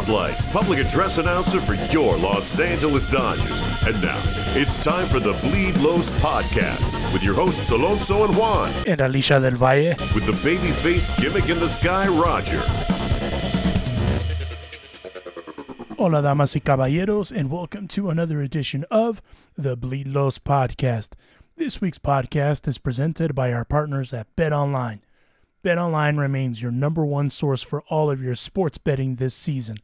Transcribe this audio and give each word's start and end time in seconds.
Lights, 0.00 0.46
public 0.46 0.78
address 0.78 1.18
announcer 1.18 1.60
for 1.60 1.74
your 1.92 2.16
Los 2.16 2.58
Angeles 2.58 3.06
Dodgers. 3.06 3.60
And 3.86 4.00
now, 4.00 4.18
it's 4.54 4.82
time 4.82 5.06
for 5.06 5.20
the 5.20 5.34
Bleed 5.42 5.76
Los 5.76 6.10
podcast 6.12 7.12
with 7.12 7.22
your 7.22 7.34
hosts 7.34 7.70
Alonso 7.70 8.24
and 8.24 8.34
Juan, 8.34 8.72
and 8.86 9.02
Alicia 9.02 9.38
del 9.38 9.52
Valle. 9.52 9.94
with 10.14 10.24
the 10.24 10.32
babyface 10.32 11.14
gimmick 11.20 11.50
in 11.50 11.58
the 11.60 11.68
sky, 11.68 12.08
Roger. 12.08 12.62
Hola, 15.98 16.22
damas 16.22 16.54
y 16.54 16.60
caballeros, 16.60 17.30
and 17.30 17.50
welcome 17.50 17.86
to 17.88 18.08
another 18.08 18.40
edition 18.40 18.86
of 18.90 19.20
the 19.58 19.76
Bleed 19.76 20.08
Los 20.08 20.38
podcast. 20.38 21.10
This 21.56 21.82
week's 21.82 21.98
podcast 21.98 22.66
is 22.66 22.78
presented 22.78 23.34
by 23.34 23.52
our 23.52 23.66
partners 23.66 24.14
at 24.14 24.26
Bet 24.36 24.54
Online. 24.54 25.02
BetOnline 25.62 26.18
remains 26.18 26.60
your 26.60 26.72
number 26.72 27.06
one 27.06 27.30
source 27.30 27.62
for 27.62 27.82
all 27.82 28.10
of 28.10 28.20
your 28.20 28.34
sports 28.34 28.78
betting 28.78 29.14
this 29.14 29.34
season. 29.34 29.76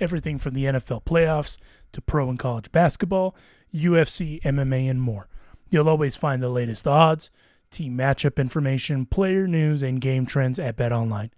Everything 0.00 0.36
from 0.36 0.54
the 0.54 0.64
NFL 0.64 1.04
playoffs 1.04 1.58
to 1.92 2.00
pro 2.00 2.28
and 2.28 2.38
college 2.38 2.72
basketball, 2.72 3.36
UFC, 3.72 4.42
MMA, 4.42 4.90
and 4.90 5.00
more. 5.00 5.28
You'll 5.70 5.88
always 5.88 6.16
find 6.16 6.42
the 6.42 6.48
latest 6.48 6.88
odds, 6.88 7.30
team 7.70 7.96
matchup 7.96 8.36
information, 8.36 9.06
player 9.06 9.46
news, 9.46 9.82
and 9.82 10.00
game 10.00 10.26
trends 10.26 10.58
at 10.58 10.76
BetOnline. 10.76 11.30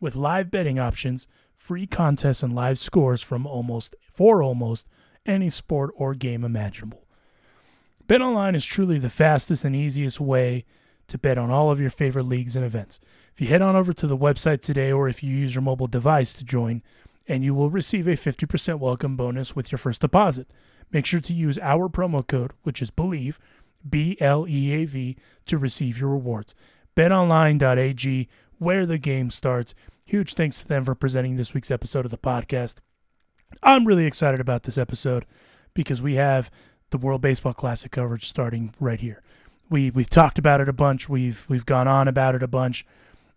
With 0.00 0.16
live 0.16 0.50
betting 0.50 0.80
options, 0.80 1.28
free 1.54 1.86
contests, 1.86 2.42
and 2.42 2.54
live 2.54 2.78
scores 2.78 3.22
from 3.22 3.46
almost 3.46 3.94
for 4.12 4.42
almost 4.42 4.88
any 5.24 5.50
sport 5.50 5.92
or 5.94 6.14
game 6.14 6.42
imaginable. 6.42 7.06
BetOnline 8.08 8.56
is 8.56 8.64
truly 8.64 8.98
the 8.98 9.08
fastest 9.08 9.64
and 9.64 9.76
easiest 9.76 10.18
way 10.18 10.64
to 11.06 11.18
bet 11.18 11.38
on 11.38 11.50
all 11.50 11.70
of 11.70 11.80
your 11.80 11.90
favorite 11.90 12.24
leagues 12.24 12.56
and 12.56 12.64
events. 12.64 12.98
If 13.40 13.44
you 13.44 13.52
head 13.52 13.62
on 13.62 13.74
over 13.74 13.94
to 13.94 14.06
the 14.06 14.18
website 14.18 14.60
today 14.60 14.92
or 14.92 15.08
if 15.08 15.22
you 15.22 15.34
use 15.34 15.54
your 15.54 15.62
mobile 15.62 15.86
device 15.86 16.34
to 16.34 16.44
join, 16.44 16.82
and 17.26 17.42
you 17.42 17.54
will 17.54 17.70
receive 17.70 18.06
a 18.06 18.10
50% 18.10 18.78
welcome 18.78 19.16
bonus 19.16 19.56
with 19.56 19.72
your 19.72 19.78
first 19.78 20.02
deposit. 20.02 20.46
Make 20.92 21.06
sure 21.06 21.20
to 21.20 21.32
use 21.32 21.58
our 21.58 21.88
promo 21.88 22.26
code, 22.26 22.52
which 22.64 22.82
is 22.82 22.90
BLEAV, 22.90 23.38
B 23.88 24.18
L 24.20 24.46
E 24.46 24.72
A 24.72 24.84
V, 24.84 25.16
to 25.46 25.56
receive 25.56 25.98
your 25.98 26.10
rewards. 26.10 26.54
BetOnline.ag, 26.94 28.28
where 28.58 28.84
the 28.84 28.98
game 28.98 29.30
starts. 29.30 29.74
Huge 30.04 30.34
thanks 30.34 30.60
to 30.60 30.68
them 30.68 30.84
for 30.84 30.94
presenting 30.94 31.36
this 31.36 31.54
week's 31.54 31.70
episode 31.70 32.04
of 32.04 32.10
the 32.10 32.18
podcast. 32.18 32.80
I'm 33.62 33.86
really 33.86 34.04
excited 34.04 34.40
about 34.40 34.64
this 34.64 34.76
episode 34.76 35.24
because 35.72 36.02
we 36.02 36.16
have 36.16 36.50
the 36.90 36.98
World 36.98 37.22
Baseball 37.22 37.54
Classic 37.54 37.90
coverage 37.90 38.28
starting 38.28 38.74
right 38.78 39.00
here. 39.00 39.22
We 39.70 39.90
we've 39.90 40.10
talked 40.10 40.38
about 40.38 40.60
it 40.60 40.68
a 40.68 40.74
bunch. 40.74 41.08
We've 41.08 41.46
we've 41.48 41.64
gone 41.64 41.88
on 41.88 42.06
about 42.06 42.34
it 42.34 42.42
a 42.42 42.48
bunch, 42.48 42.84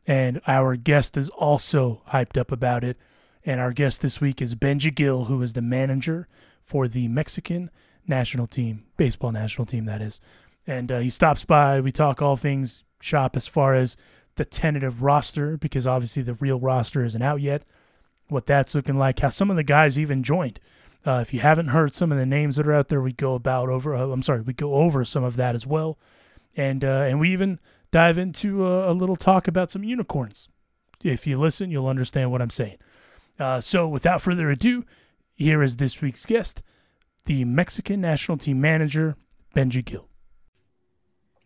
and 0.05 0.41
our 0.47 0.75
guest 0.75 1.17
is 1.17 1.29
also 1.29 2.01
hyped 2.09 2.37
up 2.37 2.51
about 2.51 2.83
it. 2.83 2.97
And 3.45 3.59
our 3.59 3.73
guest 3.73 4.01
this 4.01 4.21
week 4.21 4.41
is 4.41 4.55
Benji 4.55 4.93
Gil, 4.93 5.25
who 5.25 5.41
is 5.41 5.53
the 5.53 5.61
manager 5.61 6.27
for 6.61 6.87
the 6.87 7.07
Mexican 7.07 7.69
national 8.07 8.47
team, 8.47 8.85
baseball 8.97 9.31
national 9.31 9.65
team, 9.65 9.85
that 9.85 10.01
is. 10.01 10.21
And 10.65 10.91
uh, 10.91 10.99
he 10.99 11.09
stops 11.09 11.43
by. 11.43 11.81
We 11.81 11.91
talk 11.91 12.21
all 12.21 12.37
things 12.37 12.83
shop 13.01 13.35
as 13.35 13.47
far 13.47 13.73
as 13.73 13.97
the 14.35 14.45
tentative 14.45 15.03
roster, 15.03 15.57
because 15.57 15.85
obviously 15.85 16.23
the 16.23 16.35
real 16.35 16.59
roster 16.59 17.03
isn't 17.03 17.21
out 17.21 17.41
yet. 17.41 17.63
What 18.29 18.45
that's 18.45 18.73
looking 18.73 18.97
like, 18.97 19.19
how 19.19 19.29
some 19.29 19.51
of 19.51 19.57
the 19.57 19.63
guys 19.63 19.99
even 19.99 20.23
joined. 20.23 20.59
Uh, 21.05 21.19
if 21.21 21.33
you 21.33 21.41
haven't 21.41 21.67
heard 21.67 21.93
some 21.93 22.11
of 22.11 22.17
the 22.17 22.25
names 22.25 22.55
that 22.55 22.65
are 22.65 22.73
out 22.73 22.87
there, 22.87 23.01
we 23.01 23.11
go 23.11 23.35
about 23.35 23.67
over. 23.69 23.93
Uh, 23.93 24.07
I'm 24.07 24.23
sorry, 24.23 24.41
we 24.41 24.53
go 24.53 24.75
over 24.75 25.03
some 25.03 25.23
of 25.23 25.35
that 25.35 25.53
as 25.53 25.67
well, 25.67 25.97
and 26.55 26.83
uh, 26.83 27.03
and 27.07 27.19
we 27.19 27.31
even 27.33 27.59
dive 27.93 28.17
into 28.17 28.65
a, 28.65 28.91
a 28.91 28.93
little 28.93 29.15
talk 29.15 29.47
about 29.47 29.71
some 29.71 29.83
unicorns. 29.83 30.49
If 31.03 31.27
you 31.27 31.37
listen, 31.37 31.69
you'll 31.69 31.87
understand 31.87 32.31
what 32.31 32.41
I'm 32.41 32.49
saying. 32.49 32.77
Uh, 33.39 33.61
so, 33.61 33.87
without 33.87 34.21
further 34.21 34.49
ado, 34.49 34.83
here 35.35 35.61
is 35.61 35.77
this 35.77 36.01
week's 36.01 36.25
guest, 36.25 36.63
the 37.25 37.45
Mexican 37.45 38.01
national 38.01 38.37
team 38.37 38.59
manager, 38.59 39.15
Benji 39.55 39.85
Gil. 39.85 40.07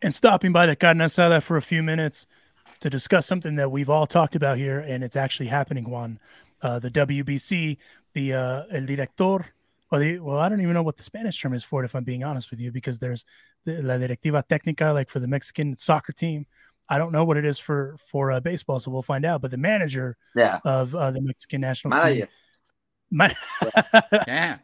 And 0.01 0.15
stopping 0.15 0.51
by 0.51 0.65
the 0.65 0.75
carne 0.75 0.99
asada 0.99 1.43
for 1.43 1.57
a 1.57 1.61
few 1.61 1.83
minutes 1.83 2.27
to 2.79 2.89
discuss 2.89 3.25
something 3.25 3.55
that 3.55 3.71
we've 3.71 3.89
all 3.89 4.07
talked 4.07 4.35
about 4.35 4.57
here, 4.57 4.79
and 4.79 5.03
it's 5.03 5.15
actually 5.15 5.47
happening, 5.47 5.89
Juan. 5.89 6.19
Uh, 6.61 6.79
the 6.79 6.89
WBC, 6.89 7.77
the 8.13 8.33
uh, 8.33 8.63
El 8.71 8.85
Director, 8.85 9.47
or 9.91 9.99
the, 9.99 10.19
well, 10.19 10.37
I 10.39 10.49
don't 10.49 10.61
even 10.61 10.73
know 10.73 10.83
what 10.83 10.97
the 10.97 11.03
Spanish 11.03 11.39
term 11.41 11.53
is 11.53 11.63
for 11.63 11.81
it, 11.81 11.85
if 11.85 11.95
I'm 11.95 12.03
being 12.03 12.23
honest 12.23 12.51
with 12.51 12.59
you, 12.59 12.71
because 12.71 12.99
there's 12.99 13.25
the 13.65 13.81
La 13.81 13.95
Directiva 13.97 14.43
Técnica, 14.47 14.93
like 14.93 15.09
for 15.09 15.19
the 15.19 15.27
Mexican 15.27 15.77
soccer 15.77 16.11
team. 16.13 16.45
I 16.89 16.97
don't 16.97 17.11
know 17.11 17.25
what 17.25 17.35
it 17.37 17.45
is 17.45 17.59
for 17.59 17.97
for 18.09 18.31
uh, 18.31 18.39
baseball, 18.39 18.79
so 18.79 18.91
we'll 18.91 19.01
find 19.01 19.25
out. 19.25 19.41
But 19.41 19.51
the 19.51 19.57
manager 19.57 20.15
Yeah. 20.35 20.59
of 20.63 20.93
uh, 20.95 21.11
the 21.11 21.21
Mexican 21.21 21.61
national 21.61 21.91
Manager. 21.97 22.25
team, 22.25 22.27
Man- 23.09 23.35
Yeah. 24.27 24.57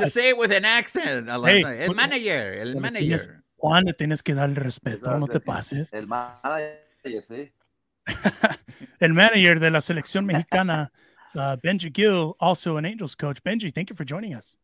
Just 0.00 0.14
say 0.14 0.28
it 0.30 0.36
with 0.38 0.52
an 0.52 0.64
accent. 0.64 1.28
Alonso. 1.28 1.68
Hey, 1.68 1.84
el 1.84 1.94
manager, 1.94 2.54
el 2.58 2.74
Tienes- 2.74 2.80
manager. 2.80 3.44
Juan, 3.60 3.84
le 3.84 3.92
tienes 3.92 4.22
que 4.22 4.34
darle 4.34 4.54
respeto, 4.54 5.18
no 5.18 5.26
te 5.26 5.40
pases. 5.40 5.92
El 5.92 6.06
manager, 6.06 6.78
sí. 7.04 7.50
El 9.00 9.14
manager 9.14 9.58
de 9.60 9.70
la 9.70 9.80
selección 9.80 10.24
mexicana, 10.26 10.90
uh, 11.34 11.56
Benji 11.62 11.90
Gil, 11.92 12.34
also 12.40 12.76
an 12.76 12.84
Angels 12.86 13.14
coach. 13.16 13.42
Benji, 13.42 13.72
thank 13.74 13.90
you 13.90 13.96
for 13.96 14.04
joining 14.04 14.32
us. 14.34 14.56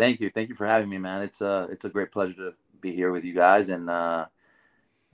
Thank 0.00 0.18
you. 0.20 0.30
Thank 0.30 0.48
you 0.48 0.54
for 0.54 0.66
having 0.66 0.88
me, 0.88 0.96
man. 0.96 1.20
It's 1.20 1.42
uh 1.42 1.66
it's 1.70 1.84
a 1.84 1.90
great 1.90 2.10
pleasure 2.10 2.32
to 2.36 2.54
be 2.80 2.94
here 2.94 3.12
with 3.12 3.22
you 3.22 3.34
guys 3.34 3.68
and 3.68 3.90
uh, 3.90 4.24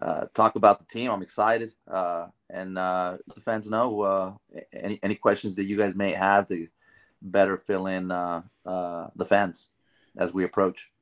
uh, 0.01 0.27
talk 0.33 0.55
about 0.55 0.79
the 0.79 0.85
team. 0.85 1.11
I'm 1.11 1.23
excited. 1.23 1.75
Uh, 1.91 2.29
and 2.49 2.79
uh, 2.79 3.17
the 3.35 3.41
fans 3.41 3.69
know 3.69 4.01
uh, 4.03 4.33
any 4.73 5.01
any 5.03 5.17
questions 5.17 5.57
that 5.57 5.65
you 5.65 5.77
guys 5.77 5.97
may 5.97 6.13
have 6.13 6.47
to 6.47 6.69
better 7.21 7.57
fill 7.57 7.89
in 7.89 8.13
uh, 8.13 8.43
uh, 8.65 9.09
the 9.17 9.25
fans 9.25 9.71
as 10.19 10.33
we 10.33 10.45
approach. 10.45 10.93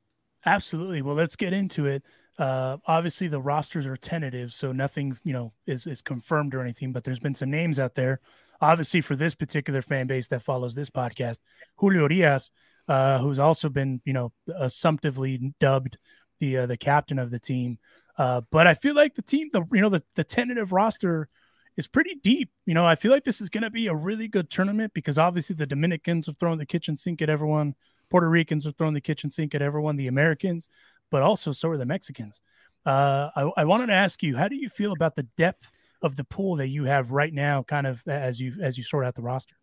Absolutely. 0.47 1.03
Well, 1.03 1.13
let's 1.13 1.35
get 1.35 1.53
into 1.53 1.85
it. 1.85 2.01
Uh, 2.39 2.77
obviously, 2.87 3.27
the 3.27 3.39
rosters 3.39 3.85
are 3.85 3.97
tentative, 3.97 4.51
so 4.51 4.71
nothing, 4.71 5.15
you 5.23 5.31
know, 5.31 5.53
is 5.67 5.85
is 5.85 6.01
confirmed 6.01 6.55
or 6.55 6.61
anything. 6.61 6.91
But 6.91 7.03
there's 7.03 7.19
been 7.19 7.35
some 7.35 7.51
names 7.51 7.77
out 7.77 7.93
there. 7.93 8.19
Obviously, 8.61 9.01
for 9.01 9.15
this 9.15 9.35
particular 9.35 9.83
fan 9.83 10.07
base 10.07 10.27
that 10.29 10.41
follows 10.41 10.73
this 10.73 10.89
podcast, 10.89 11.41
Julio 11.75 12.09
Urias, 12.09 12.49
uh, 12.87 13.19
who's 13.19 13.39
also 13.39 13.69
been, 13.69 14.01
you 14.05 14.13
know, 14.13 14.31
assumptively 14.57 15.53
dubbed 15.59 15.97
the 16.39 16.57
uh, 16.57 16.65
the 16.65 16.77
captain 16.77 17.19
of 17.19 17.31
the 17.31 17.39
team. 17.39 17.77
Uh, 18.17 18.41
but 18.51 18.67
I 18.67 18.73
feel 18.73 18.95
like 18.95 19.15
the 19.15 19.21
team, 19.21 19.49
the 19.51 19.63
you 19.71 19.81
know, 19.81 19.89
the 19.89 20.03
the 20.15 20.23
tentative 20.23 20.71
roster 20.71 21.29
is 21.77 21.87
pretty 21.87 22.15
deep. 22.15 22.49
You 22.65 22.73
know, 22.73 22.85
I 22.85 22.95
feel 22.95 23.11
like 23.11 23.23
this 23.23 23.41
is 23.41 23.49
going 23.49 23.63
to 23.63 23.69
be 23.69 23.87
a 23.87 23.95
really 23.95 24.27
good 24.27 24.49
tournament 24.49 24.93
because 24.93 25.17
obviously 25.17 25.55
the 25.55 25.65
Dominicans 25.65 26.25
have 26.27 26.37
thrown 26.37 26.57
the 26.57 26.65
kitchen 26.65 26.95
sink 26.95 27.21
at 27.21 27.29
everyone. 27.29 27.75
Puerto 28.09 28.29
Ricans 28.29 28.65
are 28.67 28.71
throwing 28.71 28.93
the 28.93 29.01
kitchen 29.01 29.31
sink 29.31 29.55
at 29.55 29.61
everyone, 29.61 29.95
the 29.95 30.07
Americans, 30.07 30.69
but 31.11 31.21
also 31.21 31.51
so 31.51 31.69
are 31.69 31.77
the 31.77 31.85
Mexicans. 31.85 32.39
Uh, 32.85 33.29
I, 33.35 33.51
I 33.57 33.65
wanted 33.65 33.87
to 33.87 33.93
ask 33.93 34.21
you, 34.21 34.37
how 34.37 34.47
do 34.47 34.55
you 34.55 34.69
feel 34.69 34.91
about 34.91 35.15
the 35.15 35.23
depth 35.37 35.71
of 36.01 36.15
the 36.15 36.23
pool 36.23 36.55
that 36.57 36.67
you 36.67 36.85
have 36.85 37.11
right 37.11 37.33
now, 37.33 37.63
kind 37.63 37.87
of 37.87 38.03
as 38.07 38.39
you 38.39 38.53
as 38.61 38.77
you 38.77 38.83
sort 38.83 39.05
out 39.05 39.15
the 39.15 39.23
roster? 39.23 39.55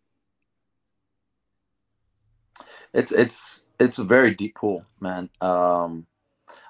It's 2.93 3.11
it's 3.11 3.63
it's 3.79 3.97
a 3.97 4.03
very 4.03 4.35
deep 4.35 4.55
pool, 4.55 4.85
man. 4.99 5.29
Um, 5.41 6.05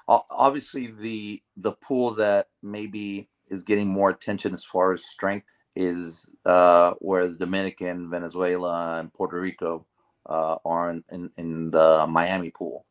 obviously, 0.08 0.88
the 0.88 1.42
the 1.56 1.72
pool 1.72 2.14
that 2.14 2.48
maybe 2.62 3.28
is 3.48 3.62
getting 3.62 3.88
more 3.88 4.10
attention 4.10 4.54
as 4.54 4.64
far 4.64 4.92
as 4.92 5.04
strength 5.04 5.46
is 5.76 6.28
uh, 6.46 6.94
where 6.98 7.28
the 7.28 7.34
Dominican, 7.34 8.10
Venezuela, 8.10 8.98
and 8.98 9.12
Puerto 9.12 9.38
Rico 9.38 9.86
uh, 10.26 10.56
are 10.64 10.90
in, 10.90 11.04
in, 11.10 11.30
in 11.36 11.70
the 11.70 12.06
Miami 12.08 12.50
pool. 12.50 12.86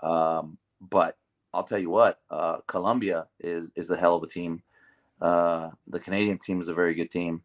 Um, 0.00 0.58
but 0.80 1.16
I'll 1.54 1.64
tell 1.64 1.78
you 1.78 1.90
what, 1.90 2.20
uh, 2.30 2.58
Colombia 2.66 3.26
is 3.40 3.70
is 3.76 3.90
a 3.90 3.96
hell 3.96 4.16
of 4.16 4.22
a 4.22 4.28
team. 4.28 4.62
Uh, 5.20 5.70
the 5.86 6.00
Canadian 6.00 6.38
team 6.38 6.60
is 6.60 6.68
a 6.68 6.74
very 6.74 6.94
good 6.94 7.10
team. 7.10 7.42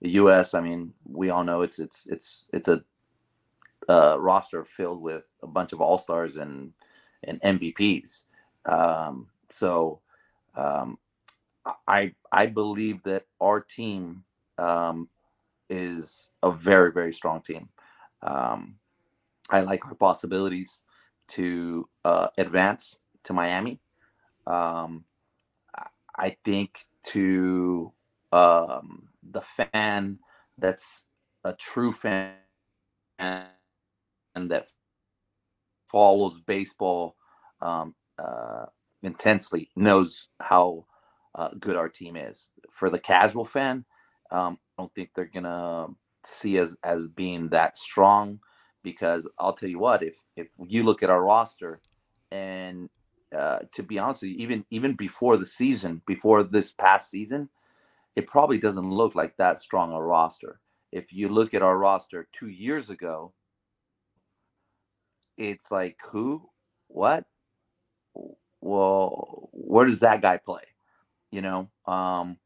The 0.00 0.10
U.S. 0.10 0.54
I 0.54 0.60
mean, 0.60 0.94
we 1.04 1.30
all 1.30 1.42
know 1.42 1.62
it's 1.62 1.80
it's 1.80 2.06
it's 2.06 2.46
it's 2.52 2.68
a 2.68 2.84
uh, 3.88 4.16
roster 4.18 4.64
filled 4.64 5.00
with 5.02 5.24
a 5.42 5.46
bunch 5.46 5.72
of 5.72 5.80
all 5.80 5.98
stars 5.98 6.36
and 6.36 6.72
and 7.24 7.40
MVPs. 7.42 8.24
Um, 8.66 9.28
so 9.48 10.00
um, 10.54 10.98
I 11.86 12.14
I 12.32 12.46
believe 12.46 13.02
that 13.04 13.24
our 13.40 13.60
team 13.60 14.24
um, 14.58 15.08
is 15.70 16.30
a 16.42 16.50
very 16.50 16.92
very 16.92 17.12
strong 17.12 17.42
team. 17.42 17.68
Um, 18.22 18.76
I 19.50 19.60
like 19.60 19.86
our 19.86 19.94
possibilities 19.94 20.80
to 21.28 21.88
uh, 22.04 22.28
advance 22.36 22.96
to 23.24 23.32
Miami. 23.32 23.80
Um, 24.46 25.04
I 26.16 26.36
think 26.44 26.86
to 27.04 27.92
um, 28.32 29.08
the 29.22 29.40
fan 29.40 30.18
that's 30.58 31.04
a 31.44 31.52
true 31.52 31.92
fan 31.92 32.34
that 34.36 34.68
follows 35.90 36.40
baseball 36.40 37.16
um, 37.60 37.94
uh, 38.18 38.66
intensely 39.02 39.70
knows 39.76 40.28
how 40.40 40.86
uh, 41.34 41.50
good 41.60 41.76
our 41.76 41.90
team 41.90 42.16
is. 42.16 42.50
For 42.70 42.90
the 42.90 42.98
casual 43.00 43.46
fan, 43.46 43.84
um, 44.30 44.58
I 44.78 44.82
don't 44.82 44.94
think 44.94 45.10
they're 45.14 45.26
gonna 45.26 45.88
see 46.24 46.60
us 46.60 46.76
as 46.84 47.06
being 47.08 47.50
that 47.50 47.76
strong 47.76 48.40
because 48.82 49.28
I'll 49.38 49.54
tell 49.54 49.68
you 49.70 49.78
what, 49.78 50.02
if 50.02 50.24
if 50.36 50.48
you 50.58 50.84
look 50.84 51.02
at 51.02 51.10
our 51.10 51.24
roster, 51.24 51.82
and 52.30 52.90
uh, 53.36 53.60
to 53.74 53.82
be 53.82 53.98
honest 53.98 54.22
you, 54.24 54.36
even 54.38 54.64
even 54.70 54.94
before 54.94 55.36
the 55.38 55.46
season, 55.46 56.02
before 56.06 56.42
this 56.44 56.72
past 56.72 57.10
season, 57.10 57.50
it 58.16 58.26
probably 58.26 58.58
doesn't 58.58 58.90
look 58.90 59.14
like 59.14 59.36
that 59.38 59.58
strong 59.58 59.92
a 59.94 60.02
roster. 60.02 60.60
If 60.92 61.12
you 61.12 61.28
look 61.28 61.54
at 61.54 61.62
our 61.62 61.78
roster 61.78 62.28
two 62.32 62.48
years 62.48 62.90
ago, 62.90 63.32
it's 65.38 65.72
like 65.72 65.98
who, 66.10 66.50
what, 66.88 67.26
well, 68.60 69.50
where 69.52 69.86
does 69.86 70.00
that 70.00 70.22
guy 70.22 70.38
play? 70.38 70.62
You 71.32 71.42
know, 71.42 71.70
um, 71.86 72.38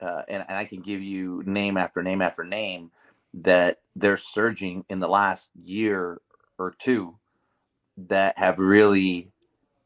uh, 0.00 0.22
and, 0.28 0.44
and 0.48 0.58
I 0.58 0.66
can 0.66 0.82
give 0.82 1.02
you 1.02 1.42
name 1.46 1.76
after 1.78 2.02
name 2.02 2.22
after 2.22 2.44
name 2.44 2.92
that 3.34 3.78
they're 3.96 4.16
surging 4.18 4.84
in 4.88 5.00
the 5.00 5.08
last 5.08 5.50
year 5.62 6.20
or 6.58 6.74
two 6.78 7.18
that 7.98 8.38
have 8.38 8.58
really 8.58 9.30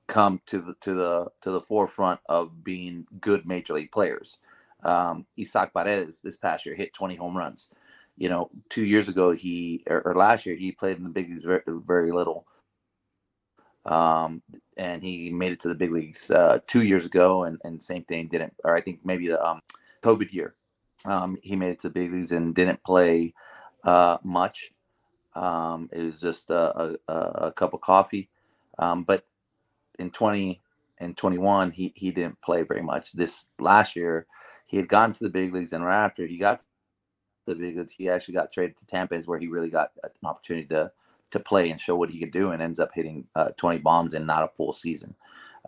come 0.06 0.40
to 0.46 0.60
the 0.60 0.74
to 0.80 0.94
the 0.94 1.28
to 1.42 1.50
the 1.50 1.60
forefront 1.60 2.20
of 2.28 2.62
being 2.64 3.06
good 3.20 3.46
major 3.46 3.74
league 3.74 3.92
players. 3.92 4.38
Um, 4.84 5.26
Isaac 5.40 5.72
Paredes 5.74 6.20
this 6.22 6.36
past 6.36 6.66
year 6.66 6.74
hit 6.74 6.92
20 6.94 7.16
home 7.16 7.36
runs. 7.36 7.70
You 8.16 8.28
know, 8.28 8.50
two 8.68 8.84
years 8.84 9.08
ago 9.08 9.32
he 9.32 9.82
or, 9.88 10.00
or 10.02 10.14
last 10.14 10.46
year 10.46 10.56
he 10.56 10.72
played 10.72 10.98
in 10.98 11.04
the 11.04 11.10
big 11.10 11.30
leagues 11.30 11.44
very, 11.44 11.62
very 11.66 12.12
little, 12.12 12.46
um, 13.84 14.42
and 14.76 15.02
he 15.02 15.30
made 15.30 15.52
it 15.52 15.60
to 15.60 15.68
the 15.68 15.74
big 15.74 15.90
leagues 15.90 16.30
uh, 16.30 16.58
two 16.66 16.82
years 16.82 17.06
ago, 17.06 17.44
and 17.44 17.58
and 17.64 17.82
same 17.82 18.04
thing 18.04 18.28
didn't, 18.28 18.54
or 18.64 18.76
I 18.76 18.80
think 18.80 19.00
maybe 19.04 19.28
the 19.28 19.44
um, 19.44 19.60
COVID 20.02 20.32
year 20.32 20.54
um, 21.04 21.38
he 21.42 21.56
made 21.56 21.70
it 21.70 21.80
to 21.80 21.88
the 21.88 21.94
big 21.94 22.12
leagues 22.12 22.32
and 22.32 22.54
didn't 22.54 22.82
play 22.84 23.34
uh, 23.84 24.18
much. 24.22 24.72
Um, 25.34 25.88
it 25.92 26.02
was 26.02 26.20
just 26.20 26.50
a, 26.50 26.98
a, 27.08 27.12
a 27.14 27.52
cup 27.52 27.74
of 27.74 27.80
coffee. 27.80 28.28
Um, 28.78 29.04
but 29.04 29.24
in 29.98 30.10
20 30.10 30.60
and 30.98 31.16
21, 31.16 31.72
he, 31.72 31.92
he 31.96 32.10
didn't 32.10 32.40
play 32.42 32.62
very 32.62 32.82
much. 32.82 33.12
This 33.12 33.46
last 33.58 33.96
year, 33.96 34.26
he 34.66 34.76
had 34.76 34.88
gone 34.88 35.12
to 35.12 35.24
the 35.24 35.30
big 35.30 35.52
leagues, 35.52 35.72
and 35.72 35.84
right 35.84 36.04
after 36.04 36.26
he 36.26 36.38
got 36.38 36.62
big 37.46 37.90
he 37.90 38.08
actually 38.08 38.34
got 38.34 38.52
traded 38.52 38.76
to 38.78 38.86
Tampa, 38.86 39.14
is 39.14 39.26
where 39.26 39.38
he 39.38 39.48
really 39.48 39.70
got 39.70 39.92
an 40.02 40.10
opportunity 40.24 40.66
to 40.68 40.90
to 41.30 41.40
play 41.40 41.70
and 41.70 41.80
show 41.80 41.96
what 41.96 42.10
he 42.10 42.18
could 42.18 42.30
do, 42.30 42.50
and 42.50 42.62
ends 42.62 42.78
up 42.78 42.90
hitting 42.94 43.26
uh, 43.34 43.48
20 43.56 43.78
bombs 43.78 44.12
in 44.12 44.26
not 44.26 44.42
a 44.42 44.48
full 44.54 44.72
season. 44.72 45.14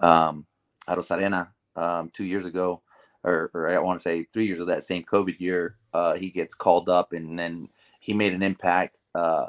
Um, 0.00 0.44
Arozarena, 0.87 1.49
um, 1.75 2.11
two 2.11 2.25
years 2.25 2.44
ago, 2.44 2.82
or, 3.25 3.50
or 3.55 3.69
I 3.69 3.79
want 3.79 3.99
to 3.99 4.03
say 4.03 4.25
three 4.25 4.47
years 4.47 4.61
of 4.61 4.67
that 4.67 4.85
same 4.85 5.03
COVID 5.03 5.41
year, 5.41 5.76
uh, 5.93 6.15
he 6.15 6.31
gets 6.31 6.55
called 6.55 6.88
up 6.88 7.12
and 7.12 7.38
then 7.38 7.69
he 8.00 8.12
made 8.12 8.35
an 8.35 8.43
impact 8.43 8.99
uh, 9.15 9.47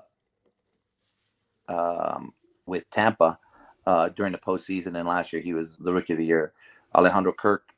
um, 1.68 2.34
with 2.66 2.90
Tampa 2.90 3.38
uh, 3.86 4.10
during 4.10 4.32
the 4.32 4.38
postseason. 4.38 4.98
And 4.98 5.08
last 5.08 5.34
year 5.34 5.42
he 5.42 5.54
was 5.54 5.76
the 5.78 5.94
rookie 5.94 6.14
of 6.14 6.20
the 6.20 6.26
year. 6.26 6.54
Alejandro 6.96 7.34
Kirk, 7.34 7.74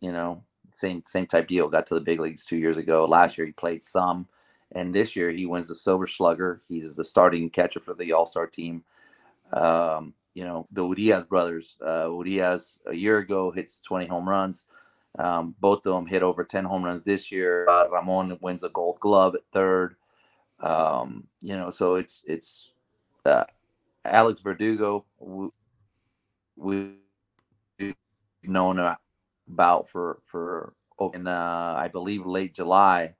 you 0.00 0.12
know, 0.12 0.42
same 0.74 1.02
same 1.06 1.26
type 1.26 1.48
deal. 1.48 1.68
Got 1.68 1.86
to 1.86 1.94
the 1.94 2.00
big 2.00 2.20
leagues 2.20 2.44
two 2.44 2.56
years 2.56 2.76
ago. 2.76 3.06
Last 3.06 3.38
year 3.38 3.46
he 3.46 3.52
played 3.52 3.84
some, 3.84 4.28
and 4.72 4.94
this 4.94 5.16
year 5.16 5.30
he 5.30 5.46
wins 5.46 5.68
the 5.68 5.74
Silver 5.74 6.06
Slugger. 6.06 6.60
He's 6.68 6.96
the 6.96 7.04
starting 7.04 7.50
catcher 7.50 7.80
for 7.80 7.94
the 7.94 8.12
All 8.12 8.26
Star 8.26 8.46
team. 8.46 8.84
Um, 9.52 10.14
you 10.34 10.44
know, 10.44 10.66
the 10.72 10.84
Urias 10.86 11.26
brothers. 11.26 11.76
Uh, 11.84 12.10
Urias 12.10 12.78
a 12.86 12.94
year 12.94 13.18
ago 13.18 13.50
hits 13.50 13.78
20 13.78 14.06
home 14.06 14.28
runs. 14.28 14.66
Um, 15.16 15.54
both 15.60 15.86
of 15.86 15.94
them 15.94 16.06
hit 16.06 16.24
over 16.24 16.44
10 16.44 16.64
home 16.64 16.84
runs 16.84 17.04
this 17.04 17.30
year. 17.30 17.68
Uh, 17.68 17.88
Ramon 17.88 18.36
wins 18.40 18.64
a 18.64 18.68
gold 18.68 18.98
glove 18.98 19.36
at 19.36 19.42
third. 19.52 19.94
Um, 20.58 21.28
you 21.40 21.56
know, 21.56 21.70
so 21.70 21.94
it's, 21.94 22.24
it's, 22.26 22.72
uh, 23.24 23.44
Alex 24.04 24.40
Verdugo, 24.40 25.04
we, 25.18 25.48
we 26.56 26.94
known 28.42 28.78
about 29.48 29.88
for, 29.88 30.18
for, 30.22 30.72
in, 31.12 31.26
uh, 31.26 31.74
I 31.76 31.88
believe 31.88 32.26
late 32.26 32.54
July. 32.54 33.14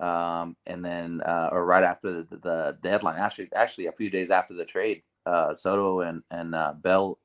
Um, 0.00 0.56
and 0.66 0.84
then, 0.84 1.20
uh, 1.20 1.50
or 1.52 1.64
right 1.64 1.84
after 1.84 2.22
the, 2.22 2.36
the 2.36 2.78
deadline, 2.82 3.18
actually, 3.18 3.48
actually 3.54 3.86
a 3.86 3.92
few 3.92 4.10
days 4.10 4.30
after 4.30 4.54
the 4.54 4.64
trade, 4.64 5.02
uh, 5.26 5.54
Soto 5.54 6.00
and, 6.00 6.22
and, 6.30 6.54
uh, 6.54 6.74
Bell, 6.74 7.18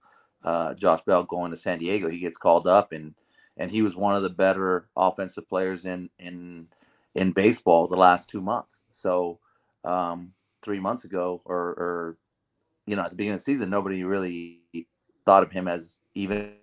uh, 0.44 0.76
Josh 0.76 1.02
Bell 1.02 1.24
going 1.24 1.52
to 1.52 1.58
San 1.58 1.80
Diego, 1.80 2.08
he 2.10 2.20
gets 2.20 2.38
called 2.38 2.68
up 2.68 2.92
and, 2.92 3.16
and 3.58 3.72
he 3.72 3.82
was 3.82 3.96
one 3.96 4.16
of 4.16 4.24
the 4.24 4.30
better 4.30 4.88
offensive 4.96 5.50
players 5.50 5.86
in 5.86 6.10
in 6.20 6.68
in 7.16 7.32
baseball 7.32 7.88
the 7.88 7.98
last 7.98 8.30
two 8.30 8.42
months. 8.42 8.82
So 8.90 9.40
um, 9.84 10.34
three 10.62 10.80
months 10.80 11.04
ago, 11.04 11.42
or, 11.46 11.58
or 11.58 12.18
you 12.86 12.96
know, 12.96 13.02
at 13.04 13.10
the 13.10 13.16
beginning 13.16 13.36
of 13.36 13.40
the 13.40 13.44
season, 13.44 13.70
nobody 13.70 14.04
really 14.04 14.62
thought 15.26 15.44
of 15.44 15.52
him 15.52 15.68
as 15.68 16.00
even 16.14 16.54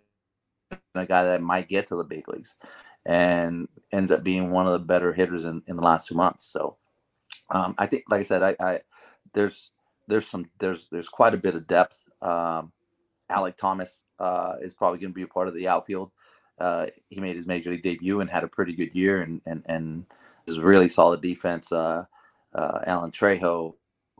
a 0.94 1.06
guy 1.06 1.24
that 1.24 1.42
might 1.42 1.68
get 1.68 1.86
to 1.88 1.96
the 1.96 2.04
big 2.04 2.28
leagues, 2.28 2.56
and 3.06 3.68
ends 3.92 4.10
up 4.10 4.22
being 4.22 4.50
one 4.50 4.66
of 4.66 4.72
the 4.72 4.78
better 4.78 5.12
hitters 5.12 5.44
in, 5.44 5.62
in 5.66 5.76
the 5.76 5.82
last 5.82 6.08
two 6.08 6.14
months. 6.14 6.44
So 6.44 6.76
um, 7.50 7.74
I 7.78 7.86
think, 7.86 8.04
like 8.08 8.20
I 8.20 8.24
said, 8.24 8.42
I, 8.42 8.56
I 8.60 8.80
there's 9.32 9.70
there's 10.08 10.26
some 10.26 10.50
there's 10.58 10.88
there's 10.90 11.08
quite 11.08 11.34
a 11.34 11.38
bit 11.38 11.54
of 11.54 11.66
depth. 11.66 12.02
Um, 12.22 12.72
Alek 13.30 13.56
Thomas 13.56 14.04
uh, 14.18 14.54
is 14.60 14.74
probably 14.74 14.98
going 14.98 15.12
to 15.12 15.14
be 15.14 15.22
a 15.22 15.28
part 15.28 15.48
of 15.48 15.54
the 15.54 15.68
outfield. 15.68 16.10
Uh, 16.58 16.86
he 17.08 17.20
made 17.20 17.36
his 17.36 17.46
major 17.46 17.70
league 17.70 17.82
debut 17.82 18.20
and 18.20 18.30
had 18.30 18.44
a 18.44 18.48
pretty 18.48 18.74
good 18.74 18.94
year 18.94 19.22
and 19.22 19.40
and 19.46 19.62
and 19.66 20.06
is 20.46 20.58
really 20.58 20.88
solid 20.88 21.20
defense. 21.20 21.72
Uh, 21.72 22.04
uh, 22.54 22.80
Alan 22.86 23.10
Trejo, 23.10 23.74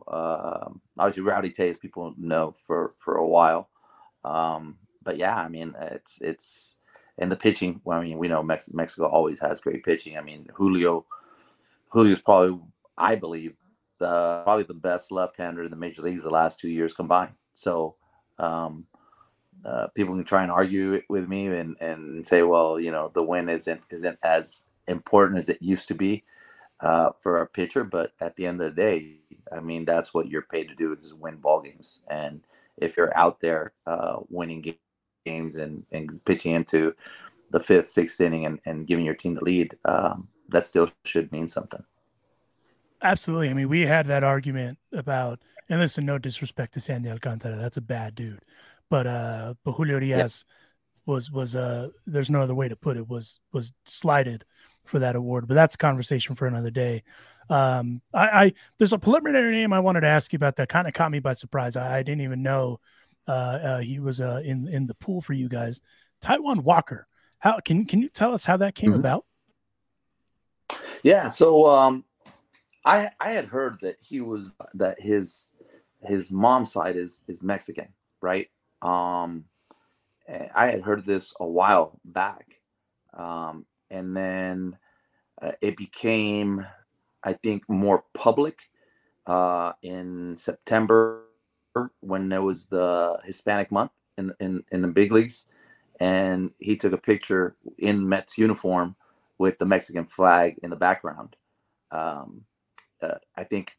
uh, 0.07 0.69
obviously 0.99 1.23
Rowdy 1.23 1.51
Tellez, 1.51 1.77
people 1.77 2.13
know 2.17 2.55
for 2.59 2.93
for 2.97 3.15
a 3.15 3.27
while. 3.27 3.69
Um, 4.23 4.77
but 5.05 5.17
yeah, 5.17 5.37
I 5.37 5.47
mean 5.47 5.73
it's 5.79 6.19
it's 6.21 6.75
and 7.17 7.31
the 7.31 7.37
pitching. 7.37 7.79
Well, 7.85 7.99
I 7.99 8.03
mean 8.03 8.17
we 8.17 8.27
know 8.27 8.43
Mex- 8.43 8.73
Mexico 8.73 9.07
always 9.07 9.39
has 9.39 9.61
great 9.61 9.85
pitching. 9.85 10.17
I 10.17 10.21
mean 10.21 10.49
Julio, 10.53 11.05
Julio's 11.93 12.19
probably 12.19 12.59
I 12.97 13.15
believe 13.15 13.55
the 13.99 14.41
probably 14.43 14.63
the 14.63 14.73
best 14.73 15.11
left-hander 15.11 15.63
in 15.63 15.71
the 15.71 15.77
major 15.77 16.01
leagues 16.01 16.23
the 16.23 16.29
last 16.29 16.59
two 16.59 16.69
years 16.69 16.93
combined. 16.93 17.33
So 17.53 17.95
um, 18.39 18.85
uh, 19.63 19.87
people 19.95 20.15
can 20.15 20.25
try 20.25 20.43
and 20.43 20.51
argue 20.51 21.01
with 21.09 21.27
me 21.27 21.47
and, 21.47 21.75
and 21.79 22.25
say, 22.25 22.43
well, 22.43 22.79
you 22.79 22.91
know, 22.91 23.11
the 23.13 23.23
win 23.23 23.49
isn't 23.49 23.81
isn't 23.89 24.19
as 24.23 24.65
important 24.87 25.39
as 25.39 25.49
it 25.49 25.61
used 25.61 25.87
to 25.87 25.95
be 25.95 26.23
uh, 26.81 27.11
for 27.19 27.41
a 27.41 27.47
pitcher. 27.47 27.83
But 27.83 28.11
at 28.19 28.35
the 28.35 28.45
end 28.45 28.61
of 28.61 28.75
the 28.75 28.81
day, 28.81 29.15
I 29.51 29.59
mean, 29.59 29.85
that's 29.85 30.13
what 30.13 30.27
you're 30.27 30.41
paid 30.43 30.67
to 30.69 30.75
do 30.75 30.93
is 30.93 31.13
win 31.13 31.37
ball 31.37 31.61
games. 31.61 32.01
And 32.09 32.41
if 32.77 32.97
you're 32.97 33.15
out 33.17 33.39
there 33.39 33.73
uh, 33.87 34.17
winning 34.29 34.61
games 35.25 35.55
and, 35.55 35.83
and 35.91 36.23
pitching 36.25 36.53
into 36.53 36.93
the 37.51 37.59
fifth, 37.59 37.87
sixth 37.87 38.21
inning 38.21 38.45
and, 38.45 38.59
and 38.65 38.87
giving 38.87 39.05
your 39.05 39.15
team 39.15 39.33
the 39.33 39.43
lead, 39.43 39.77
um, 39.85 40.27
that 40.49 40.63
still 40.63 40.89
should 41.03 41.31
mean 41.31 41.47
something. 41.47 41.83
Absolutely. 43.01 43.49
I 43.49 43.53
mean, 43.53 43.69
we 43.69 43.81
had 43.81 44.07
that 44.07 44.23
argument 44.23 44.77
about, 44.93 45.39
and 45.69 45.79
listen, 45.79 46.05
no 46.05 46.17
disrespect 46.17 46.73
to 46.73 46.79
Sandy 46.79 47.09
Alcantara. 47.09 47.55
That's 47.55 47.77
a 47.77 47.81
bad 47.81 48.15
dude 48.15 48.41
but 48.89 49.07
uh, 49.07 49.53
but 49.63 49.73
Julio 49.73 49.95
Urias 49.99 50.45
was 51.05 51.31
was 51.31 51.55
uh, 51.55 51.89
there's 52.05 52.29
no 52.29 52.41
other 52.41 52.55
way 52.55 52.67
to 52.67 52.75
put 52.75 52.97
it 52.97 53.07
was 53.07 53.39
was 53.51 53.73
slighted 53.85 54.45
for 54.85 54.99
that 54.99 55.15
award. 55.15 55.47
But 55.47 55.55
that's 55.55 55.75
a 55.75 55.79
conversation 55.79 56.35
for 56.35 56.47
another 56.47 56.71
day. 56.71 57.03
Um, 57.49 58.01
I, 58.13 58.27
I 58.27 58.53
there's 58.77 58.93
a 58.93 58.99
preliminary 58.99 59.51
name 59.51 59.73
I 59.73 59.79
wanted 59.79 60.01
to 60.01 60.07
ask 60.07 60.33
you 60.33 60.37
about 60.37 60.55
that 60.57 60.69
kind 60.69 60.87
of 60.87 60.93
caught 60.93 61.11
me 61.11 61.19
by 61.19 61.33
surprise. 61.33 61.75
I, 61.75 61.97
I 61.99 62.03
didn't 62.03 62.21
even 62.21 62.43
know 62.43 62.79
uh, 63.27 63.31
uh, 63.31 63.79
he 63.79 63.99
was 63.99 64.21
uh, 64.21 64.41
in 64.43 64.67
in 64.67 64.87
the 64.87 64.95
pool 64.95 65.21
for 65.21 65.33
you 65.33 65.49
guys. 65.49 65.81
Taijuan 66.21 66.63
Walker. 66.63 67.07
How 67.39 67.59
can 67.59 67.85
can 67.85 68.01
you 68.01 68.09
tell 68.09 68.33
us 68.33 68.45
how 68.45 68.57
that 68.57 68.75
came 68.75 68.91
mm-hmm. 68.91 68.99
about? 68.99 69.25
Yeah, 71.03 71.27
so 71.27 71.67
um, 71.67 72.03
I 72.83 73.09
I 73.19 73.31
had 73.31 73.45
heard 73.45 73.79
that 73.81 73.97
he 74.01 74.21
was 74.21 74.55
that 74.73 74.99
his 74.99 75.47
his 76.03 76.31
mom's 76.31 76.71
side 76.71 76.95
is 76.95 77.21
is 77.27 77.43
Mexican, 77.43 77.89
right? 78.21 78.49
Um, 78.81 79.45
I 80.27 80.67
had 80.67 80.81
heard 80.81 81.05
this 81.05 81.33
a 81.39 81.45
while 81.45 81.99
back, 82.03 82.59
um, 83.13 83.65
and 83.91 84.15
then 84.15 84.77
uh, 85.41 85.51
it 85.61 85.77
became, 85.77 86.65
I 87.23 87.33
think, 87.33 87.67
more 87.69 88.03
public 88.13 88.59
uh, 89.27 89.73
in 89.83 90.35
September 90.37 91.25
when 92.01 92.29
there 92.29 92.41
was 92.41 92.67
the 92.67 93.19
Hispanic 93.25 93.71
month 93.71 93.91
in 94.17 94.31
in 94.39 94.63
in 94.71 94.81
the 94.81 94.87
big 94.87 95.11
leagues, 95.11 95.45
and 95.99 96.51
he 96.59 96.75
took 96.75 96.93
a 96.93 96.97
picture 96.97 97.55
in 97.77 98.07
Mets 98.07 98.37
uniform 98.37 98.95
with 99.37 99.57
the 99.57 99.65
Mexican 99.65 100.05
flag 100.05 100.57
in 100.63 100.69
the 100.69 100.75
background. 100.75 101.35
Um, 101.91 102.45
uh, 103.01 103.17
I 103.35 103.43
think 103.43 103.73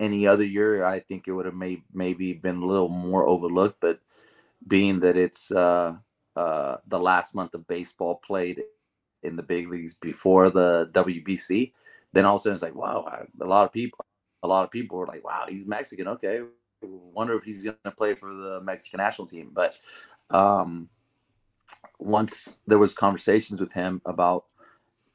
any 0.00 0.26
other 0.26 0.44
year, 0.44 0.84
I 0.84 1.00
think 1.00 1.26
it 1.26 1.32
would 1.32 1.46
have 1.46 1.54
may, 1.54 1.82
maybe 1.92 2.32
been 2.32 2.56
a 2.56 2.66
little 2.66 2.88
more 2.88 3.26
overlooked, 3.26 3.80
but 3.80 4.00
being 4.66 5.00
that 5.00 5.16
it's 5.16 5.50
uh, 5.50 5.94
uh, 6.36 6.76
the 6.86 6.98
last 6.98 7.34
month 7.34 7.54
of 7.54 7.66
baseball 7.66 8.16
played 8.16 8.62
in 9.22 9.36
the 9.36 9.42
big 9.42 9.68
leagues 9.68 9.94
before 9.94 10.50
the 10.50 10.88
WBC, 10.92 11.72
then 12.12 12.24
all 12.24 12.36
of 12.36 12.40
a 12.40 12.42
sudden 12.42 12.54
it's 12.54 12.62
like, 12.62 12.74
wow, 12.74 13.26
a 13.40 13.44
lot 13.44 13.66
of 13.66 13.72
people, 13.72 14.04
a 14.42 14.48
lot 14.48 14.64
of 14.64 14.70
people 14.70 14.98
were 14.98 15.06
like, 15.06 15.24
wow, 15.24 15.46
he's 15.48 15.66
Mexican. 15.66 16.08
Okay, 16.08 16.40
wonder 16.82 17.36
if 17.36 17.44
he's 17.44 17.62
going 17.62 17.76
to 17.84 17.90
play 17.90 18.14
for 18.14 18.34
the 18.34 18.60
Mexican 18.60 18.98
national 18.98 19.26
team. 19.26 19.50
But 19.52 19.76
um, 20.30 20.88
once 21.98 22.58
there 22.66 22.78
was 22.78 22.94
conversations 22.94 23.60
with 23.60 23.72
him 23.72 24.00
about 24.06 24.44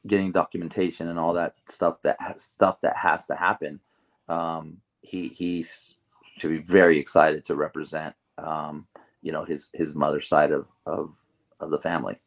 getting 0.06 0.32
documentation 0.32 1.08
and 1.08 1.18
all 1.18 1.34
that 1.34 1.54
stuff 1.68 2.00
that 2.02 2.16
has, 2.20 2.42
stuff 2.42 2.80
that 2.82 2.96
has 2.96 3.26
to 3.26 3.34
happen, 3.34 3.80
um, 4.28 4.78
he 5.02 5.28
he's 5.28 5.94
should 6.36 6.50
be 6.50 6.58
very 6.58 6.98
excited 6.98 7.44
to 7.44 7.56
represent 7.56 8.14
um, 8.38 8.86
you 9.22 9.32
know 9.32 9.44
his 9.44 9.70
his 9.74 9.94
mother's 9.94 10.28
side 10.28 10.52
of 10.52 10.66
of 10.86 11.14
of 11.60 11.70
the 11.70 11.78
family. 11.78 12.18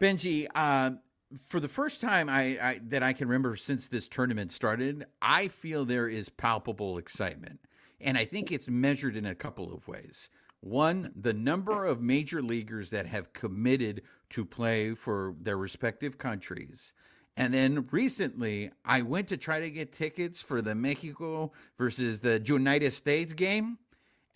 Benji, 0.00 0.46
uh, 0.54 0.90
for 1.46 1.60
the 1.60 1.68
first 1.68 2.00
time 2.00 2.28
I, 2.28 2.58
I, 2.60 2.80
that 2.84 3.02
I 3.02 3.12
can 3.12 3.28
remember 3.28 3.56
since 3.56 3.88
this 3.88 4.08
tournament 4.08 4.52
started, 4.52 5.06
I 5.20 5.48
feel 5.48 5.84
there 5.84 6.08
is 6.08 6.28
palpable 6.28 6.98
excitement, 6.98 7.60
and 8.00 8.16
I 8.16 8.24
think 8.24 8.52
it's 8.52 8.68
measured 8.68 9.16
in 9.16 9.26
a 9.26 9.34
couple 9.34 9.72
of 9.72 9.88
ways. 9.88 10.28
One, 10.60 11.12
the 11.14 11.34
number 11.34 11.84
of 11.84 12.00
major 12.00 12.42
leaguers 12.42 12.90
that 12.90 13.06
have 13.06 13.32
committed 13.32 14.02
to 14.30 14.44
play 14.44 14.94
for 14.94 15.34
their 15.40 15.56
respective 15.56 16.18
countries. 16.18 16.92
And 17.36 17.52
then 17.52 17.86
recently, 17.90 18.70
I 18.84 19.02
went 19.02 19.28
to 19.28 19.36
try 19.36 19.60
to 19.60 19.70
get 19.70 19.92
tickets 19.92 20.40
for 20.40 20.62
the 20.62 20.74
Mexico 20.74 21.52
versus 21.76 22.20
the 22.20 22.42
United 22.44 22.92
States 22.92 23.34
game 23.34 23.78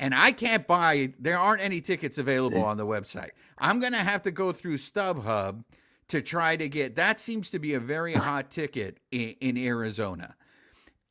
and 0.01 0.15
I 0.15 0.33
can't 0.33 0.67
buy. 0.67 1.13
There 1.21 1.39
aren't 1.39 1.63
any 1.63 1.81
tickets 1.83 2.17
available 2.17 2.65
on 2.65 2.79
the 2.79 2.87
website. 2.87 3.31
I'm 3.59 3.81
going 3.81 3.93
to 3.93 3.99
have 3.99 4.23
to 4.23 4.31
go 4.31 4.51
through 4.51 4.79
StubHub 4.79 5.63
to 6.11 6.21
try 6.21 6.57
to 6.57 6.69
get. 6.69 6.95
That 6.97 7.19
seems 7.19 7.51
to 7.51 7.59
be 7.59 7.75
a 7.75 7.81
very 7.81 8.15
hot 8.15 8.51
ticket 8.51 8.99
in, 9.11 9.35
in, 9.41 9.57
Arizona. 9.57 10.35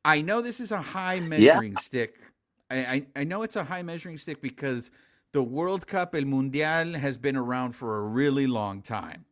I 0.04 0.22
know 0.22 0.42
this 0.42 0.60
is 0.60 0.72
a 0.72 0.82
high 0.82 1.20
measuring 1.20 1.74
yeah. 1.74 1.80
stick. 1.80 2.20
I, 2.70 2.78
I, 2.78 3.06
I 3.16 3.24
know 3.24 3.44
it's 3.44 3.56
a 3.56 3.64
high 3.64 3.82
measuring 3.82 4.18
stick 4.18 4.42
because 4.42 4.92
the 5.32 5.42
World 5.42 5.88
Cup, 5.88 6.16
El 6.16 6.26
Mundial, 6.26 6.94
has 6.94 7.18
been 7.18 7.36
around 7.36 7.74
for 7.74 8.00
a 8.00 8.02
really 8.02 8.48
long 8.48 8.82
time. 8.82 9.26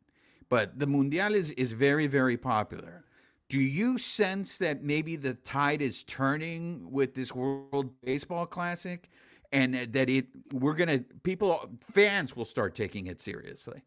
But 0.49 0.79
the 0.79 0.87
Mundial 0.87 1.35
is, 1.35 1.51
is 1.51 1.73
very, 1.73 2.07
very 2.07 2.37
popular. 2.37 3.03
Do 3.49 3.59
you 3.59 3.97
sense 3.97 4.57
that 4.59 4.83
maybe 4.83 5.15
the 5.15 5.33
tide 5.33 5.81
is 5.81 6.03
turning 6.03 6.91
with 6.91 7.13
this 7.13 7.33
World 7.33 7.91
Baseball 8.03 8.45
Classic? 8.45 9.09
and 9.53 9.75
that 9.93 10.09
it 10.09 10.25
we're 10.51 10.73
gonna 10.73 10.99
people 11.23 11.69
fans 11.93 12.35
will 12.35 12.43
start 12.43 12.75
taking 12.75 13.07
it 13.07 13.21
seriously. 13.21 13.81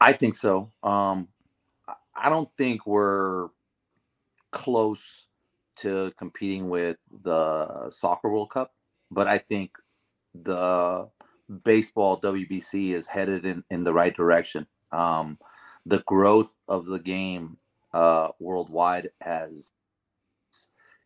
I 0.00 0.12
think 0.12 0.34
so. 0.34 0.70
Um, 0.82 1.28
I 2.14 2.28
don't 2.28 2.50
think 2.56 2.86
we're 2.86 3.48
close 4.50 5.26
to 5.76 6.12
competing 6.18 6.68
with 6.68 6.98
the 7.22 7.88
soccer 7.90 8.28
World 8.28 8.50
Cup, 8.50 8.74
but 9.10 9.26
I 9.26 9.38
think 9.38 9.72
the 10.34 11.08
baseball 11.64 12.20
WBC 12.20 12.90
is 12.90 13.06
headed 13.06 13.46
in, 13.46 13.64
in 13.70 13.84
the 13.84 13.92
right 13.92 14.14
direction. 14.14 14.66
Um, 14.92 15.38
the 15.86 16.02
growth 16.06 16.56
of 16.68 16.86
the 16.86 16.98
game 16.98 17.56
uh, 17.92 18.28
worldwide 18.38 19.10
has 19.20 19.72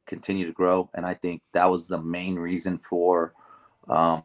continued 0.07 0.47
to 0.47 0.53
grow. 0.53 0.91
And 0.95 1.07
I 1.07 1.15
think 1.15 1.43
that 1.53 1.71
was 1.71 1.89
the 1.89 2.01
main 2.01 2.37
reason 2.37 2.79
for, 2.79 3.35
um, 3.89 4.25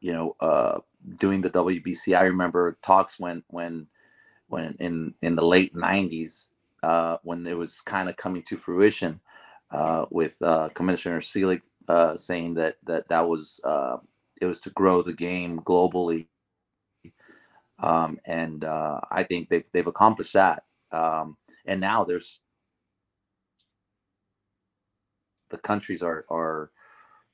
you 0.00 0.12
know, 0.12 0.36
uh, 0.40 0.80
doing 1.16 1.40
the 1.40 1.50
WBC. 1.50 2.16
I 2.16 2.22
remember 2.22 2.78
talks 2.82 3.18
when 3.18 3.42
when 3.48 3.86
when 4.48 4.76
in 4.80 5.14
in 5.22 5.34
the 5.34 5.44
late 5.46 5.74
'90s 5.74 6.46
uh, 6.82 7.18
when 7.22 7.46
it 7.46 7.56
was 7.56 7.80
kind 7.80 8.08
of 8.08 8.16
coming 8.16 8.42
to 8.44 8.56
fruition 8.56 9.20
uh, 9.70 10.06
with 10.10 10.40
uh, 10.42 10.68
Commissioner 10.74 11.20
Selig 11.20 11.62
uh, 11.88 12.16
saying 12.16 12.54
that 12.54 12.76
that 12.84 13.08
that 13.08 13.28
was 13.28 13.60
uh, 13.64 13.98
it 14.40 14.46
was 14.46 14.58
to 14.60 14.70
grow 14.70 15.02
the 15.02 15.12
game 15.12 15.60
globally. 15.60 16.26
Um, 17.80 18.18
and 18.26 18.64
uh, 18.64 19.00
I 19.10 19.22
think 19.22 19.48
they've 19.48 19.64
they've 19.72 19.86
accomplished 19.86 20.34
that. 20.34 20.64
Um, 20.90 21.36
and 21.66 21.80
now 21.80 22.04
there's 22.04 22.40
the 25.50 25.58
countries 25.58 26.02
are 26.02 26.24
are 26.30 26.70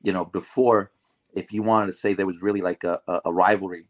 you 0.03 0.13
know 0.13 0.25
before 0.25 0.93
if 1.35 1.53
you 1.53 1.63
wanted 1.63 1.87
to 1.87 1.93
say 1.93 2.15
there 2.15 2.27
was 2.27 2.43
really 2.43 2.61
like 2.61 2.85
a, 2.85 3.01
a, 3.25 3.33
rivalry 3.33 3.87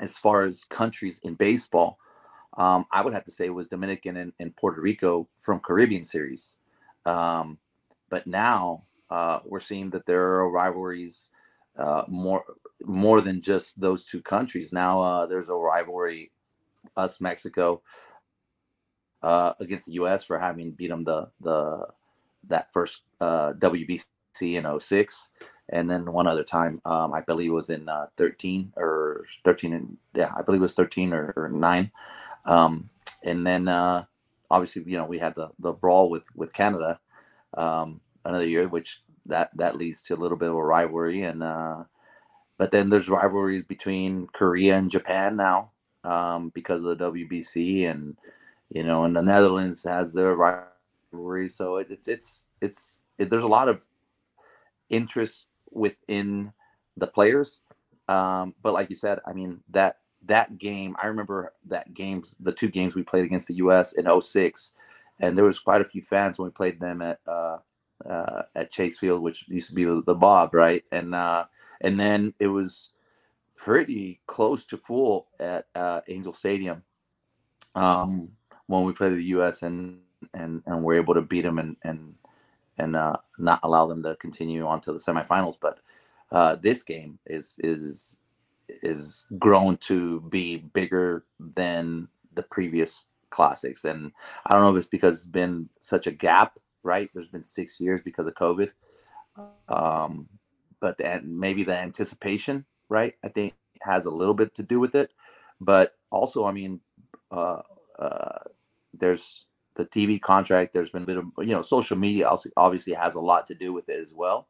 as 0.00 0.16
far 0.16 0.42
as 0.42 0.64
countries 0.64 1.20
in 1.22 1.34
baseball 1.34 1.98
um, 2.56 2.84
i 2.92 3.02
would 3.02 3.14
have 3.14 3.24
to 3.24 3.30
say 3.30 3.46
it 3.46 3.54
was 3.54 3.68
dominican 3.68 4.16
and, 4.16 4.32
and 4.40 4.54
puerto 4.56 4.80
rico 4.80 5.28
from 5.36 5.60
caribbean 5.60 6.04
series 6.04 6.56
um, 7.06 7.58
but 8.08 8.26
now 8.26 8.82
uh, 9.10 9.40
we're 9.44 9.60
seeing 9.60 9.90
that 9.90 10.06
there 10.06 10.22
are 10.22 10.50
rivalries 10.50 11.30
uh, 11.76 12.02
more 12.08 12.44
more 12.84 13.20
than 13.20 13.40
just 13.40 13.80
those 13.80 14.04
two 14.04 14.20
countries 14.20 14.72
now 14.72 15.00
uh, 15.00 15.26
there's 15.26 15.48
a 15.48 15.54
rivalry 15.54 16.30
us 16.96 17.20
mexico 17.20 17.80
uh, 19.22 19.52
against 19.60 19.86
the 19.86 19.92
us 19.92 20.24
for 20.24 20.38
having 20.38 20.72
beat 20.72 20.88
them 20.88 21.04
the 21.04 21.28
the 21.40 21.86
that 22.48 22.72
first 22.72 23.02
uh, 23.20 23.52
WBC 23.54 24.06
in 24.40 24.80
06. 24.80 25.30
And 25.70 25.90
then 25.90 26.12
one 26.12 26.26
other 26.26 26.44
time, 26.44 26.80
um, 26.84 27.14
I 27.14 27.20
believe 27.20 27.50
it 27.50 27.54
was 27.54 27.70
in 27.70 27.88
uh, 27.88 28.06
13 28.16 28.72
or 28.76 29.24
13 29.44 29.72
and 29.72 29.96
yeah, 30.14 30.32
I 30.36 30.42
believe 30.42 30.60
it 30.60 30.62
was 30.62 30.74
13 30.74 31.12
or, 31.12 31.32
or 31.36 31.48
nine. 31.48 31.90
Um, 32.44 32.90
and 33.22 33.46
then 33.46 33.68
uh, 33.68 34.04
obviously, 34.50 34.82
you 34.86 34.96
know, 34.96 35.04
we 35.04 35.18
had 35.18 35.34
the, 35.34 35.50
the 35.58 35.72
brawl 35.72 36.10
with, 36.10 36.24
with 36.34 36.52
Canada 36.52 36.98
um, 37.54 38.00
another 38.24 38.46
year, 38.46 38.66
which 38.68 39.00
that, 39.26 39.56
that 39.56 39.76
leads 39.76 40.02
to 40.02 40.14
a 40.14 40.18
little 40.18 40.36
bit 40.36 40.48
of 40.48 40.56
a 40.56 40.62
rivalry. 40.62 41.22
And, 41.22 41.42
uh, 41.42 41.84
but 42.58 42.72
then 42.72 42.90
there's 42.90 43.08
rivalries 43.08 43.64
between 43.64 44.26
Korea 44.28 44.76
and 44.76 44.90
Japan 44.90 45.36
now 45.36 45.70
um, 46.04 46.50
because 46.50 46.82
of 46.82 46.98
the 46.98 47.10
WBC 47.12 47.88
and, 47.88 48.16
you 48.70 48.82
know, 48.82 49.04
and 49.04 49.14
the 49.14 49.22
Netherlands 49.22 49.84
has 49.84 50.12
their 50.12 50.34
rivalry 50.34 50.70
so 51.48 51.76
it, 51.76 51.88
it's 51.90 52.08
it's 52.08 52.44
it's 52.60 53.02
it, 53.18 53.30
there's 53.30 53.42
a 53.42 53.48
lot 53.48 53.68
of 53.68 53.80
interest 54.88 55.46
within 55.70 56.52
the 56.96 57.06
players. 57.06 57.60
Um, 58.08 58.54
but 58.62 58.72
like 58.72 58.90
you 58.90 58.96
said, 58.96 59.20
I 59.26 59.32
mean 59.32 59.60
that 59.70 59.98
that 60.26 60.58
game, 60.58 60.96
I 61.02 61.06
remember 61.06 61.52
that 61.68 61.94
games, 61.94 62.36
the 62.40 62.52
two 62.52 62.68
games 62.68 62.94
we 62.94 63.02
played 63.02 63.24
against 63.24 63.48
the 63.48 63.54
U.S. 63.54 63.92
in 63.94 64.20
06, 64.20 64.72
and 65.20 65.36
there 65.36 65.44
was 65.44 65.58
quite 65.58 65.80
a 65.80 65.88
few 65.88 66.02
fans 66.02 66.38
when 66.38 66.46
we 66.46 66.52
played 66.52 66.80
them 66.80 67.02
at 67.02 67.20
uh, 67.26 67.58
uh, 68.08 68.42
at 68.54 68.70
Chase 68.70 68.98
Field, 68.98 69.22
which 69.22 69.44
used 69.48 69.68
to 69.68 69.74
be 69.74 69.84
the, 69.84 70.02
the 70.06 70.14
Bob, 70.14 70.54
right? 70.54 70.84
And 70.92 71.14
uh, 71.14 71.46
and 71.80 71.98
then 71.98 72.34
it 72.38 72.48
was 72.48 72.90
pretty 73.56 74.20
close 74.26 74.64
to 74.66 74.76
full 74.76 75.28
at 75.38 75.66
uh, 75.74 76.00
Angel 76.08 76.32
Stadium 76.32 76.82
um, 77.74 78.30
when 78.66 78.84
we 78.84 78.92
played 78.92 79.12
the 79.12 79.24
U.S. 79.24 79.62
and 79.62 80.00
and 80.34 80.62
and 80.66 80.82
we're 80.82 80.94
able 80.94 81.14
to 81.14 81.22
beat 81.22 81.42
them 81.42 81.58
and 81.58 81.76
and 81.82 82.14
and 82.80 82.96
uh, 82.96 83.16
not 83.38 83.60
allow 83.62 83.86
them 83.86 84.02
to 84.02 84.16
continue 84.16 84.66
on 84.66 84.80
to 84.82 84.92
the 84.92 84.98
semifinals. 84.98 85.56
But 85.60 85.80
uh, 86.32 86.56
this 86.56 86.82
game 86.82 87.18
is 87.26 87.56
is 87.62 88.18
is 88.68 89.26
grown 89.38 89.76
to 89.78 90.20
be 90.22 90.58
bigger 90.58 91.24
than 91.38 92.08
the 92.34 92.42
previous 92.44 93.06
classics, 93.30 93.84
and 93.84 94.12
I 94.46 94.52
don't 94.52 94.62
know 94.62 94.70
if 94.70 94.76
it's 94.78 94.86
because 94.86 95.16
it's 95.18 95.26
been 95.26 95.68
such 95.80 96.06
a 96.06 96.12
gap. 96.12 96.58
Right, 96.82 97.10
there's 97.12 97.28
been 97.28 97.44
six 97.44 97.78
years 97.78 98.00
because 98.00 98.26
of 98.26 98.34
COVID, 98.34 98.70
um, 99.68 100.26
but 100.80 100.96
the, 100.96 101.20
maybe 101.22 101.62
the 101.62 101.76
anticipation, 101.76 102.64
right? 102.88 103.14
I 103.22 103.28
think 103.28 103.52
has 103.82 104.06
a 104.06 104.10
little 104.10 104.32
bit 104.32 104.54
to 104.54 104.62
do 104.62 104.80
with 104.80 104.94
it, 104.94 105.12
but 105.60 105.92
also, 106.10 106.46
I 106.46 106.52
mean, 106.52 106.80
uh, 107.30 107.60
uh, 107.98 108.38
there's 108.94 109.44
the 109.80 109.86
TV 109.86 110.20
contract. 110.20 110.72
There's 110.72 110.90
been 110.90 111.04
a 111.04 111.06
bit 111.06 111.16
of 111.16 111.24
you 111.38 111.54
know 111.54 111.62
social 111.62 111.96
media 111.96 112.28
also 112.28 112.50
obviously 112.56 112.92
has 112.92 113.14
a 113.14 113.20
lot 113.20 113.46
to 113.46 113.54
do 113.54 113.72
with 113.72 113.88
it 113.88 114.00
as 114.00 114.12
well. 114.12 114.46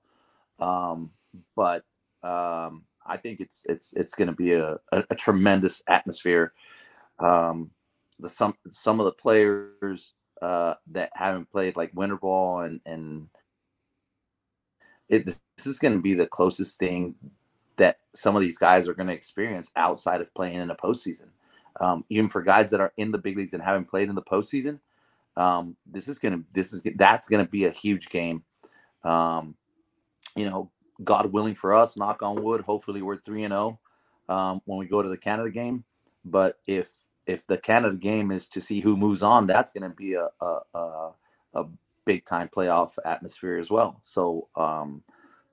Um, 0.59 1.11
but 1.55 1.85
um, 2.23 2.85
I 3.07 3.17
think 3.17 3.41
it's 3.41 3.65
it's 3.69 3.93
it's 3.95 4.15
going 4.15 4.29
to 4.29 4.35
be 4.35 4.53
a, 4.55 4.79
a, 4.93 5.05
a, 5.11 5.15
tremendous 5.15 5.83
atmosphere. 5.87 6.53
Um, 7.19 7.71
the 8.19 8.29
some 8.29 8.57
some 8.69 9.01
of 9.01 9.07
the 9.07 9.13
players 9.13 10.15
uh, 10.43 10.75
that 10.89 11.11
haven't 11.15 11.51
played 11.51 11.77
like 11.77 11.93
winter 11.95 12.17
ball 12.17 12.61
and 12.61 12.81
and 12.85 13.29
it 15.09 15.25
this 15.25 15.67
is 15.67 15.79
going 15.79 15.95
to 15.95 16.03
be 16.03 16.15
the 16.15 16.27
closest 16.27 16.79
thing 16.79 17.15
that 17.77 17.99
some 18.15 18.37
of 18.37 18.43
these 18.43 18.59
guys 18.59 18.89
are 18.89 18.95
going 18.95 19.07
to 19.07 19.15
experience 19.15 19.71
outside 19.77 20.21
of 20.21 20.35
playing 20.35 20.61
in 20.61 20.71
a 20.71 20.77
postseason. 20.77 21.29
Um, 21.81 22.05
even 22.11 22.29
for 22.29 22.43
guys 22.43 22.69
that 22.71 22.81
are 22.81 22.93
in 22.97 23.11
the 23.11 23.19
big 23.19 23.37
leagues 23.37 23.55
and 23.55 23.63
haven't 23.63 23.89
played 23.89 24.09
in 24.09 24.15
the 24.15 24.23
postseason, 24.23 24.81
um, 25.37 25.77
this 25.87 26.09
is 26.09 26.19
gonna 26.19 26.43
this 26.53 26.73
is 26.73 26.81
that's 26.97 27.29
gonna 27.29 27.47
be 27.47 27.65
a 27.65 27.71
huge 27.71 28.09
game. 28.09 28.43
Um, 29.05 29.55
you 30.37 30.49
know, 30.49 30.71
God 31.03 31.33
willing 31.33 31.55
for 31.55 31.75
us, 31.75 31.97
knock 31.97 32.23
on 32.23 32.43
wood. 32.43 32.61
Hopefully, 32.63 33.03
we're 33.03 33.17
three 33.17 33.45
and 33.45 33.53
zero 33.53 33.79
oh, 34.29 34.35
um, 34.35 34.63
when 34.65 34.79
we 34.79 34.87
go 34.87 35.03
to 35.03 35.09
the 35.09 35.17
Canada 35.17 35.51
game. 35.51 35.85
But 36.25 36.59
if 36.67 36.91
if 37.27 37.47
the 37.47 37.59
Canada 37.59 37.97
game 37.97 38.31
is 38.31 38.49
to 38.49 38.61
see 38.61 38.81
who 38.81 38.97
moves 38.97 39.23
on, 39.23 39.47
that's 39.47 39.71
going 39.71 39.89
to 39.89 39.95
be 39.95 40.15
a, 40.15 40.29
a, 40.41 40.59
a, 40.75 41.11
a 41.55 41.65
big 42.05 42.25
time 42.25 42.49
playoff 42.49 42.93
atmosphere 43.05 43.59
as 43.59 43.71
well. 43.71 44.01
So, 44.03 44.49
um, 44.57 45.03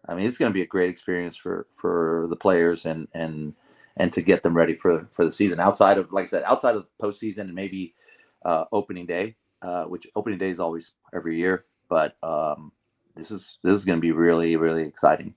I 0.07 0.15
mean, 0.15 0.25
it's 0.25 0.37
going 0.37 0.49
to 0.49 0.53
be 0.53 0.63
a 0.63 0.67
great 0.67 0.89
experience 0.89 1.35
for 1.35 1.67
for 1.69 2.27
the 2.29 2.35
players 2.35 2.85
and 2.85 3.07
and 3.13 3.53
and 3.97 4.11
to 4.13 4.21
get 4.21 4.43
them 4.43 4.55
ready 4.55 4.73
for 4.73 5.07
for 5.11 5.25
the 5.25 5.31
season. 5.31 5.59
Outside 5.59 5.97
of, 5.97 6.11
like 6.11 6.23
I 6.23 6.27
said, 6.27 6.43
outside 6.43 6.75
of 6.75 6.89
postseason 7.01 7.41
and 7.41 7.55
maybe 7.55 7.93
uh, 8.43 8.65
opening 8.71 9.05
day, 9.05 9.35
uh, 9.61 9.85
which 9.85 10.07
opening 10.15 10.37
day 10.37 10.49
is 10.49 10.59
always 10.59 10.93
every 11.13 11.37
year, 11.37 11.65
but 11.89 12.15
um, 12.23 12.71
this 13.15 13.31
is 13.31 13.57
this 13.63 13.73
is 13.73 13.85
going 13.85 13.97
to 13.97 14.01
be 14.01 14.11
really 14.11 14.55
really 14.55 14.83
exciting. 14.83 15.33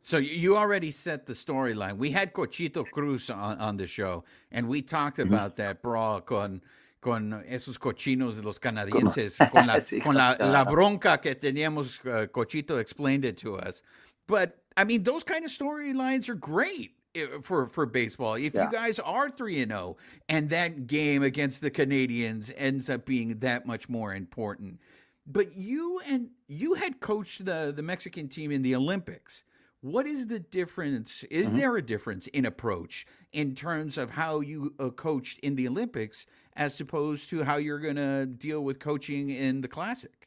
So 0.00 0.18
you 0.18 0.56
already 0.56 0.90
set 0.90 1.24
the 1.24 1.32
storyline. 1.32 1.96
We 1.96 2.10
had 2.10 2.34
Cochito 2.34 2.84
Cruz 2.90 3.30
on, 3.30 3.56
on 3.58 3.78
the 3.78 3.86
show, 3.86 4.24
and 4.52 4.68
we 4.68 4.82
talked 4.82 5.16
mm-hmm. 5.16 5.32
about 5.32 5.56
that 5.56 5.82
brawl 5.82 6.20
con 6.20 6.60
con 7.00 7.44
esos 7.48 7.78
cochinos 7.78 8.36
de 8.36 8.42
los 8.42 8.58
canadienses, 8.58 9.38
con 9.52 9.66
la, 9.66 9.80
con 10.02 10.14
la, 10.14 10.36
la, 10.40 10.64
bronca 10.64 11.20
que 11.22 11.34
teníamos. 11.34 12.00
Uh, 12.04 12.26
Cochito 12.26 12.78
explained 12.78 13.24
it 13.24 13.38
to 13.38 13.56
us, 13.56 13.82
but 14.26 14.58
I 14.76 14.84
mean, 14.84 15.04
those 15.04 15.22
kind 15.22 15.44
of 15.44 15.50
storylines 15.50 16.28
are 16.28 16.34
great 16.34 16.92
for 17.42 17.66
for 17.66 17.86
baseball. 17.86 18.34
If 18.34 18.54
yeah. 18.54 18.64
you 18.64 18.72
guys 18.72 18.98
are 18.98 19.30
three 19.30 19.60
and 19.60 19.70
zero, 19.70 19.96
oh, 19.96 19.96
and 20.28 20.50
that 20.50 20.86
game 20.86 21.22
against 21.22 21.60
the 21.60 21.70
Canadians 21.70 22.52
ends 22.56 22.90
up 22.90 23.04
being 23.04 23.38
that 23.40 23.66
much 23.66 23.88
more 23.88 24.14
important, 24.14 24.80
but 25.26 25.56
you 25.56 26.00
and 26.06 26.30
you 26.48 26.74
had 26.74 27.00
coached 27.00 27.44
the 27.44 27.72
the 27.74 27.82
Mexican 27.82 28.28
team 28.28 28.50
in 28.50 28.62
the 28.62 28.74
Olympics. 28.74 29.44
What 29.80 30.06
is 30.06 30.26
the 30.26 30.38
difference? 30.38 31.24
Is 31.24 31.48
mm-hmm. 31.48 31.58
there 31.58 31.76
a 31.76 31.82
difference 31.82 32.26
in 32.28 32.46
approach 32.46 33.06
in 33.32 33.54
terms 33.54 33.98
of 33.98 34.10
how 34.10 34.40
you 34.40 34.72
uh, 34.78 34.88
coached 34.88 35.40
in 35.40 35.56
the 35.56 35.68
Olympics 35.68 36.24
as 36.56 36.80
opposed 36.80 37.28
to 37.30 37.42
how 37.42 37.56
you're 37.56 37.78
going 37.80 37.96
to 37.96 38.24
deal 38.24 38.64
with 38.64 38.78
coaching 38.78 39.28
in 39.28 39.60
the 39.60 39.68
Classic? 39.68 40.26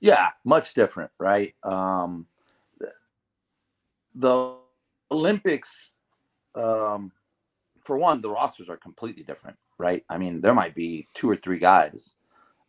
Yeah, 0.00 0.30
much 0.44 0.74
different, 0.74 1.10
right? 1.18 1.54
Um, 1.62 2.26
the 4.14 4.56
Olympics, 5.10 5.90
um, 6.54 7.12
for 7.82 7.96
one, 7.96 8.20
the 8.20 8.30
rosters 8.30 8.68
are 8.68 8.76
completely 8.76 9.22
different, 9.22 9.56
right? 9.78 10.04
I 10.08 10.18
mean, 10.18 10.40
there 10.40 10.54
might 10.54 10.74
be 10.74 11.08
two 11.14 11.30
or 11.30 11.36
three 11.36 11.58
guys. 11.58 12.14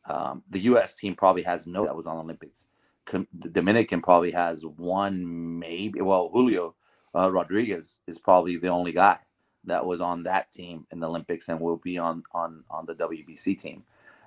Um, 0.06 0.44
the 0.50 0.62
U.S. 0.62 0.96
team 0.96 1.16
probably 1.16 1.44
has 1.44 1.68
no 1.68 1.86
that 1.86 1.96
was 1.96 2.08
on 2.08 2.18
Olympics. 2.18 2.68
the 3.12 3.50
Dominican 3.50 4.02
probably 4.02 4.32
has 4.32 4.64
one, 4.64 5.60
maybe. 5.60 6.02
Well, 6.02 6.30
Julio 6.32 6.76
uh, 7.16 7.32
Rodriguez 7.32 8.00
is 8.08 8.18
probably 8.18 8.58
the 8.58 8.70
only 8.70 8.92
guy 8.92 9.18
that 9.66 9.86
was 9.86 10.02
on 10.02 10.24
that 10.24 10.52
team 10.52 10.86
in 10.92 11.00
the 11.00 11.08
Olympics 11.08 11.50
and 11.50 11.60
will 11.60 11.78
be 11.78 11.98
on 11.98 12.24
on 12.34 12.64
on 12.70 12.86
the 12.86 12.96
WBC 12.96 13.60
team. 13.60 13.84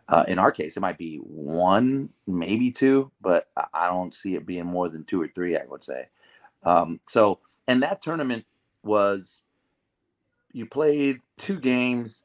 Uh, 0.09 0.25
in 0.28 0.38
our 0.38 0.52
case, 0.52 0.76
it 0.76 0.81
might 0.81 0.99
be 0.99 1.16
one, 1.19 2.11
maybe 2.26 2.71
two, 2.71 3.11
but 3.21 3.49
I 3.73 3.87
don't 3.87 4.14
see 4.14 4.35
it 4.35 4.45
being 4.45 4.66
more 4.66 4.88
than 4.88 5.04
two 5.04 5.23
or 5.23 5.28
three. 5.28 5.57
I 5.57 5.64
would 5.69 5.85
say. 5.85 6.09
Um, 6.64 7.01
so, 7.09 7.40
and 7.66 7.83
that 7.83 8.03
tournament 8.03 8.44
was 8.83 9.42
you 10.53 10.66
played 10.66 11.20
two 11.38 11.59
games, 11.59 12.25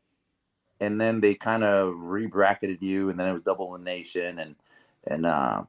and 0.80 1.00
then 1.00 1.22
they 1.22 1.34
kind 1.36 1.64
of 1.64 1.94
re-bracketed 1.98 2.82
you, 2.82 3.10
and 3.10 3.20
then 3.20 3.28
it 3.28 3.34
was 3.34 3.44
double 3.44 3.70
elimination, 3.70 4.40
and 4.40 4.56
and 5.06 5.26
uh, 5.26 5.64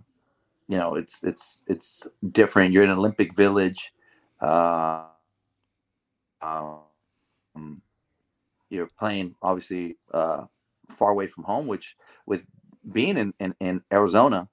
you 0.69 0.77
know 0.77 0.95
it's 0.95 1.23
it's 1.23 1.63
it's 1.67 2.07
different. 2.33 2.73
You're 2.73 2.85
in 2.85 2.91
Olympic 2.91 3.35
Village. 3.37 3.93
Uh, 4.41 5.05
um, 6.43 7.83
you're 8.71 8.89
playing 8.99 9.35
obviously 9.43 9.97
uh, 10.13 10.45
far 10.89 11.11
away 11.11 11.27
from 11.27 11.45
home, 11.45 11.67
which 11.67 11.97
with 12.27 12.47
being 12.93 13.17
in 13.17 13.35
in, 13.41 13.55
in 13.61 13.83
Arizona, 13.93 14.49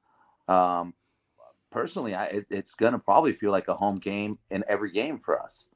um, 0.48 0.94
personally, 1.76 2.16
I, 2.16 2.28
it, 2.28 2.46
it's 2.50 2.74
going 2.74 2.94
to 2.94 3.00
probably 3.00 3.34
feel 3.34 3.52
like 3.52 3.68
a 3.68 3.76
home 3.76 3.98
game 3.98 4.40
in 4.50 4.64
every 4.66 4.94
game 4.94 5.20
for 5.20 5.38
us, 5.44 5.68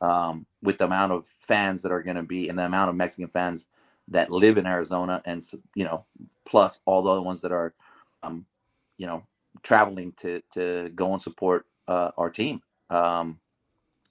um, 0.00 0.46
with 0.62 0.78
the 0.78 0.84
amount 0.84 1.10
of 1.10 1.26
fans 1.26 1.82
that 1.82 1.90
are 1.90 2.00
going 2.00 2.16
to 2.16 2.22
be 2.22 2.48
and 2.48 2.56
the 2.56 2.64
amount 2.64 2.90
of 2.90 2.94
Mexican 2.94 3.26
fans 3.26 3.66
that 4.06 4.30
live 4.30 4.56
in 4.56 4.66
Arizona, 4.66 5.20
and 5.24 5.42
you 5.74 5.84
know, 5.84 6.04
plus 6.46 6.80
all 6.84 7.02
the 7.02 7.10
other 7.10 7.22
ones 7.22 7.40
that 7.40 7.50
are, 7.50 7.74
um, 8.22 8.46
you 8.98 9.06
know, 9.08 9.24
traveling 9.64 10.12
to 10.18 10.40
to 10.52 10.90
go 10.94 11.12
and 11.12 11.20
support 11.20 11.66
uh, 11.88 12.12
our 12.16 12.30
team. 12.30 12.62
Um, 12.88 13.40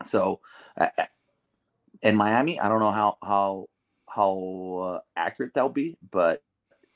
so, 0.03 0.41
in 2.01 2.17
Miami, 2.17 2.59
I 2.59 2.67
don't 2.67 2.81
know 2.81 2.91
how 2.91 3.17
how 3.23 3.69
how 4.09 4.79
uh, 4.83 4.99
accurate 5.15 5.53
that'll 5.53 5.69
be, 5.69 5.97
but 6.11 6.43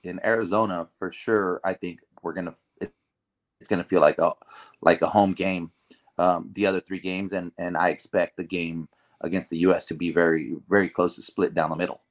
in 0.04 0.20
Arizona, 0.26 0.90
for 1.00 1.10
sure, 1.10 1.62
I 1.64 1.74
think 1.74 2.02
we're 2.22 2.34
gonna 2.34 2.56
it's 3.62 3.70
going 3.70 3.82
to 3.82 3.88
feel 3.88 4.02
like 4.02 4.20
a 4.20 4.34
like 4.82 5.02
a 5.02 5.08
home 5.08 5.34
game. 5.34 5.72
Um, 6.18 6.50
the 6.54 6.66
other 6.66 6.82
three 6.82 7.00
games, 7.00 7.32
and 7.32 7.52
and 7.58 7.78
I 7.78 7.90
expect 7.90 8.36
the 8.36 8.44
game 8.44 8.90
against 9.22 9.50
the 9.50 9.60
U.S. 9.60 9.86
to 9.86 9.94
be 9.94 10.12
very 10.12 10.56
very 10.68 10.90
close 10.90 11.16
to 11.16 11.22
split 11.22 11.54
down 11.54 11.70
the 11.70 11.76
middle. 11.76 12.02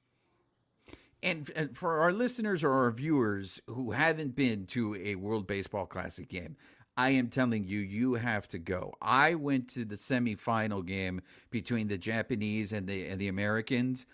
And, 1.23 1.77
for 1.77 2.01
our 2.01 2.13
listeners 2.13 2.65
or 2.65 2.73
our 2.73 2.91
viewers 2.91 3.61
who 3.67 3.91
haven't 3.91 4.35
been 4.35 4.65
to 4.67 4.95
a 4.95 5.17
World 5.17 5.47
Baseball 5.47 5.85
Classic 5.85 6.27
game, 6.27 6.57
I 6.97 7.11
am 7.11 7.29
telling 7.29 7.65
you, 7.65 7.81
you 7.81 8.15
have 8.15 8.49
to 8.49 8.59
go. 8.59 8.95
I 9.03 9.35
went 9.35 9.69
to 9.71 9.85
the 9.85 9.97
semifinal 9.97 10.85
game 10.85 11.21
between 11.51 11.89
the 11.89 11.99
Japanese 11.99 12.73
and 12.73 12.87
the 12.87 13.07
and 13.07 13.21
the 13.21 13.29
Americans 13.29 14.07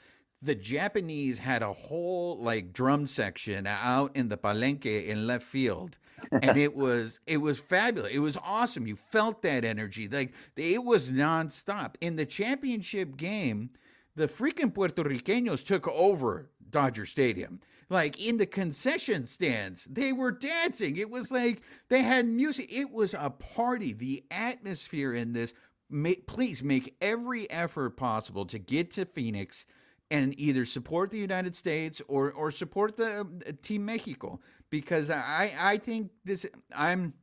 the 0.46 0.54
Japanese 0.54 1.40
had 1.40 1.62
a 1.62 1.72
whole 1.72 2.38
like 2.38 2.72
drum 2.72 3.04
section 3.04 3.66
out 3.66 4.14
in 4.14 4.28
the 4.28 4.36
palenque 4.36 5.06
in 5.06 5.26
left 5.26 5.44
field, 5.44 5.98
and 6.30 6.56
it 6.66 6.74
was 6.74 7.20
it 7.26 7.38
was 7.38 7.58
fabulous. 7.58 8.12
It 8.12 8.20
was 8.20 8.38
awesome. 8.42 8.86
You 8.86 8.96
felt 8.96 9.42
that 9.42 9.64
energy, 9.64 10.08
like 10.08 10.32
it 10.56 10.82
was 10.82 11.10
nonstop. 11.10 11.96
In 12.00 12.14
the 12.16 12.24
championship 12.24 13.16
game, 13.16 13.70
the 14.14 14.28
freaking 14.28 14.72
Puerto 14.72 15.02
Ricanos 15.02 15.66
took 15.66 15.88
over 15.88 16.48
Dodger 16.70 17.06
Stadium. 17.06 17.60
Like 17.88 18.24
in 18.24 18.36
the 18.36 18.46
concession 18.46 19.26
stands, 19.26 19.84
they 19.84 20.12
were 20.12 20.32
dancing. 20.32 20.96
It 20.96 21.10
was 21.10 21.30
like 21.30 21.62
they 21.88 22.02
had 22.02 22.26
music. 22.26 22.72
It 22.72 22.90
was 22.90 23.14
a 23.14 23.30
party. 23.30 23.92
The 23.92 24.24
atmosphere 24.30 25.12
in 25.12 25.32
this. 25.32 25.54
please 26.26 26.62
make 26.62 26.96
every 27.00 27.50
effort 27.50 27.96
possible 27.96 28.44
to 28.46 28.58
get 28.58 28.92
to 28.92 29.04
Phoenix 29.04 29.66
and 30.10 30.38
either 30.38 30.64
support 30.64 31.10
the 31.10 31.18
United 31.18 31.54
States 31.54 32.00
or 32.08 32.32
or 32.32 32.50
support 32.50 32.96
the 32.96 33.20
uh, 33.20 33.52
Team 33.62 33.84
Mexico 33.84 34.40
because 34.70 35.10
I 35.10 35.52
I 35.58 35.76
think 35.78 36.10
this 36.24 36.46
I'm 36.74 37.14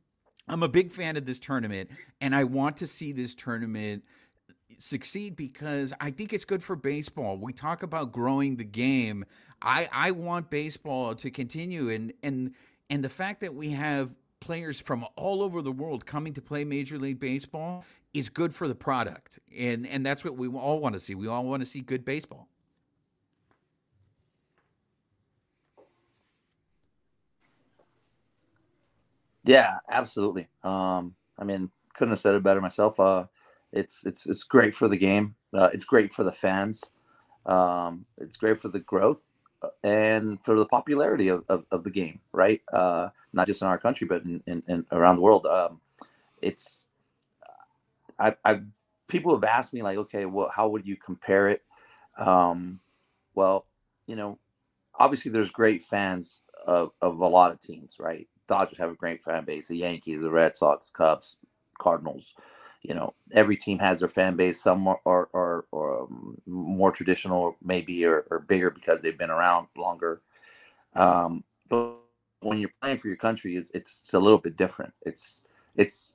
I'm 0.48 0.62
a 0.62 0.68
big 0.68 0.92
fan 0.92 1.16
of 1.16 1.24
this 1.24 1.38
tournament 1.38 1.90
and 2.20 2.34
I 2.34 2.44
want 2.44 2.76
to 2.78 2.86
see 2.86 3.12
this 3.12 3.34
tournament 3.34 4.04
succeed 4.78 5.36
because 5.36 5.92
I 6.00 6.10
think 6.10 6.32
it's 6.32 6.44
good 6.44 6.62
for 6.62 6.76
baseball. 6.76 7.38
We 7.38 7.52
talk 7.52 7.82
about 7.82 8.12
growing 8.12 8.56
the 8.56 8.64
game. 8.64 9.24
I 9.62 9.88
I 9.92 10.10
want 10.10 10.50
baseball 10.50 11.14
to 11.14 11.30
continue 11.30 11.90
and 11.90 12.12
and 12.22 12.52
and 12.90 13.02
the 13.02 13.08
fact 13.08 13.40
that 13.40 13.54
we 13.54 13.70
have 13.70 14.10
players 14.40 14.78
from 14.78 15.06
all 15.16 15.42
over 15.42 15.62
the 15.62 15.72
world 15.72 16.04
coming 16.04 16.34
to 16.34 16.42
play 16.42 16.64
Major 16.64 16.98
League 16.98 17.18
Baseball 17.18 17.82
is 18.12 18.28
good 18.28 18.54
for 18.54 18.68
the 18.68 18.74
product. 18.74 19.38
And 19.56 19.86
and 19.86 20.04
that's 20.04 20.24
what 20.24 20.36
we 20.36 20.48
all 20.48 20.80
want 20.80 20.94
to 20.94 21.00
see. 21.00 21.14
We 21.14 21.28
all 21.28 21.44
want 21.44 21.62
to 21.62 21.66
see 21.66 21.80
good 21.80 22.04
baseball. 22.04 22.48
Yeah, 29.44 29.78
absolutely. 29.88 30.48
Um, 30.62 31.14
I 31.38 31.44
mean, 31.44 31.70
couldn't 31.94 32.12
have 32.12 32.20
said 32.20 32.34
it 32.34 32.42
better 32.42 32.60
myself. 32.60 32.98
Uh, 32.98 33.26
it's 33.72 34.04
it's 34.06 34.26
it's 34.26 34.42
great 34.42 34.74
for 34.74 34.88
the 34.88 34.96
game. 34.96 35.34
Uh, 35.52 35.70
it's 35.72 35.84
great 35.84 36.12
for 36.12 36.24
the 36.24 36.32
fans. 36.32 36.82
Um, 37.46 38.06
it's 38.18 38.36
great 38.36 38.60
for 38.60 38.68
the 38.68 38.80
growth 38.80 39.30
uh, 39.62 39.68
and 39.84 40.42
for 40.44 40.58
the 40.58 40.66
popularity 40.66 41.28
of, 41.28 41.44
of, 41.48 41.64
of 41.70 41.84
the 41.84 41.90
game, 41.90 42.20
right? 42.32 42.62
Uh, 42.72 43.10
not 43.32 43.46
just 43.46 43.62
in 43.62 43.68
our 43.68 43.78
country, 43.78 44.06
but 44.06 44.24
in, 44.24 44.42
in, 44.46 44.62
in 44.68 44.86
around 44.92 45.16
the 45.16 45.22
world. 45.22 45.46
Um, 45.46 45.80
it's 46.42 46.88
I, 48.18 48.34
I 48.44 48.60
people 49.08 49.34
have 49.34 49.44
asked 49.44 49.72
me 49.72 49.82
like, 49.82 49.98
okay, 49.98 50.24
well, 50.26 50.50
how 50.54 50.68
would 50.68 50.86
you 50.86 50.96
compare 50.96 51.48
it? 51.48 51.62
Um, 52.18 52.80
well, 53.34 53.66
you 54.06 54.16
know, 54.16 54.38
obviously 54.98 55.30
there's 55.30 55.50
great 55.50 55.82
fans 55.82 56.40
of, 56.66 56.92
of 57.02 57.18
a 57.20 57.26
lot 57.26 57.52
of 57.52 57.60
teams, 57.60 57.96
right? 57.98 58.28
Dodgers 58.46 58.78
have 58.78 58.90
a 58.90 58.94
great 58.94 59.22
fan 59.22 59.44
base. 59.44 59.68
The 59.68 59.76
Yankees, 59.76 60.20
the 60.20 60.30
Red 60.30 60.56
Sox, 60.56 60.90
Cubs, 60.90 61.36
Cardinals. 61.78 62.34
You 62.82 62.94
know, 62.94 63.14
every 63.32 63.56
team 63.56 63.78
has 63.78 64.00
their 64.00 64.08
fan 64.08 64.36
base. 64.36 64.62
Some 64.62 64.86
are 64.86 65.00
are, 65.06 65.28
are, 65.32 65.64
are 65.72 66.02
um, 66.02 66.40
more 66.46 66.92
traditional, 66.92 67.56
maybe, 67.64 68.04
or, 68.04 68.26
or, 68.30 68.40
bigger 68.40 68.70
because 68.70 69.00
they've 69.00 69.16
been 69.16 69.30
around 69.30 69.68
longer. 69.74 70.20
Um, 70.94 71.44
but 71.68 71.96
when 72.40 72.58
you're 72.58 72.72
playing 72.82 72.98
for 72.98 73.08
your 73.08 73.16
country, 73.16 73.56
it's, 73.56 73.70
it's, 73.72 74.12
a 74.12 74.18
little 74.18 74.38
bit 74.38 74.56
different. 74.56 74.92
It's 75.02 75.42
it's 75.76 76.12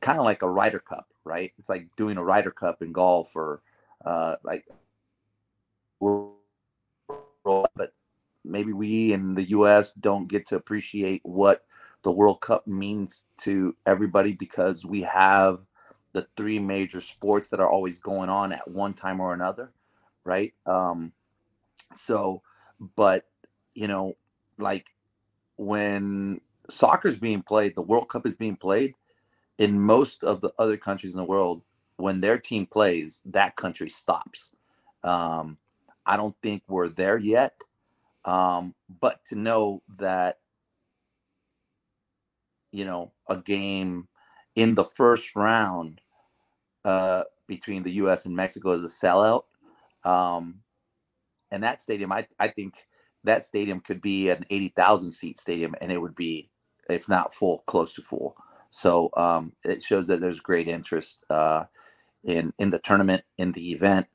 kind 0.00 0.18
of 0.18 0.24
like 0.24 0.42
a 0.42 0.50
Ryder 0.50 0.80
Cup, 0.80 1.06
right? 1.24 1.52
It's 1.58 1.68
like 1.68 1.86
doing 1.96 2.16
a 2.16 2.24
Ryder 2.24 2.50
Cup 2.50 2.82
in 2.82 2.90
golf 2.90 3.36
or 3.36 3.62
uh, 4.04 4.36
like 4.42 4.66
but 7.74 7.92
maybe 8.44 8.72
we 8.72 9.12
in 9.12 9.34
the 9.34 9.50
US 9.50 9.92
don't 9.92 10.28
get 10.28 10.46
to 10.46 10.56
appreciate 10.56 11.20
what 11.24 11.64
the 12.02 12.12
World 12.12 12.40
Cup 12.40 12.66
means 12.66 13.24
to 13.38 13.76
everybody 13.86 14.32
because 14.32 14.84
we 14.84 15.02
have 15.02 15.60
the 16.12 16.26
three 16.36 16.58
major 16.58 17.00
sports 17.00 17.50
that 17.50 17.60
are 17.60 17.68
always 17.70 17.98
going 17.98 18.28
on 18.28 18.52
at 18.52 18.66
one 18.66 18.94
time 18.94 19.20
or 19.20 19.32
another, 19.32 19.72
right? 20.24 20.54
Um, 20.66 21.12
so, 21.94 22.42
but 22.96 23.26
you 23.74 23.86
know, 23.86 24.16
like 24.58 24.90
when 25.56 26.40
soccer's 26.68 27.16
being 27.16 27.42
played, 27.42 27.74
the 27.74 27.82
World 27.82 28.08
Cup 28.08 28.26
is 28.26 28.34
being 28.34 28.56
played 28.56 28.94
in 29.58 29.78
most 29.78 30.24
of 30.24 30.40
the 30.40 30.52
other 30.58 30.76
countries 30.76 31.12
in 31.12 31.18
the 31.18 31.24
world. 31.24 31.62
When 31.96 32.22
their 32.22 32.38
team 32.38 32.64
plays, 32.64 33.20
that 33.26 33.56
country 33.56 33.90
stops. 33.90 34.50
Um, 35.04 35.58
I 36.06 36.16
don't 36.16 36.36
think 36.36 36.62
we're 36.66 36.88
there 36.88 37.18
yet. 37.18 37.52
Um, 38.24 38.74
but 39.00 39.24
to 39.26 39.34
know 39.36 39.82
that, 39.98 40.38
you 42.72 42.84
know, 42.84 43.12
a 43.28 43.36
game 43.36 44.08
in 44.54 44.74
the 44.74 44.84
first 44.84 45.34
round 45.34 46.00
uh, 46.84 47.24
between 47.46 47.82
the 47.82 47.92
U.S. 47.92 48.26
and 48.26 48.36
Mexico 48.36 48.72
is 48.72 48.84
a 48.84 49.06
sellout. 49.06 49.44
Um, 50.04 50.60
and 51.50 51.64
that 51.64 51.82
stadium, 51.82 52.12
I, 52.12 52.26
I 52.38 52.48
think 52.48 52.74
that 53.24 53.44
stadium 53.44 53.80
could 53.80 54.00
be 54.00 54.30
an 54.30 54.44
80,000 54.50 55.10
seat 55.10 55.38
stadium 55.38 55.74
and 55.80 55.90
it 55.90 56.00
would 56.00 56.14
be, 56.14 56.50
if 56.88 57.08
not 57.08 57.34
full, 57.34 57.64
close 57.66 57.94
to 57.94 58.02
full. 58.02 58.36
So 58.70 59.10
um, 59.16 59.52
it 59.64 59.82
shows 59.82 60.06
that 60.06 60.20
there's 60.20 60.40
great 60.40 60.68
interest 60.68 61.18
uh, 61.28 61.64
in 62.22 62.52
in 62.58 62.70
the 62.70 62.78
tournament, 62.78 63.24
in 63.36 63.52
the 63.52 63.72
event, 63.72 64.06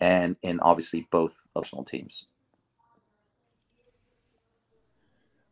and 0.00 0.36
in 0.42 0.60
obviously 0.60 1.08
both 1.10 1.48
optional 1.56 1.84
teams. 1.84 2.26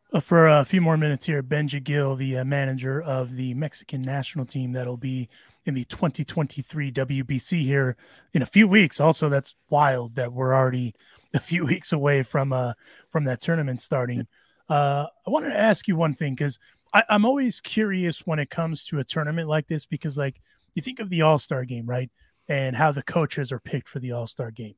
for 0.19 0.47
a 0.47 0.65
few 0.65 0.81
more 0.81 0.97
minutes 0.97 1.25
here, 1.25 1.41
Benji 1.41 1.81
Gil, 1.83 2.15
the 2.15 2.39
uh, 2.39 2.45
manager 2.45 3.01
of 3.01 3.35
the 3.35 3.53
Mexican 3.53 4.01
national 4.01 4.45
team 4.45 4.73
that'll 4.73 4.97
be 4.97 5.29
in 5.65 5.73
the 5.73 5.85
2023 5.85 6.91
WBC 6.91 7.63
here 7.63 7.95
in 8.33 8.41
a 8.41 8.45
few 8.45 8.67
weeks. 8.67 8.99
Also, 8.99 9.29
that's 9.29 9.55
wild 9.69 10.15
that 10.15 10.33
we're 10.33 10.53
already 10.53 10.93
a 11.33 11.39
few 11.39 11.63
weeks 11.63 11.93
away 11.93 12.23
from 12.23 12.51
uh 12.51 12.73
from 13.09 13.23
that 13.25 13.39
tournament 13.39 13.81
starting. 13.81 14.27
Uh, 14.67 15.05
I 15.25 15.29
wanted 15.29 15.49
to 15.49 15.59
ask 15.59 15.87
you 15.87 15.95
one 15.95 16.13
thing 16.13 16.35
because 16.35 16.59
I'm 16.93 17.25
always 17.25 17.61
curious 17.61 18.25
when 18.27 18.39
it 18.39 18.49
comes 18.49 18.83
to 18.85 18.99
a 18.99 19.03
tournament 19.03 19.47
like 19.47 19.67
this 19.67 19.85
because, 19.85 20.17
like, 20.17 20.41
you 20.75 20.81
think 20.81 20.99
of 20.99 21.09
the 21.09 21.21
All 21.21 21.39
Star 21.39 21.63
game, 21.63 21.85
right? 21.85 22.09
and 22.51 22.75
how 22.75 22.91
the 22.91 23.03
coaches 23.03 23.51
are 23.51 23.59
picked 23.59 23.87
for 23.87 23.99
the 23.99 24.11
All 24.11 24.27
Star 24.27 24.51
game. 24.51 24.75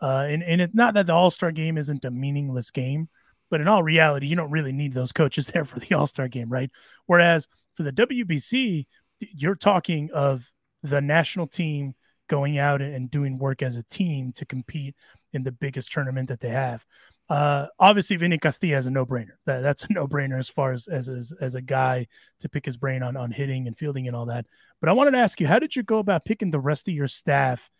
Uh, 0.00 0.26
and 0.28 0.42
and 0.42 0.60
it's 0.60 0.74
not 0.74 0.94
that 0.94 1.06
the 1.06 1.12
All 1.12 1.30
Star 1.30 1.52
game 1.52 1.78
isn't 1.78 2.04
a 2.04 2.10
meaningless 2.10 2.70
game, 2.70 3.08
but 3.52 3.60
in 3.60 3.68
all 3.68 3.82
reality, 3.82 4.26
you 4.26 4.34
don't 4.34 4.50
really 4.50 4.72
need 4.72 4.94
those 4.94 5.12
coaches 5.12 5.46
there 5.54 5.66
for 5.66 5.78
the 5.78 5.94
All 5.94 6.06
Star 6.06 6.26
game, 6.26 6.48
right? 6.48 6.70
Whereas 7.06 7.46
for 7.74 7.84
the 7.84 7.92
WBC, 7.92 8.86
you're 9.20 9.54
talking 9.54 10.10
of 10.12 10.50
the 10.82 11.02
national 11.02 11.46
team 11.46 11.94
going 12.28 12.58
out 12.58 12.80
and 12.80 13.10
doing 13.10 13.36
work 13.36 13.62
as 13.62 13.76
a 13.76 13.82
team 13.82 14.32
to 14.32 14.46
compete 14.46 14.96
in 15.34 15.42
the 15.42 15.52
biggest 15.52 15.92
tournament 15.92 16.30
that 16.30 16.40
they 16.40 16.48
have. 16.48 16.82
Uh, 17.28 17.66
obviously, 17.78 18.16
Vinny 18.16 18.38
Castilla 18.38 18.78
is 18.78 18.86
a 18.86 18.90
no-brainer. 18.90 19.36
That, 19.44 19.60
that's 19.60 19.84
a 19.84 19.92
no-brainer 19.92 20.38
as 20.38 20.48
far 20.48 20.72
as, 20.72 20.88
as 20.88 21.10
as 21.10 21.32
as 21.40 21.54
a 21.54 21.62
guy 21.62 22.06
to 22.40 22.48
pick 22.48 22.64
his 22.64 22.78
brain 22.78 23.02
on 23.02 23.18
on 23.18 23.30
hitting 23.30 23.66
and 23.66 23.76
fielding 23.76 24.06
and 24.06 24.16
all 24.16 24.26
that. 24.26 24.46
But 24.80 24.88
I 24.88 24.94
wanted 24.94 25.10
to 25.10 25.18
ask 25.18 25.40
you, 25.40 25.46
how 25.46 25.58
did 25.58 25.76
you 25.76 25.82
go 25.82 25.98
about 25.98 26.24
picking 26.24 26.50
the 26.50 26.58
rest 26.58 26.88
of 26.88 26.94
your 26.94 27.06
staff 27.06 27.70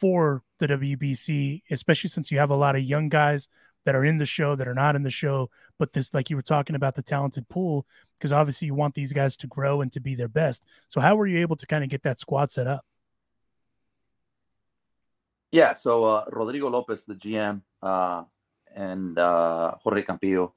for 0.00 0.44
the 0.60 0.68
WBC, 0.68 1.62
especially 1.72 2.08
since 2.08 2.30
you 2.30 2.38
have 2.38 2.50
a 2.50 2.56
lot 2.56 2.76
of 2.76 2.82
young 2.82 3.08
guys 3.08 3.48
that 3.84 3.94
are 3.94 4.04
in 4.04 4.18
the 4.18 4.26
show 4.26 4.54
that 4.54 4.68
are 4.68 4.74
not 4.74 4.96
in 4.96 5.02
the 5.02 5.10
show, 5.10 5.50
but 5.78 5.92
this, 5.92 6.12
like 6.12 6.30
you 6.30 6.36
were 6.36 6.42
talking 6.42 6.76
about, 6.76 6.94
the 6.94 7.02
talented 7.02 7.48
pool, 7.48 7.86
because 8.16 8.32
obviously 8.32 8.66
you 8.66 8.74
want 8.74 8.94
these 8.94 9.12
guys 9.12 9.36
to 9.38 9.46
grow 9.46 9.80
and 9.80 9.92
to 9.92 10.00
be 10.00 10.14
their 10.14 10.28
best. 10.28 10.64
So 10.88 11.00
how 11.00 11.16
were 11.16 11.26
you 11.26 11.38
able 11.40 11.56
to 11.56 11.66
kind 11.66 11.84
of 11.84 11.90
get 11.90 12.02
that 12.02 12.18
squad 12.18 12.50
set 12.50 12.66
up? 12.66 12.84
Yeah, 15.50 15.72
so 15.72 16.04
uh, 16.04 16.24
Rodrigo 16.30 16.68
Lopez, 16.68 17.04
the 17.06 17.14
GM, 17.14 17.62
uh, 17.82 18.24
and 18.74 19.18
uh, 19.18 19.74
Jorge 19.80 20.02
Campillo 20.02 20.52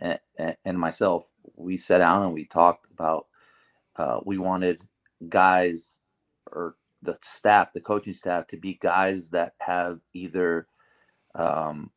and, 0.00 0.18
and, 0.64 0.78
myself, 0.78 1.30
we 1.56 1.76
sat 1.76 1.98
down 1.98 2.22
and 2.22 2.34
we 2.34 2.44
talked 2.44 2.86
about 2.92 3.26
uh, 3.96 4.20
we 4.24 4.38
wanted 4.38 4.82
guys 5.28 6.00
or 6.50 6.76
the 7.02 7.16
staff, 7.22 7.72
the 7.72 7.80
coaching 7.80 8.12
staff, 8.12 8.46
to 8.48 8.56
be 8.56 8.74
guys 8.74 9.30
that 9.30 9.54
have 9.60 10.00
either 10.12 10.66
um, 11.34 11.90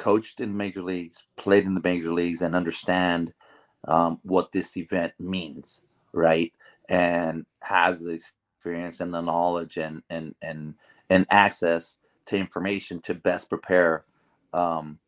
coached 0.00 0.40
in 0.40 0.50
the 0.52 0.58
major 0.58 0.82
leagues, 0.82 1.24
played 1.38 1.66
in 1.66 1.74
the 1.76 1.82
major 1.84 2.12
leagues, 2.14 2.42
and 2.42 2.56
understand 2.56 3.34
um, 3.88 4.20
what 4.24 4.52
this 4.52 4.76
event 4.78 5.14
means, 5.20 5.82
right? 6.14 6.52
And 6.90 7.46
has 7.62 8.00
the 8.00 8.12
experience 8.58 9.00
and 9.00 9.14
the 9.14 9.22
knowledge 9.22 9.78
and 9.78 10.02
and 10.10 10.34
and 10.42 10.76
and 11.10 11.26
access 11.30 11.98
to 12.26 12.38
information 12.38 13.02
to 13.02 13.14
best 13.14 13.50
prepare 13.50 14.04
um, 14.54 15.00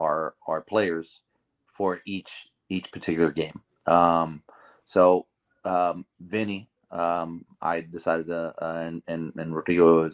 our 0.00 0.34
our 0.48 0.62
players 0.62 1.22
for 1.68 2.00
each 2.06 2.48
each 2.70 2.92
particular 2.92 3.32
game. 3.32 3.62
Um, 3.86 4.42
so 4.86 5.26
um, 5.64 6.06
Vinny, 6.20 6.68
um, 6.92 7.46
I 7.62 7.82
decided 7.82 8.28
to, 8.28 8.54
uh, 8.60 8.78
and, 8.86 9.02
and 9.08 9.32
and 9.36 9.56
Rodrigo 9.56 10.10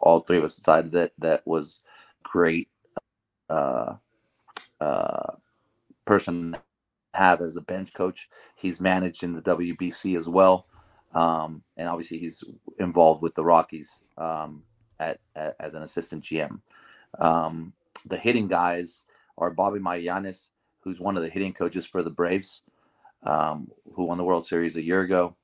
all 0.00 0.20
three 0.20 0.38
of 0.38 0.44
us 0.44 0.56
decided 0.56 0.92
that 0.92 1.12
that 1.18 1.46
was 1.46 1.80
great 2.24 2.68
uh, 3.48 3.94
uh, 4.80 5.32
person 6.04 6.56
have 7.14 7.40
as 7.40 7.56
a 7.56 7.60
bench 7.60 7.92
coach. 7.92 8.28
He's 8.56 8.80
managed 8.80 9.22
in 9.22 9.34
the 9.34 9.42
WBC 9.42 10.16
as 10.16 10.28
well, 10.28 10.66
um, 11.14 11.62
and 11.76 11.88
obviously 11.88 12.18
he's 12.18 12.42
involved 12.78 13.22
with 13.22 13.34
the 13.34 13.44
Rockies 13.44 14.02
um, 14.18 14.62
at, 14.98 15.20
at, 15.36 15.56
as 15.60 15.74
an 15.74 15.82
assistant 15.82 16.24
GM. 16.24 16.60
Um, 17.18 17.72
the 18.06 18.16
hitting 18.16 18.48
guys 18.48 19.04
are 19.38 19.50
Bobby 19.50 19.80
Magallanes, 19.80 20.50
who's 20.80 21.00
one 21.00 21.16
of 21.16 21.22
the 21.22 21.28
hitting 21.28 21.52
coaches 21.52 21.86
for 21.86 22.02
the 22.02 22.10
Braves, 22.10 22.62
um, 23.22 23.68
who 23.94 24.04
won 24.04 24.18
the 24.18 24.24
World 24.24 24.46
Series 24.46 24.76
a 24.76 24.82
year 24.82 25.00
ago. 25.00 25.36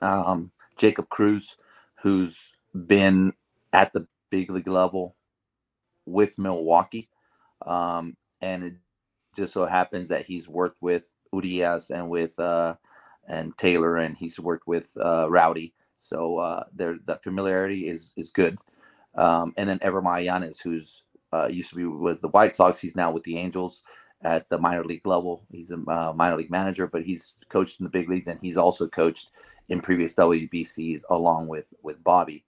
Um, 0.00 0.50
Jacob 0.76 1.08
Cruz, 1.08 1.56
who's 2.02 2.52
been 2.74 3.32
at 3.72 3.92
the 3.92 4.06
big 4.30 4.50
league 4.50 4.68
level 4.68 5.16
with 6.06 6.38
Milwaukee. 6.38 7.08
Um, 7.64 8.16
and 8.40 8.64
it 8.64 8.74
just 9.36 9.52
so 9.52 9.66
happens 9.66 10.08
that 10.08 10.26
he's 10.26 10.48
worked 10.48 10.82
with 10.82 11.04
Urias 11.32 11.90
and 11.90 12.08
with 12.08 12.38
uh, 12.38 12.76
and 13.26 13.56
Taylor, 13.56 13.96
and 13.96 14.16
he's 14.16 14.38
worked 14.38 14.66
with 14.66 14.90
uh, 15.02 15.28
Rowdy. 15.30 15.74
So 15.96 16.38
uh, 16.38 16.64
there, 16.72 16.98
the 17.04 17.16
familiarity 17.16 17.88
is 17.88 18.12
is 18.16 18.30
good. 18.30 18.58
Um, 19.14 19.54
and 19.56 19.68
then 19.68 19.78
Ever 19.80 20.02
Magallanes, 20.02 20.60
who's 20.60 21.02
uh, 21.32 21.48
used 21.50 21.70
to 21.70 21.76
be 21.76 21.84
with 21.86 22.20
the 22.20 22.28
White 22.28 22.56
Sox. 22.56 22.80
He's 22.80 22.96
now 22.96 23.10
with 23.10 23.24
the 23.24 23.38
Angels 23.38 23.82
at 24.22 24.48
the 24.48 24.58
minor 24.58 24.84
league 24.84 25.06
level. 25.06 25.44
He's 25.50 25.70
a 25.70 25.76
uh, 25.88 26.12
minor 26.14 26.36
league 26.36 26.50
manager, 26.50 26.86
but 26.86 27.02
he's 27.02 27.36
coached 27.48 27.80
in 27.80 27.84
the 27.84 27.90
big 27.90 28.08
leagues 28.08 28.26
and 28.26 28.40
he's 28.40 28.56
also 28.56 28.88
coached 28.88 29.30
in 29.68 29.80
previous 29.80 30.14
WBCs 30.14 31.02
along 31.10 31.48
with 31.48 31.66
with 31.82 32.02
Bobby. 32.02 32.44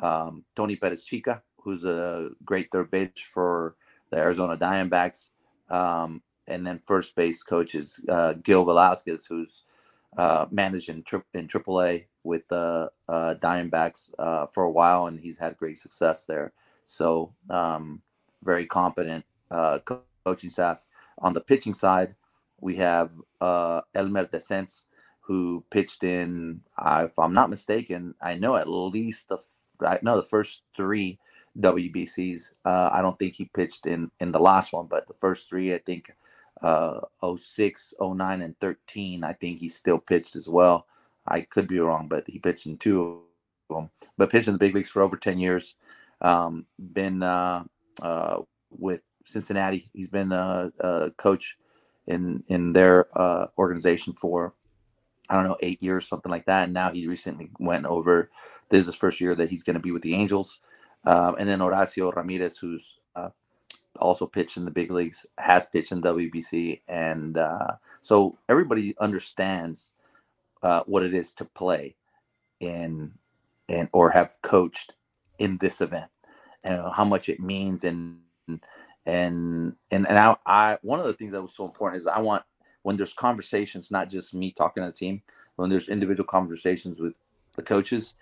Um, 0.00 0.44
Tony 0.56 0.76
Perezchica, 0.76 1.42
who's 1.62 1.84
a 1.84 2.30
great 2.44 2.70
third 2.70 2.90
base 2.90 3.10
for 3.24 3.76
the 4.10 4.16
Arizona 4.18 4.56
Diamondbacks, 4.56 5.28
um, 5.68 6.22
and 6.48 6.66
then 6.66 6.80
first 6.84 7.14
base 7.14 7.42
coach 7.42 7.74
is 7.74 8.00
uh, 8.08 8.34
Gil 8.34 8.64
Velasquez, 8.64 9.26
who's 9.26 9.62
uh, 10.16 10.46
managed 10.50 10.88
in, 10.88 11.02
tri- 11.02 11.22
in 11.34 11.46
AAA 11.46 12.06
with 12.24 12.46
the 12.48 12.90
uh, 13.08 13.34
Diamondbacks 13.40 14.10
uh, 14.18 14.46
for 14.46 14.64
a 14.64 14.70
while, 14.70 15.06
and 15.06 15.20
he's 15.20 15.38
had 15.38 15.56
great 15.56 15.78
success 15.78 16.24
there. 16.26 16.52
So 16.84 17.32
um, 17.48 18.02
very 18.42 18.66
competent 18.66 19.24
uh, 19.50 19.78
co- 19.84 20.02
coaching 20.24 20.50
staff. 20.50 20.84
On 21.18 21.32
the 21.32 21.40
pitching 21.40 21.74
side, 21.74 22.16
we 22.60 22.76
have 22.76 23.10
uh, 23.40 23.82
Elmer 23.94 24.26
Dessens, 24.26 24.86
who 25.20 25.64
pitched 25.70 26.02
in, 26.02 26.62
if 26.84 27.18
I'm 27.18 27.34
not 27.34 27.50
mistaken, 27.50 28.14
I 28.20 28.34
know 28.34 28.56
at 28.56 28.68
least 28.68 29.28
the 29.28 29.38
I 29.86 29.98
the 30.02 30.22
first 30.22 30.62
three 30.76 31.18
WBCs. 31.58 32.52
Uh, 32.64 32.90
I 32.92 33.02
don't 33.02 33.18
think 33.18 33.34
he 33.34 33.46
pitched 33.46 33.86
in 33.86 34.10
in 34.20 34.32
the 34.32 34.40
last 34.40 34.72
one, 34.72 34.86
but 34.86 35.06
the 35.06 35.14
first 35.14 35.48
three, 35.48 35.74
I 35.74 35.78
think 35.78 36.12
uh 36.62 37.00
06, 37.36 37.94
09, 38.00 38.42
and 38.42 38.58
13. 38.60 39.24
I 39.24 39.32
think 39.32 39.58
he 39.58 39.68
still 39.68 39.98
pitched 39.98 40.36
as 40.36 40.48
well. 40.48 40.86
I 41.26 41.42
could 41.42 41.66
be 41.66 41.78
wrong, 41.78 42.08
but 42.08 42.24
he 42.26 42.38
pitched 42.38 42.66
in 42.66 42.76
two 42.76 43.22
of 43.70 43.76
them. 43.76 43.90
But 44.16 44.30
pitched 44.30 44.48
in 44.48 44.54
the 44.54 44.58
big 44.58 44.74
leagues 44.74 44.90
for 44.90 45.02
over 45.02 45.16
10 45.16 45.38
years. 45.38 45.74
Um, 46.20 46.66
been 46.78 47.22
uh, 47.22 47.64
uh, 48.02 48.40
with 48.70 49.00
Cincinnati. 49.24 49.88
He's 49.92 50.08
been 50.08 50.32
a, 50.32 50.72
a 50.80 51.10
coach 51.12 51.56
in 52.06 52.44
in 52.48 52.72
their 52.72 53.06
uh, 53.18 53.46
organization 53.58 54.14
for 54.14 54.54
I 55.28 55.34
don't 55.34 55.44
know 55.44 55.56
eight 55.60 55.82
years, 55.82 56.08
something 56.08 56.30
like 56.30 56.46
that. 56.46 56.64
And 56.64 56.74
now 56.74 56.90
he 56.90 57.06
recently 57.06 57.50
went 57.58 57.86
over. 57.86 58.30
This 58.68 58.80
is 58.80 58.86
his 58.86 58.96
first 58.96 59.20
year 59.20 59.34
that 59.36 59.48
he's 59.48 59.62
going 59.62 59.74
to 59.74 59.80
be 59.80 59.92
with 59.92 60.02
the 60.02 60.14
Angels. 60.14 60.58
Um, 61.04 61.36
and 61.38 61.48
then 61.48 61.60
Horacio 61.60 62.14
Ramirez, 62.14 62.58
who's 62.58 62.98
uh, 63.16 63.30
also 63.98 64.26
pitched 64.26 64.56
in 64.56 64.64
the 64.64 64.70
big 64.70 64.90
leagues, 64.90 65.26
has 65.38 65.66
pitched 65.66 65.92
in 65.92 66.02
WBC, 66.02 66.80
and 66.88 67.38
uh, 67.38 67.72
so 68.00 68.38
everybody 68.48 68.94
understands 68.98 69.92
uh, 70.62 70.82
what 70.86 71.02
it 71.02 71.14
is 71.14 71.32
to 71.34 71.44
play 71.44 71.96
in 72.60 73.12
and 73.68 73.88
or 73.92 74.10
have 74.10 74.36
coached 74.42 74.92
in 75.38 75.56
this 75.58 75.80
event 75.80 76.10
and 76.64 76.80
how 76.94 77.04
much 77.04 77.28
it 77.28 77.40
means. 77.40 77.84
And 77.84 78.18
and 79.06 79.74
and 79.90 80.06
and 80.06 80.18
I, 80.18 80.36
I 80.44 80.78
one 80.82 81.00
of 81.00 81.06
the 81.06 81.14
things 81.14 81.32
that 81.32 81.42
was 81.42 81.54
so 81.54 81.64
important 81.64 82.00
is 82.00 82.06
I 82.06 82.20
want 82.20 82.42
when 82.82 82.96
there's 82.96 83.14
conversations, 83.14 83.90
not 83.90 84.10
just 84.10 84.34
me 84.34 84.52
talking 84.52 84.82
to 84.82 84.88
the 84.88 84.92
team, 84.92 85.22
when 85.56 85.70
there's 85.70 85.88
individual 85.88 86.26
conversations 86.26 86.98
with 87.00 87.14
the 87.56 87.62
coaches, 87.62 88.14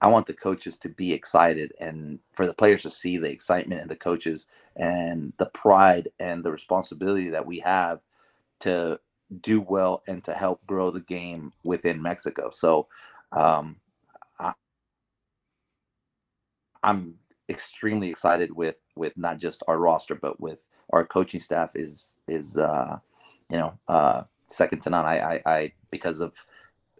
I 0.00 0.08
want 0.08 0.26
the 0.26 0.34
coaches 0.34 0.78
to 0.80 0.88
be 0.88 1.12
excited 1.12 1.72
and 1.80 2.18
for 2.32 2.46
the 2.46 2.54
players 2.54 2.82
to 2.82 2.90
see 2.90 3.16
the 3.16 3.30
excitement 3.30 3.80
and 3.80 3.90
the 3.90 3.96
coaches 3.96 4.46
and 4.76 5.32
the 5.38 5.46
pride 5.46 6.08
and 6.20 6.44
the 6.44 6.52
responsibility 6.52 7.30
that 7.30 7.46
we 7.46 7.60
have 7.60 8.00
to 8.60 9.00
do 9.40 9.60
well 9.60 10.02
and 10.06 10.22
to 10.24 10.34
help 10.34 10.64
grow 10.66 10.90
the 10.90 11.00
game 11.00 11.52
within 11.64 12.00
Mexico. 12.02 12.50
So 12.50 12.88
um, 13.32 13.76
I, 14.38 14.52
I'm 16.82 17.14
extremely 17.48 18.08
excited 18.08 18.54
with 18.54 18.76
with 18.96 19.16
not 19.16 19.38
just 19.38 19.62
our 19.68 19.78
roster 19.78 20.16
but 20.16 20.40
with 20.40 20.68
our 20.90 21.04
coaching 21.06 21.38
staff 21.40 21.70
is 21.76 22.18
is 22.26 22.58
uh, 22.58 22.98
you 23.50 23.56
know 23.56 23.78
uh, 23.88 24.24
second 24.48 24.80
to 24.82 24.90
none. 24.90 25.06
I, 25.06 25.36
I 25.36 25.42
I 25.46 25.72
because 25.90 26.20
of 26.20 26.34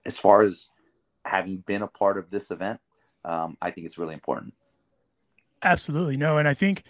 as 0.05 0.19
far 0.19 0.43
as 0.43 0.71
having 1.27 1.59
been 1.59 1.83
a 1.83 1.89
part 1.89 2.19
of 2.19 2.31
this 2.31 2.51
event 2.51 2.81
um, 3.27 3.59
I 3.61 3.73
think 3.73 3.87
it's 3.87 3.99
really 3.99 4.15
important. 4.15 4.55
Absolutely. 5.63 6.17
No. 6.17 6.39
And 6.39 6.49
I 6.49 6.55
think 6.55 6.85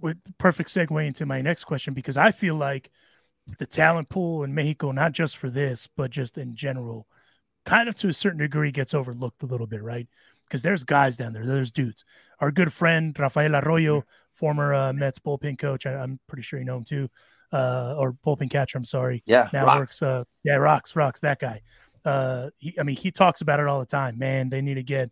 with 0.00 0.16
perfect 0.38 0.70
segue 0.70 1.06
into 1.06 1.26
my 1.26 1.42
next 1.42 1.64
question, 1.64 1.94
because 1.94 2.16
I 2.16 2.30
feel 2.30 2.54
like 2.54 2.90
the 3.58 3.66
talent 3.66 4.08
pool 4.08 4.42
in 4.42 4.54
Mexico, 4.54 4.90
not 4.90 5.12
just 5.12 5.36
for 5.36 5.50
this, 5.50 5.86
but 5.86 6.10
just 6.10 6.38
in 6.38 6.56
general, 6.56 7.06
kind 7.66 7.88
of 7.88 7.94
to 7.96 8.08
a 8.08 8.12
certain 8.12 8.38
degree 8.38 8.72
gets 8.72 8.94
overlooked 8.94 9.42
a 9.42 9.46
little 9.46 9.66
bit, 9.66 9.82
right? 9.82 10.08
Because 10.44 10.62
there's 10.62 10.82
guys 10.82 11.16
down 11.16 11.34
there, 11.34 11.46
there's 11.46 11.70
dudes. 11.70 12.04
Our 12.40 12.50
good 12.50 12.72
friend 12.72 13.16
Rafael 13.18 13.54
Arroyo, 13.54 14.00
mm-hmm. 14.00 14.08
former 14.32 14.72
uh, 14.72 14.92
Mets 14.92 15.18
bullpen 15.18 15.58
coach, 15.58 15.84
I, 15.84 16.02
am 16.02 16.18
pretty 16.26 16.42
sure 16.42 16.58
you 16.58 16.64
know 16.64 16.78
him 16.78 16.84
too, 16.84 17.10
uh, 17.52 17.96
or 17.98 18.14
bullpen 18.24 18.50
catcher. 18.50 18.78
I'm 18.78 18.84
sorry. 18.84 19.22
Yeah, 19.26 19.48
now 19.52 19.66
rocks. 19.66 19.78
works. 19.78 20.02
Uh, 20.02 20.24
yeah, 20.42 20.54
rocks, 20.54 20.96
rocks. 20.96 21.20
That 21.20 21.38
guy. 21.38 21.60
Uh, 22.04 22.50
he, 22.58 22.74
I 22.78 22.82
mean, 22.82 22.96
he 22.96 23.10
talks 23.10 23.40
about 23.40 23.60
it 23.60 23.66
all 23.66 23.80
the 23.80 23.86
time. 23.86 24.18
Man, 24.18 24.48
they 24.48 24.60
need 24.60 24.74
to 24.74 24.82
get 24.82 25.10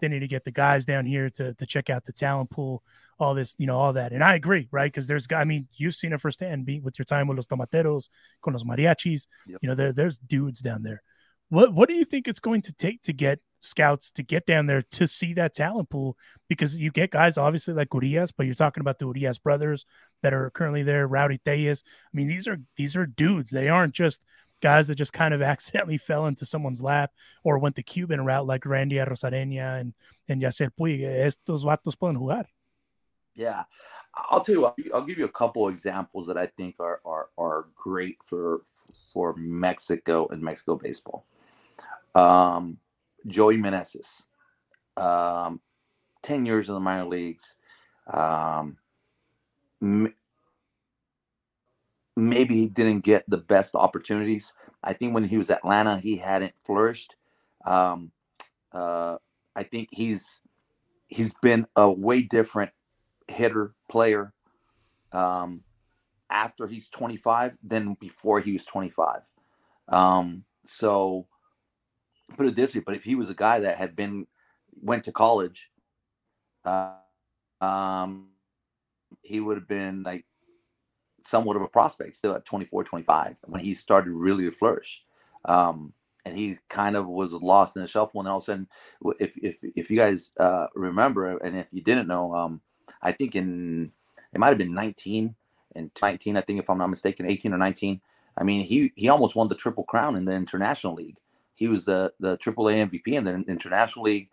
they 0.00 0.08
need 0.08 0.20
to 0.20 0.28
get 0.28 0.44
the 0.44 0.50
guys 0.50 0.86
down 0.86 1.06
here 1.06 1.30
to 1.30 1.54
to 1.54 1.66
check 1.66 1.90
out 1.90 2.04
the 2.04 2.12
talent 2.12 2.50
pool, 2.50 2.82
all 3.18 3.34
this, 3.34 3.54
you 3.58 3.66
know, 3.66 3.76
all 3.76 3.92
that. 3.92 4.12
And 4.12 4.24
I 4.24 4.34
agree, 4.34 4.68
right? 4.70 4.90
Because 4.90 5.06
there's, 5.06 5.26
I 5.30 5.44
mean, 5.44 5.68
you've 5.74 5.94
seen 5.94 6.12
it 6.12 6.20
firsthand 6.20 6.64
be, 6.64 6.80
with 6.80 6.98
your 6.98 7.04
time 7.04 7.28
with 7.28 7.36
los 7.36 7.46
tomateros, 7.46 8.08
con 8.42 8.54
los 8.54 8.64
mariachis. 8.64 9.26
Yep. 9.46 9.58
You 9.60 9.68
know, 9.68 9.74
there, 9.74 9.92
there's 9.92 10.18
dudes 10.18 10.60
down 10.60 10.82
there. 10.82 11.02
What 11.50 11.74
what 11.74 11.88
do 11.88 11.94
you 11.94 12.04
think 12.04 12.28
it's 12.28 12.40
going 12.40 12.62
to 12.62 12.72
take 12.72 13.02
to 13.02 13.12
get 13.12 13.40
scouts 13.60 14.10
to 14.12 14.22
get 14.22 14.46
down 14.46 14.66
there 14.66 14.82
to 14.92 15.06
see 15.06 15.34
that 15.34 15.54
talent 15.54 15.90
pool? 15.90 16.16
Because 16.48 16.78
you 16.78 16.90
get 16.90 17.10
guys 17.10 17.36
obviously 17.36 17.74
like 17.74 17.88
Urias, 17.92 18.32
but 18.32 18.46
you're 18.46 18.54
talking 18.54 18.80
about 18.80 18.98
the 18.98 19.06
Urias 19.06 19.38
brothers 19.38 19.84
that 20.22 20.32
are 20.32 20.50
currently 20.50 20.84
there, 20.84 21.06
Rowdy 21.06 21.38
Tellez. 21.44 21.82
I 21.86 22.16
mean, 22.16 22.28
these 22.28 22.48
are 22.48 22.58
these 22.76 22.96
are 22.96 23.04
dudes. 23.04 23.50
They 23.50 23.68
aren't 23.68 23.94
just 23.94 24.24
guys 24.60 24.88
that 24.88 24.94
just 24.94 25.12
kind 25.12 25.34
of 25.34 25.42
accidentally 25.52 25.98
fell 25.98 26.26
into 26.26 26.46
someone's 26.46 26.82
lap 26.82 27.12
or 27.44 27.58
went 27.58 27.76
the 27.76 27.82
Cuban 27.82 28.24
route 28.24 28.46
like 28.46 28.66
Randy 28.66 28.96
Arozarena 28.96 29.80
and, 29.80 29.94
and 30.28 30.42
Yasiel 30.42 30.70
Puig. 30.78 31.02
Estos 31.02 31.64
vatos 31.64 31.96
pueden 31.96 32.18
jugar. 32.18 32.46
Yeah. 33.34 33.64
I'll 34.14 34.40
tell 34.40 34.54
you 34.54 34.60
what, 34.62 34.74
I'll 34.92 35.04
give 35.04 35.18
you 35.18 35.24
a 35.24 35.28
couple 35.28 35.68
examples 35.68 36.26
that 36.26 36.36
I 36.36 36.46
think 36.46 36.76
are, 36.80 37.00
are, 37.04 37.28
are 37.38 37.68
great 37.76 38.18
for, 38.24 38.62
for 39.12 39.34
Mexico 39.36 40.26
and 40.28 40.42
Mexico 40.42 40.76
baseball. 40.76 41.24
Um, 42.14 42.78
Joey 43.26 43.56
Meneses, 43.56 44.22
um, 44.96 45.60
10 46.22 46.44
years 46.44 46.68
in 46.68 46.74
the 46.74 46.80
minor 46.80 47.06
leagues. 47.06 47.54
Um, 48.12 48.78
maybe 52.16 52.56
he 52.56 52.66
didn't 52.68 53.00
get 53.00 53.24
the 53.28 53.38
best 53.38 53.74
opportunities. 53.74 54.52
I 54.82 54.92
think 54.92 55.14
when 55.14 55.24
he 55.24 55.38
was 55.38 55.50
at 55.50 55.58
Atlanta, 55.58 55.98
he 55.98 56.16
hadn't 56.16 56.54
flourished. 56.64 57.16
Um, 57.64 58.12
uh, 58.72 59.16
I 59.54 59.62
think 59.64 59.88
he's 59.92 60.40
he's 61.08 61.34
been 61.42 61.66
a 61.76 61.90
way 61.90 62.22
different 62.22 62.70
hitter 63.28 63.74
player 63.90 64.32
um, 65.12 65.62
after 66.30 66.66
he's 66.66 66.88
25 66.88 67.56
than 67.62 67.94
before 68.00 68.40
he 68.40 68.52
was 68.52 68.64
25. 68.64 69.22
Um, 69.88 70.44
so 70.64 71.26
put 72.36 72.46
it 72.46 72.56
this 72.56 72.74
way, 72.74 72.82
but 72.84 72.94
if 72.94 73.04
he 73.04 73.16
was 73.16 73.28
a 73.28 73.34
guy 73.34 73.60
that 73.60 73.76
had 73.76 73.96
been 73.96 74.26
went 74.80 75.04
to 75.04 75.12
college, 75.12 75.70
uh, 76.64 76.92
um, 77.60 78.28
he 79.22 79.40
would 79.40 79.56
have 79.56 79.68
been 79.68 80.02
like 80.02 80.24
somewhat 81.26 81.56
of 81.56 81.62
a 81.62 81.68
prospect 81.68 82.16
still 82.16 82.34
at 82.34 82.44
24, 82.44 82.84
25 82.84 83.36
when 83.46 83.60
he 83.60 83.74
started 83.74 84.12
really 84.12 84.44
to 84.44 84.52
flourish. 84.52 85.02
Um, 85.44 85.92
and 86.24 86.36
he 86.36 86.58
kind 86.68 86.96
of 86.96 87.08
was 87.08 87.32
lost 87.32 87.76
in 87.76 87.82
the 87.82 87.88
shuffle. 87.88 88.20
And 88.20 88.28
all 88.28 88.36
of 88.38 88.42
a 88.42 88.46
sudden, 88.46 88.68
if 89.18 89.36
if 89.38 89.58
if 89.62 89.90
you 89.90 89.96
guys 89.96 90.32
uh, 90.38 90.66
remember, 90.74 91.38
and 91.38 91.56
if 91.58 91.66
you 91.72 91.82
didn't 91.82 92.08
know, 92.08 92.34
um, 92.34 92.60
I 93.02 93.12
think 93.12 93.34
in 93.34 93.92
it 94.32 94.38
might 94.38 94.48
have 94.48 94.58
been 94.58 94.74
19 94.74 95.34
and 95.74 95.90
19, 96.00 96.36
I 96.36 96.40
think 96.40 96.60
if 96.60 96.68
I'm 96.68 96.78
not 96.78 96.90
mistaken, 96.90 97.26
18 97.26 97.54
or 97.54 97.58
19. 97.58 98.00
I 98.36 98.44
mean, 98.44 98.64
he 98.64 98.92
he 98.96 99.08
almost 99.08 99.34
won 99.36 99.48
the 99.48 99.54
triple 99.54 99.84
crown 99.84 100.16
in 100.16 100.24
the 100.24 100.32
international 100.32 100.94
league. 100.94 101.18
He 101.54 101.68
was 101.68 101.84
the 101.84 102.12
the 102.20 102.36
AAA 102.38 102.88
MVP 102.90 103.14
in 103.14 103.24
the 103.24 103.44
international 103.48 104.04
league, 104.04 104.28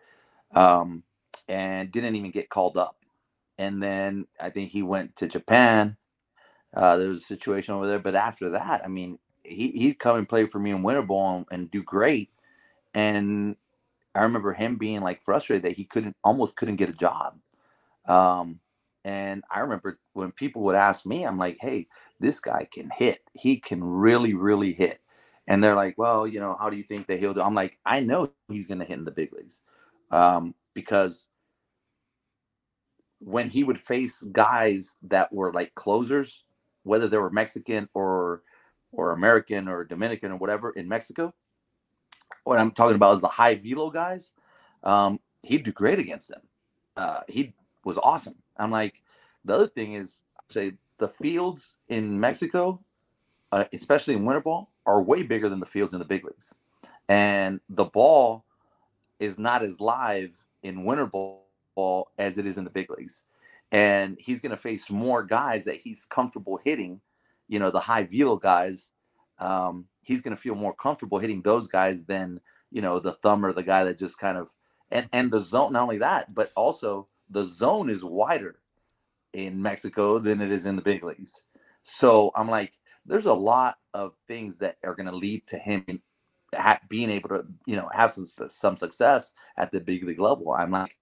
um, 0.54 1.04
and 1.48 1.92
didn't 1.92 2.16
even 2.16 2.32
get 2.32 2.50
called 2.50 2.78
up. 2.78 2.98
And 3.58 3.82
then 3.82 4.28
I 4.40 4.50
think 4.50 4.72
he 4.72 4.84
went 4.84 5.16
to 5.18 5.28
Japan 5.28 5.98
uh, 6.78 6.96
there 6.96 7.10
was 7.10 7.18
a 7.18 7.26
situation 7.26 7.74
over 7.74 7.88
there, 7.88 7.98
but 7.98 8.16
after 8.16 8.52
that, 8.52 8.86
I 8.86 8.88
mean, 8.88 9.18
he 9.44 9.72
he'd 9.72 9.98
come 9.98 10.18
and 10.18 10.30
play 10.30 10.46
for 10.46 10.60
me 10.60 10.70
in 10.70 10.84
winter 10.84 11.02
ball 11.02 11.38
and, 11.38 11.46
and 11.52 11.72
do 11.72 11.82
great. 11.82 12.30
And 12.94 13.56
I 14.14 14.22
remember 14.22 14.54
him 14.54 14.76
being 14.78 15.02
like 15.02 15.24
frustrated 15.24 15.64
that 15.66 15.76
he 15.76 15.86
couldn't 15.86 16.16
almost 16.24 16.56
couldn't 16.56 16.76
get 16.76 16.90
a 16.90 16.94
job. 16.94 17.40
Um, 18.08 18.60
and 19.04 19.44
I 19.50 19.62
remember 19.62 20.00
when 20.14 20.32
people 20.32 20.62
would 20.64 20.76
ask 20.76 21.04
me, 21.04 21.24
I'm 21.26 21.40
like, 21.40 21.58
hey, 21.60 21.88
this 22.20 22.40
guy 22.40 22.68
can 22.72 22.92
hit. 22.96 23.22
He 23.34 23.58
can 23.58 23.84
really, 23.84 24.36
really 24.36 24.74
hit. 24.74 25.00
And 25.48 25.64
they're 25.64 25.76
like, 25.76 25.98
well, 25.98 26.28
you 26.28 26.40
know, 26.40 26.58
how 26.60 26.70
do 26.70 26.78
you 26.78 26.84
think 26.84 27.08
that 27.08 27.20
he'll 27.20 27.34
do? 27.34 27.42
I'm 27.42 27.56
like, 27.56 27.80
I 27.86 28.02
know 28.02 28.32
he's 28.50 28.68
going 28.68 28.80
to 28.80 28.86
hit 28.86 29.00
in 29.00 29.06
the 29.06 29.12
big 29.12 29.34
leagues 29.34 29.62
um, 30.12 30.54
because 30.76 31.28
when 33.20 33.50
he 33.50 33.64
would 33.64 33.80
face 33.80 34.22
guys 34.32 34.98
that 35.04 35.34
were 35.34 35.54
like 35.54 35.74
closers, 35.74 36.44
whether 36.88 37.08
they 37.08 37.18
were 37.18 37.30
Mexican 37.30 37.90
or 37.94 38.42
or 38.92 39.12
American 39.12 39.68
or 39.68 39.84
Dominican 39.84 40.32
or 40.32 40.38
whatever 40.38 40.72
in 40.72 40.88
Mexico. 40.88 41.34
What 42.44 42.60
I'm 42.60 42.72
talking 42.72 42.96
about 42.96 43.16
is 43.16 43.22
the 43.22 43.28
high 43.28 43.56
velo 43.56 43.90
guys. 43.90 44.34
Um, 44.84 45.20
he'd 45.44 45.64
do 45.64 45.72
great 45.72 46.00
against 46.00 46.30
them. 46.30 46.42
Uh, 46.96 47.22
he 47.28 47.54
was 47.84 47.98
awesome. 47.98 48.36
I'm 48.58 48.72
like, 48.72 49.04
the 49.46 49.54
other 49.54 49.68
thing 49.68 49.94
is, 49.94 50.22
say 50.50 50.74
the 50.98 51.08
fields 51.08 51.76
in 51.90 52.20
Mexico, 52.20 52.84
uh, 53.52 53.66
especially 53.74 54.16
in 54.16 54.26
winter 54.26 54.42
ball, 54.42 54.72
are 54.86 55.02
way 55.02 55.24
bigger 55.24 55.50
than 55.50 55.60
the 55.60 55.66
fields 55.66 55.94
in 55.94 56.00
the 56.00 56.06
big 56.06 56.24
leagues, 56.24 56.54
and 57.10 57.60
the 57.70 57.86
ball 57.86 58.46
is 59.20 59.38
not 59.38 59.64
as 59.64 59.80
live 59.82 60.32
in 60.64 60.86
winter 60.86 61.06
ball 61.06 62.12
as 62.18 62.38
it 62.38 62.46
is 62.46 62.58
in 62.58 62.64
the 62.64 62.70
big 62.70 62.90
leagues 62.90 63.26
and 63.72 64.18
he's 64.20 64.40
going 64.40 64.52
to 64.52 64.58
face 64.58 64.90
more 64.90 65.24
guys 65.24 65.66
that 65.66 65.76
he's 65.78 66.06
comfortable 66.06 66.60
hitting. 66.64 67.02
You 67.48 67.60
know, 67.60 67.72
the 67.72 67.80
high 67.80 68.04
velo 68.04 68.38
guys. 68.38 68.92
Um, 69.40 69.86
he's 70.02 70.22
going 70.22 70.36
to 70.36 70.42
feel 70.42 70.56
more 70.56 70.74
comfortable 70.74 71.20
hitting 71.20 71.42
those 71.42 71.68
guys 71.68 72.04
than 72.06 72.40
you 72.72 72.82
know 72.82 73.00
the 73.00 73.14
thumb 73.14 73.46
or 73.46 73.54
the 73.54 73.64
guy 73.64 73.84
that 73.84 74.00
just 74.00 74.18
kind 74.18 74.38
of 74.38 74.50
and 74.92 75.08
and 75.14 75.32
the 75.32 75.42
zone. 75.42 75.74
Not 75.74 75.84
only 75.84 76.00
that, 76.00 76.34
but 76.34 76.52
also 76.56 77.08
the 77.30 77.46
zone 77.46 77.90
is 77.90 78.04
wider 78.04 78.60
in 79.34 79.62
Mexico 79.62 80.20
than 80.20 80.42
it 80.42 80.52
is 80.52 80.66
in 80.66 80.76
the 80.76 80.82
big 80.82 81.04
leagues. 81.04 81.44
So 81.84 82.32
I'm 82.36 82.50
like, 82.50 82.74
there's 83.06 83.26
a 83.26 83.34
lot 83.34 83.78
of 83.94 84.14
things 84.28 84.60
that 84.60 84.78
are 84.84 84.96
going 84.96 85.08
to 85.08 85.16
lead 85.16 85.46
to 85.48 85.58
him 85.58 86.02
being 86.90 87.10
able 87.10 87.30
to, 87.30 87.46
you 87.66 87.76
know, 87.76 87.90
have 87.94 88.14
some 88.14 88.26
some 88.26 88.78
success 88.78 89.34
at 89.58 89.72
the 89.72 89.80
big 89.80 90.04
league 90.04 90.20
level. 90.20 90.52
I'm 90.52 90.72
like, 90.72 90.98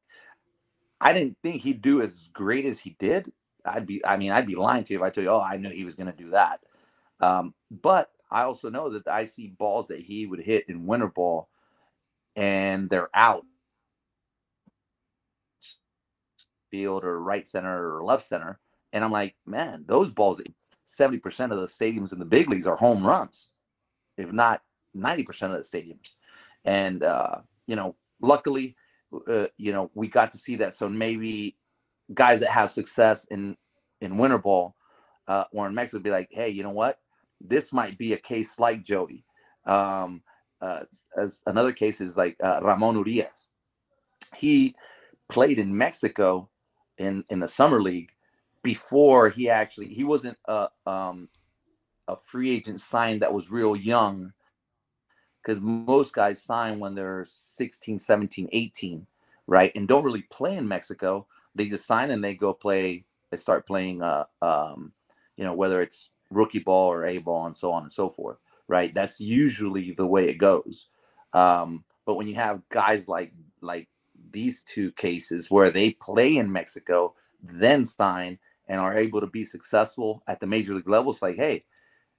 I 0.99 1.13
didn't 1.13 1.37
think 1.43 1.61
he'd 1.61 1.81
do 1.81 2.01
as 2.01 2.29
great 2.33 2.65
as 2.65 2.79
he 2.79 2.95
did. 2.99 3.31
I'd 3.65 3.85
be, 3.85 4.05
I 4.05 4.17
mean, 4.17 4.31
I'd 4.31 4.47
be 4.47 4.55
lying 4.55 4.83
to 4.85 4.93
you 4.93 4.99
if 4.99 5.03
I 5.03 5.09
told 5.09 5.25
you, 5.25 5.31
oh, 5.31 5.41
I 5.41 5.57
knew 5.57 5.69
he 5.69 5.85
was 5.85 5.95
going 5.95 6.11
to 6.11 6.23
do 6.23 6.29
that. 6.31 6.61
Um, 7.19 7.53
but 7.69 8.09
I 8.29 8.43
also 8.43 8.69
know 8.69 8.89
that 8.89 9.07
I 9.07 9.25
see 9.25 9.47
balls 9.47 9.87
that 9.87 9.99
he 9.99 10.25
would 10.25 10.39
hit 10.39 10.69
in 10.69 10.85
winter 10.85 11.07
ball, 11.07 11.49
and 12.35 12.89
they're 12.89 13.09
out 13.13 13.45
field 16.71 17.03
or 17.03 17.19
right 17.19 17.47
center 17.47 17.97
or 17.97 18.03
left 18.03 18.27
center, 18.27 18.59
and 18.93 19.03
I'm 19.03 19.11
like, 19.11 19.35
man, 19.45 19.85
those 19.87 20.09
balls, 20.09 20.41
70% 20.87 21.51
of 21.51 21.59
the 21.59 21.67
stadiums 21.67 22.13
in 22.13 22.19
the 22.19 22.25
big 22.25 22.49
leagues 22.49 22.67
are 22.67 22.75
home 22.75 23.05
runs, 23.05 23.49
if 24.17 24.31
not 24.31 24.61
90% 24.95 25.27
of 25.43 25.51
the 25.51 25.57
stadiums. 25.59 26.11
And, 26.63 27.03
uh, 27.03 27.37
you 27.67 27.75
know, 27.75 27.95
luckily, 28.21 28.75
uh, 29.27 29.47
you 29.57 29.71
know, 29.71 29.91
we 29.93 30.07
got 30.07 30.31
to 30.31 30.37
see 30.37 30.55
that. 30.57 30.73
So 30.73 30.89
maybe 30.89 31.57
guys 32.13 32.39
that 32.41 32.49
have 32.49 32.71
success 32.71 33.25
in, 33.31 33.55
in 34.01 34.17
winter 34.17 34.37
ball 34.37 34.75
uh, 35.27 35.45
or 35.51 35.67
in 35.67 35.73
Mexico 35.75 36.01
be 36.01 36.09
like, 36.11 36.29
hey, 36.31 36.49
you 36.49 36.63
know 36.63 36.71
what? 36.71 36.99
This 37.41 37.73
might 37.73 37.97
be 37.97 38.13
a 38.13 38.17
case 38.17 38.57
like 38.59 38.83
Joey. 38.83 39.23
Um, 39.65 40.21
uh, 40.61 40.81
as 41.17 41.41
another 41.45 41.71
case 41.71 42.01
is 42.01 42.15
like 42.15 42.35
uh, 42.41 42.59
Ramon 42.61 42.95
Urias. 42.95 43.49
He 44.35 44.75
played 45.29 45.59
in 45.59 45.75
Mexico 45.75 46.49
in 46.97 47.23
in 47.29 47.39
the 47.39 47.47
summer 47.47 47.81
league 47.81 48.11
before 48.63 49.29
he 49.29 49.49
actually 49.49 49.87
he 49.87 50.03
wasn't 50.03 50.37
a 50.45 50.69
um 50.85 51.27
a 52.07 52.15
free 52.15 52.51
agent 52.51 52.79
signed 52.79 53.21
that 53.21 53.33
was 53.33 53.51
real 53.51 53.75
young 53.75 54.31
because 55.45 55.61
most 55.61 56.13
guys 56.13 56.41
sign 56.41 56.79
when 56.79 56.95
they're 56.95 57.25
16 57.27 57.99
17 57.99 58.49
18 58.51 59.07
right? 59.47 59.71
And 59.75 59.87
don't 59.87 60.03
really 60.03 60.23
play 60.23 60.55
in 60.57 60.67
mexico. 60.67 61.27
They 61.53 61.67
just 61.67 61.85
sign 61.85 62.09
and 62.09 62.23
they 62.23 62.33
go 62.33 62.53
play 62.53 63.05
they 63.29 63.37
start 63.37 63.67
playing 63.67 64.01
uh 64.01 64.25
um 64.41 64.91
you 65.37 65.43
know 65.43 65.53
whether 65.53 65.81
it's 65.81 66.09
rookie 66.31 66.59
ball 66.59 66.91
or 66.91 67.05
a 67.05 67.19
ball 67.19 67.45
and 67.45 67.55
so 67.55 67.71
on 67.71 67.83
and 67.83 67.91
so 67.91 68.09
forth 68.09 68.39
right? 68.67 68.95
That's 68.95 69.19
usually 69.19 69.91
the 69.91 70.07
way 70.07 70.27
it 70.27 70.39
goes. 70.39 70.87
Um 71.33 71.83
but 72.05 72.15
when 72.15 72.27
you 72.27 72.35
have 72.35 72.67
guys 72.69 73.07
like 73.07 73.31
like 73.61 73.87
these 74.31 74.63
two 74.63 74.91
cases 74.93 75.51
where 75.51 75.69
they 75.69 75.91
play 75.91 76.37
in 76.37 76.51
mexico 76.51 77.13
then 77.41 77.85
sign 77.85 78.37
and 78.67 78.81
are 78.81 78.97
able 78.97 79.21
to 79.21 79.27
be 79.27 79.45
successful 79.45 80.23
at 80.27 80.39
the 80.39 80.47
major 80.47 80.73
league 80.73 80.89
level, 80.89 81.11
it's 81.11 81.21
like, 81.21 81.35
hey, 81.35 81.63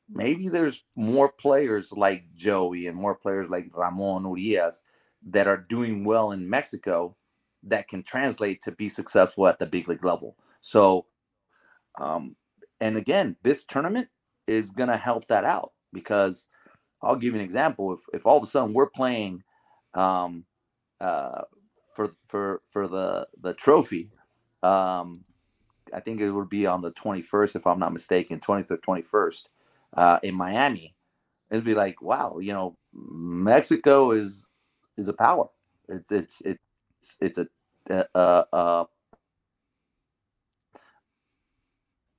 maybe 0.09 0.49
there's 0.49 0.85
more 0.95 1.31
players 1.31 1.93
like 1.93 2.25
Joey 2.35 2.87
and 2.87 2.97
more 2.97 3.15
players 3.15 3.51
like 3.51 3.71
Ramon 3.73 4.25
Urias 4.25 4.83
that 5.29 5.47
are 5.47 5.57
doing 5.57 6.05
well 6.05 6.33
in 6.33 6.49
Mexico 6.49 7.17
that 7.65 7.89
can 7.89 8.03
translate 8.03 8.61
to 8.63 8.73
be 8.73 8.89
successful 8.89 9.47
at 9.49 9.59
the 9.59 9.67
big 9.67 9.89
league 9.89 10.05
level. 10.05 10.37
So, 10.61 11.07
um, 11.99 12.37
and 12.81 12.97
again, 12.97 13.37
this 13.43 13.65
tournament 13.65 14.09
is 14.47 14.71
going 14.71 14.89
to 14.89 14.97
help 14.97 15.27
that 15.27 15.45
out 15.45 15.73
because 15.93 16.49
I'll 17.03 17.17
give 17.17 17.35
you 17.35 17.41
an 17.41 17.45
example. 17.45 17.95
If, 17.95 18.01
if 18.13 18.27
all 18.27 18.37
of 18.39 18.45
a 18.45 18.47
sudden 18.47 18.73
we're 18.73 18.91
playing 18.91 19.43
um, 19.95 20.45
uh, 21.01 21.43
for 21.95 22.13
for 22.29 22.61
for 22.65 22.87
the 22.87 23.27
the 23.41 23.55
trophy, 23.55 24.11
um, 24.63 25.25
I 25.93 26.01
think 26.01 26.21
it 26.21 26.31
would 26.31 26.49
be 26.49 26.67
on 26.67 26.83
the 26.83 26.93
21st, 26.93 27.57
if 27.57 27.67
I'm 27.67 27.79
not 27.79 27.93
mistaken, 27.93 28.41
23rd, 28.41 28.81
21st, 28.81 29.47
uh, 29.95 30.19
in 30.23 30.35
Miami. 30.35 30.95
It'd 31.51 31.65
be 31.65 31.75
like, 31.75 32.03
wow, 32.03 32.39
you 32.39 32.53
know, 32.53 32.77
Mexico 32.95 34.13
is 34.13 34.47
is 34.97 35.09
a 35.09 35.13
power. 35.13 35.49
It's 35.89 36.13
it's 36.13 36.43
it's 36.45 37.17
it's 37.21 37.39
a 37.39 37.49
a, 37.91 38.45
a 38.53 38.87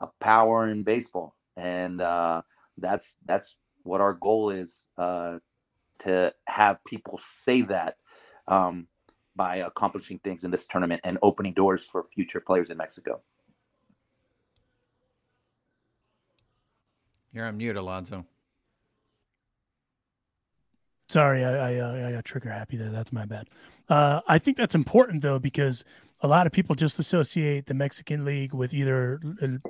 a 0.02 0.08
power 0.20 0.70
in 0.70 0.84
baseball, 0.84 1.36
and 1.56 2.02
uh, 2.02 2.42
that's 2.78 3.16
that's 3.26 3.56
what 3.84 4.02
our 4.02 4.14
goal 4.14 4.50
is 4.50 4.88
uh, 4.98 5.40
to 6.00 6.34
have 6.48 6.84
people 6.86 7.20
say 7.22 7.62
that 7.64 7.98
um, 8.48 8.88
by 9.36 9.58
accomplishing 9.58 10.20
things 10.20 10.44
in 10.44 10.52
this 10.52 10.68
tournament 10.68 11.02
and 11.04 11.18
opening 11.22 11.54
doors 11.54 11.84
for 11.84 12.04
future 12.04 12.42
players 12.42 12.70
in 12.70 12.78
Mexico. 12.78 13.22
You're 17.38 17.46
on 17.46 17.58
mute, 17.58 17.78
Alonso. 17.78 18.26
Sorry, 21.08 21.46
I 21.46 21.74
I, 21.74 21.76
uh, 21.78 22.08
I 22.08 22.12
got 22.14 22.26
trigger 22.26 22.50
happy 22.50 22.78
there. 22.78 22.90
That's 22.90 23.14
my 23.14 23.26
bad. 23.26 23.48
Uh, 23.88 24.22
I 24.28 24.40
think 24.40 24.58
that's 24.58 24.74
important 24.74 25.22
though 25.22 25.38
because 25.38 25.84
a 26.22 26.28
lot 26.28 26.48
of 26.48 26.52
people 26.52 26.74
just 26.74 26.98
associate 26.98 27.68
the 27.68 27.76
Mexican 27.76 28.26
League 28.26 28.56
with 28.56 28.74
either 28.74 29.20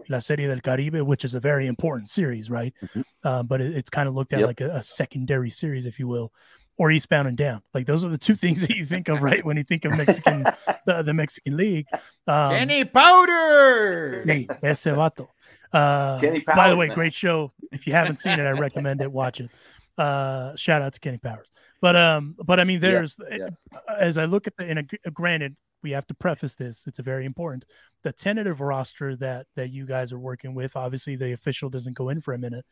La 0.08 0.20
Serie 0.20 0.48
del 0.48 0.62
Caribe, 0.62 1.02
which 1.02 1.26
is 1.26 1.36
a 1.36 1.42
very 1.42 1.68
important 1.68 2.10
series, 2.10 2.50
right? 2.50 2.74
Mm-hmm. 2.82 3.02
Uh, 3.26 3.44
but 3.44 3.60
it, 3.60 3.76
it's 3.76 3.90
kind 3.90 4.08
of 4.08 4.16
looked 4.16 4.32
at 4.32 4.40
yep. 4.40 4.48
like 4.48 4.62
a, 4.62 4.70
a, 4.70 4.82
secondary 4.82 5.50
series, 5.50 5.86
if 5.86 6.00
you 6.00 6.08
will, 6.08 6.32
or 6.78 6.92
Eastbound 6.92 7.28
and 7.28 7.38
Down. 7.38 7.62
Like 7.74 7.86
those 7.86 8.06
are 8.06 8.10
the 8.10 8.18
two 8.18 8.36
things 8.44 8.62
that 8.68 8.76
you 8.76 8.86
think 8.86 9.10
of, 9.10 9.22
right, 9.22 9.44
when 9.44 9.58
you 9.58 9.64
think 9.64 9.86
of 9.86 9.98
Mexican, 9.98 10.44
the, 10.86 11.04
the 11.04 11.14
Mexican 11.14 11.58
League. 11.58 11.88
Um, 12.28 12.52
Kenny 12.52 12.86
Powder. 12.86 14.24
Hey, 14.26 14.48
ese 14.64 14.86
vato. 14.86 15.28
Uh, 15.74 16.18
Kenny 16.20 16.42
Powers, 16.42 16.58
by 16.58 16.70
the 16.70 16.76
way, 16.76 16.88
man. 16.88 16.96
great 16.96 17.14
show. 17.14 17.52
If 17.72 17.88
you 17.88 17.94
haven't 17.94 18.20
seen 18.20 18.40
it, 18.40 18.44
I 18.44 18.52
recommend 18.52 19.02
it. 19.02 19.12
Watch 19.12 19.42
it. 19.42 19.50
Uh, 19.98 20.56
shout 20.56 20.82
out 20.82 20.94
to 20.94 21.00
Kenny 21.00 21.18
Powers. 21.18 21.48
But 21.82 21.96
um, 21.96 22.36
but 22.44 22.60
I 22.60 22.64
mean, 22.64 22.80
there's 22.80 23.20
yeah, 23.32 23.50
as 23.98 24.18
I 24.18 24.26
look 24.26 24.48
at 24.48 24.56
the 24.58 24.66
in 24.66 24.78
a 24.78 25.12
granted, 25.12 25.56
we 25.84 25.92
have 25.92 26.08
to 26.08 26.14
preface 26.14 26.56
this. 26.56 26.86
It's 26.88 27.00
a 27.00 27.04
very 27.04 27.26
important. 27.26 27.66
The 28.04 28.12
tentative 28.12 28.62
roster 28.62 29.16
that 29.18 29.48
that 29.56 29.70
you 29.70 29.86
guys 29.86 30.12
are 30.12 30.20
working 30.20 30.56
with, 30.56 30.76
obviously, 30.76 31.16
the 31.16 31.34
official 31.34 31.70
doesn't 31.70 31.96
go 31.96 32.10
in 32.10 32.22
for 32.22 32.34
a 32.34 32.38
minute. 32.38 32.66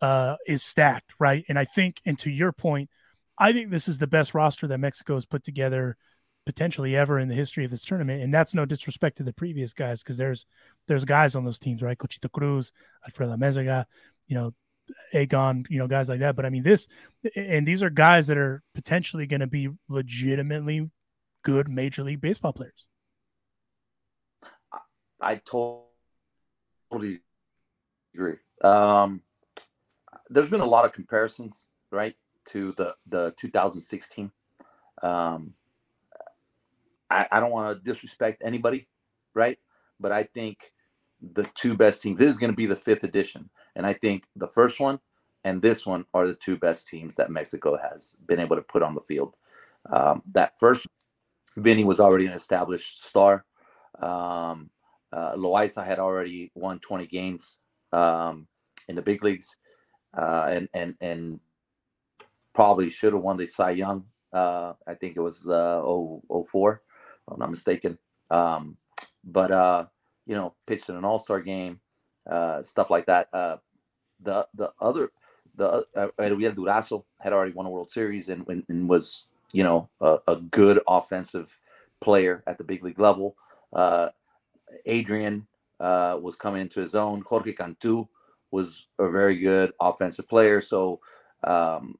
Uh, 0.00 0.36
is 0.46 0.64
stacked, 0.64 1.12
right? 1.20 1.44
And 1.48 1.56
I 1.56 1.64
think, 1.64 2.00
and 2.04 2.18
to 2.20 2.30
your 2.30 2.50
point, 2.50 2.90
I 3.38 3.52
think 3.52 3.70
this 3.70 3.88
is 3.88 3.98
the 3.98 4.06
best 4.06 4.34
roster 4.34 4.66
that 4.66 4.78
Mexico 4.78 5.14
has 5.14 5.26
put 5.26 5.42
together 5.42 5.96
potentially 6.44 6.96
ever 6.96 7.18
in 7.18 7.28
the 7.28 7.34
history 7.34 7.64
of 7.64 7.70
this 7.70 7.84
tournament. 7.84 8.22
And 8.22 8.32
that's 8.32 8.54
no 8.54 8.64
disrespect 8.64 9.16
to 9.18 9.22
the 9.22 9.32
previous 9.32 9.72
guys 9.72 10.02
because 10.02 10.16
there's 10.16 10.46
there's 10.88 11.04
guys 11.04 11.34
on 11.34 11.44
those 11.44 11.58
teams, 11.58 11.82
right? 11.82 11.98
Cochito 11.98 12.30
Cruz, 12.30 12.72
Alfredo 13.06 13.36
Amezaga, 13.36 13.84
you 14.26 14.34
know, 14.34 14.52
Agon, 15.12 15.64
you 15.68 15.78
know, 15.78 15.86
guys 15.86 16.08
like 16.08 16.20
that. 16.20 16.36
But 16.36 16.46
I 16.46 16.50
mean, 16.50 16.62
this 16.62 16.88
and 17.36 17.66
these 17.66 17.82
are 17.82 17.90
guys 17.90 18.26
that 18.26 18.38
are 18.38 18.62
potentially 18.74 19.26
going 19.26 19.40
to 19.40 19.46
be 19.46 19.68
legitimately 19.88 20.90
good 21.42 21.68
Major 21.68 22.02
League 22.02 22.20
Baseball 22.20 22.52
players. 22.52 22.86
I 25.20 25.36
totally 25.36 27.20
agree. 28.14 28.36
Um, 28.62 29.22
there's 30.28 30.48
been 30.48 30.60
a 30.60 30.66
lot 30.66 30.84
of 30.84 30.92
comparisons, 30.92 31.66
right, 31.92 32.14
to 32.46 32.72
the 32.76 32.94
the 33.08 33.34
2016. 33.36 34.30
Um, 35.02 35.54
I, 37.10 37.26
I 37.30 37.40
don't 37.40 37.50
want 37.50 37.76
to 37.76 37.84
disrespect 37.84 38.42
anybody, 38.44 38.88
right? 39.34 39.58
But 40.00 40.12
I 40.12 40.22
think 40.22 40.72
the 41.20 41.46
two 41.54 41.76
best 41.76 42.02
teams. 42.02 42.18
This 42.18 42.30
is 42.30 42.38
going 42.38 42.52
to 42.52 42.56
be 42.56 42.66
the 42.66 42.76
fifth 42.76 43.04
edition, 43.04 43.48
and 43.76 43.86
I 43.86 43.92
think 43.92 44.24
the 44.36 44.48
first 44.48 44.80
one 44.80 44.98
and 45.44 45.60
this 45.60 45.84
one 45.84 46.04
are 46.14 46.26
the 46.26 46.34
two 46.34 46.56
best 46.56 46.88
teams 46.88 47.14
that 47.16 47.30
Mexico 47.30 47.76
has 47.76 48.14
been 48.26 48.38
able 48.38 48.56
to 48.56 48.62
put 48.62 48.82
on 48.82 48.94
the 48.94 49.00
field. 49.02 49.34
Um, 49.90 50.22
that 50.32 50.58
first, 50.58 50.86
Vinny 51.56 51.84
was 51.84 52.00
already 52.00 52.26
an 52.26 52.32
established 52.32 53.04
star. 53.04 53.44
Um, 53.98 54.70
uh, 55.12 55.34
Loaiza 55.34 55.84
had 55.84 55.98
already 55.98 56.50
won 56.54 56.78
20 56.78 57.06
games 57.06 57.56
um, 57.92 58.46
in 58.88 58.96
the 58.96 59.02
big 59.02 59.22
leagues, 59.22 59.56
uh, 60.16 60.48
and 60.50 60.68
and 60.72 60.94
and 61.00 61.40
probably 62.54 62.90
should 62.90 63.12
have 63.12 63.22
won 63.22 63.36
the 63.36 63.46
Cy 63.46 63.72
Young. 63.72 64.04
Uh, 64.32 64.74
I 64.86 64.94
think 64.94 65.16
it 65.16 65.20
was 65.20 65.46
uh, 65.48 65.82
04 65.82 66.82
if 67.26 67.32
I'm 67.32 67.38
not 67.38 67.50
mistaken. 67.50 67.98
Um, 68.30 68.76
but 69.24 69.50
uh, 69.50 69.86
you 70.26 70.34
know, 70.34 70.54
pitched 70.66 70.88
in 70.88 70.96
an 70.96 71.04
All 71.04 71.18
Star 71.18 71.40
game, 71.40 71.80
uh, 72.28 72.62
stuff 72.62 72.90
like 72.90 73.06
that. 73.06 73.28
Uh, 73.32 73.56
the 74.20 74.46
the 74.54 74.72
other 74.80 75.10
the 75.56 75.86
uh, 75.94 76.08
Erubiel 76.18 76.54
Durazo 76.54 77.04
had 77.20 77.32
already 77.32 77.52
won 77.52 77.66
a 77.66 77.70
World 77.70 77.90
Series 77.90 78.28
and, 78.28 78.46
and 78.68 78.88
was 78.88 79.24
you 79.52 79.62
know 79.62 79.88
a, 80.00 80.18
a, 80.28 80.36
good 80.36 80.80
offensive 80.88 81.58
player 82.00 82.42
at 82.46 82.58
the 82.58 82.64
big 82.64 82.82
league 82.82 82.98
level. 82.98 83.36
Uh, 83.72 84.08
Adrian 84.86 85.46
uh, 85.80 86.18
was 86.20 86.36
coming 86.36 86.62
into 86.62 86.80
his 86.80 86.94
own. 86.94 87.22
Jorge 87.26 87.52
Cantu 87.52 88.06
was 88.50 88.86
a 88.98 89.10
very 89.10 89.38
good 89.38 89.72
offensive 89.80 90.28
player. 90.28 90.60
So 90.60 91.00
um, 91.44 91.96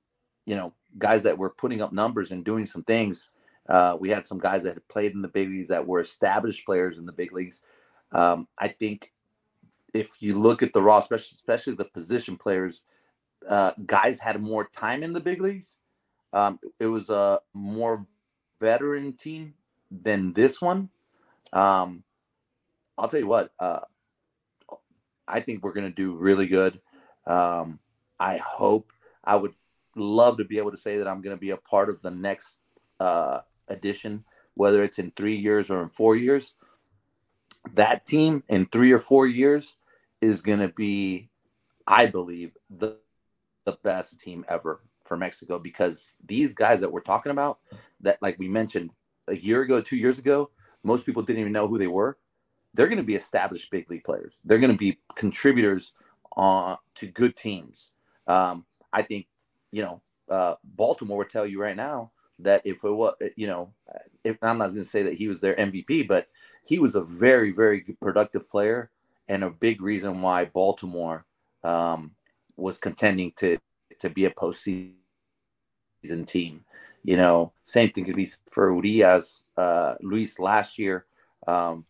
you 0.47 0.57
know, 0.57 0.73
guys 0.99 1.23
that 1.23 1.39
were 1.39 1.51
putting 1.51 1.81
up 1.81 1.93
numbers 1.93 2.31
and 2.31 2.45
doing 2.45 2.67
some 2.67 2.85
things 2.85 3.31
uh, 3.69 3.97
we 3.99 4.11
had 4.11 4.27
some 4.27 4.39
guys 4.39 4.65
that 4.65 4.75
had 4.75 4.89
played 4.89 5.13
in 5.13 5.23
the 5.23 5.29
big 5.29 5.49
leagues 5.49 5.69
that 5.69 5.87
were 5.87 6.01
established 6.01 6.67
players 6.67 6.99
in 6.99 7.07
the 7.07 7.13
big 7.13 7.33
leagues. 7.33 7.63
Um, 8.11 8.49
I 8.59 8.69
think 8.69 9.13
if 9.95 10.21
you 10.21 10.39
look 10.39 10.63
at 10.63 10.73
the 10.73 10.83
raw, 10.83 10.99
especially 10.99 11.37
especially 11.37 11.75
the 11.75 11.85
position 11.85 12.37
players, 12.37 12.83
uh, 13.49 13.73
guys 13.87 14.19
had 14.19 14.41
more 14.41 14.69
time 14.69 15.03
in 15.03 15.13
the 15.13 15.21
big 15.21 15.41
leagues. 15.41 15.77
Um, 16.33 16.59
it 16.81 16.87
was 16.87 17.09
a 17.09 17.41
more 17.55 18.07
veteran 18.59 19.17
team 19.17 19.55
than 19.91 20.33
this 20.33 20.61
one. 20.61 20.89
Um, 21.53 22.03
I'll 22.97 23.09
tell 23.09 23.21
you 23.21 23.27
what, 23.27 23.53
uh, 23.61 23.81
I 25.29 25.41
think 25.41 25.63
we're 25.63 25.73
going 25.73 25.89
to 25.89 25.95
do 25.95 26.15
really 26.15 26.47
good. 26.47 26.81
Um, 27.27 27.79
I 28.19 28.39
hope 28.39 28.93
I 29.23 29.37
would 29.37 29.55
love 29.97 30.39
to 30.39 30.45
be 30.45 30.59
able 30.59 30.71
to 30.71 30.77
say 30.77 30.99
that 30.99 31.09
I'm 31.09 31.21
going 31.21 31.37
to 31.37 31.41
be 31.41 31.51
a 31.51 31.57
part 31.57 31.89
of 31.89 32.01
the 32.03 32.11
next 32.11 32.59
uh, 33.01 33.41
edition, 33.69 34.25
whether 34.55 34.83
it's 34.83 34.99
in 34.99 35.13
three 35.17 35.37
years 35.37 35.71
or 35.71 35.83
in 35.83 35.89
four 35.89 36.17
years. 36.17 36.55
That 37.75 38.07
team 38.07 38.43
in 38.49 38.67
three 38.67 38.93
or 38.93 38.99
four 38.99 39.27
years 39.27 39.77
is 40.21 40.43
going 40.43 40.61
to 40.61 40.69
be, 40.69 41.29
I 41.87 42.07
believe, 42.07 42.57
the 42.71 42.97
the 43.65 43.79
best 43.85 44.19
team 44.19 44.45
ever 44.49 44.81
for 45.05 45.17
Mexico 45.17 45.59
because 45.59 46.17
these 46.27 46.55
guys 46.55 46.81
that 46.81 46.91
we're 46.91 47.01
talking 47.01 47.33
about, 47.33 47.59
that 48.01 48.21
like 48.21 48.39
we 48.39 48.49
mentioned 48.49 48.91
a 49.29 49.37
year 49.37 49.63
ago, 49.63 49.81
two 49.81 49.97
years 49.97 50.19
ago, 50.19 50.51
most 50.83 51.07
people 51.07 51.23
didn't 51.23 51.41
even 51.41 51.53
know 51.53 51.69
who 51.69 51.79
they 51.79 51.87
were. 51.87 52.19
They're 52.75 52.89
going 52.89 52.99
to 52.99 53.05
be 53.05 53.15
established 53.15 53.71
big 53.71 53.91
league 53.91 54.05
players. 54.05 54.41
They're 54.45 54.59
going 54.59 54.73
to 54.73 54.77
be 54.77 54.99
contributors 55.15 55.93
uh, 56.37 56.77
to 56.97 57.07
good 57.07 57.37
teams. 57.37 57.91
Um, 58.27 58.65
I 58.93 59.03
think, 59.03 59.27
you 59.73 59.83
know, 59.83 60.01
uh, 60.31 60.55
Baltimore 60.63 61.19
would 61.19 61.31
tell 61.31 61.47
you 61.47 61.61
right 61.61 61.77
now 61.77 62.13
that 62.39 62.63
if 62.65 62.85
it 62.85 62.91
was, 62.91 63.15
you 63.37 63.47
know, 63.47 63.73
if 64.23 64.37
I'm 64.43 64.59
not 64.59 64.69
going 64.69 64.77
to 64.83 64.85
say 64.85 65.03
that 65.03 65.15
he 65.15 65.29
was 65.29 65.41
their 65.41 65.55
MVP, 65.55 66.07
but 66.07 66.29
he 66.65 66.79
was 66.79 66.95
a 66.95 67.03
very, 67.03 67.51
very 67.51 67.81
productive 68.01 68.49
player 68.49 68.91
and 69.29 69.43
a 69.43 69.51
big 69.51 69.83
reason 69.83 70.23
why 70.23 70.45
Baltimore 70.45 71.25
um, 71.65 72.13
was 72.57 72.79
contending 72.79 73.33
to 73.37 73.59
to 73.99 74.11
be 74.11 74.25
a 74.25 74.31
postseason 74.31 74.93
team. 76.27 76.65
You 77.05 77.17
know, 77.17 77.53
same 77.65 77.91
thing 77.91 78.05
could 78.05 78.17
be 78.17 78.29
for 78.51 78.73
Urias, 78.75 79.43
uh, 79.57 79.95
Luis 80.01 80.39
last 80.39 80.79
year. 80.79 81.07
Um, 81.47 81.85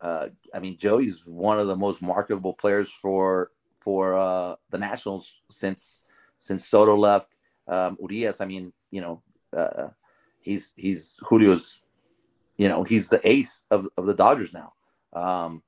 uh, 0.00 0.28
I 0.54 0.58
mean, 0.58 0.76
Joey's 0.76 1.24
one 1.26 1.58
of 1.58 1.66
the 1.66 1.76
most 1.76 2.02
marketable 2.02 2.54
players 2.54 2.90
for 2.90 3.50
for 3.80 4.14
uh, 4.16 4.56
the 4.70 4.78
Nationals 4.78 5.34
since 5.50 6.00
since 6.42 6.66
Soto 6.66 6.96
left. 6.96 7.36
Um, 7.68 7.96
Urias, 8.00 8.40
I 8.40 8.46
mean, 8.46 8.72
you 8.90 9.00
know, 9.00 9.22
uh, 9.56 9.88
he's 10.40 10.74
he's 10.76 11.16
Julio's, 11.28 11.78
you 12.56 12.68
know, 12.68 12.82
he's 12.82 13.08
the 13.08 13.20
ace 13.26 13.62
of, 13.70 13.86
of 13.96 14.06
the 14.06 14.14
Dodgers 14.14 14.52
now. 14.52 14.72
Um, 15.12 15.62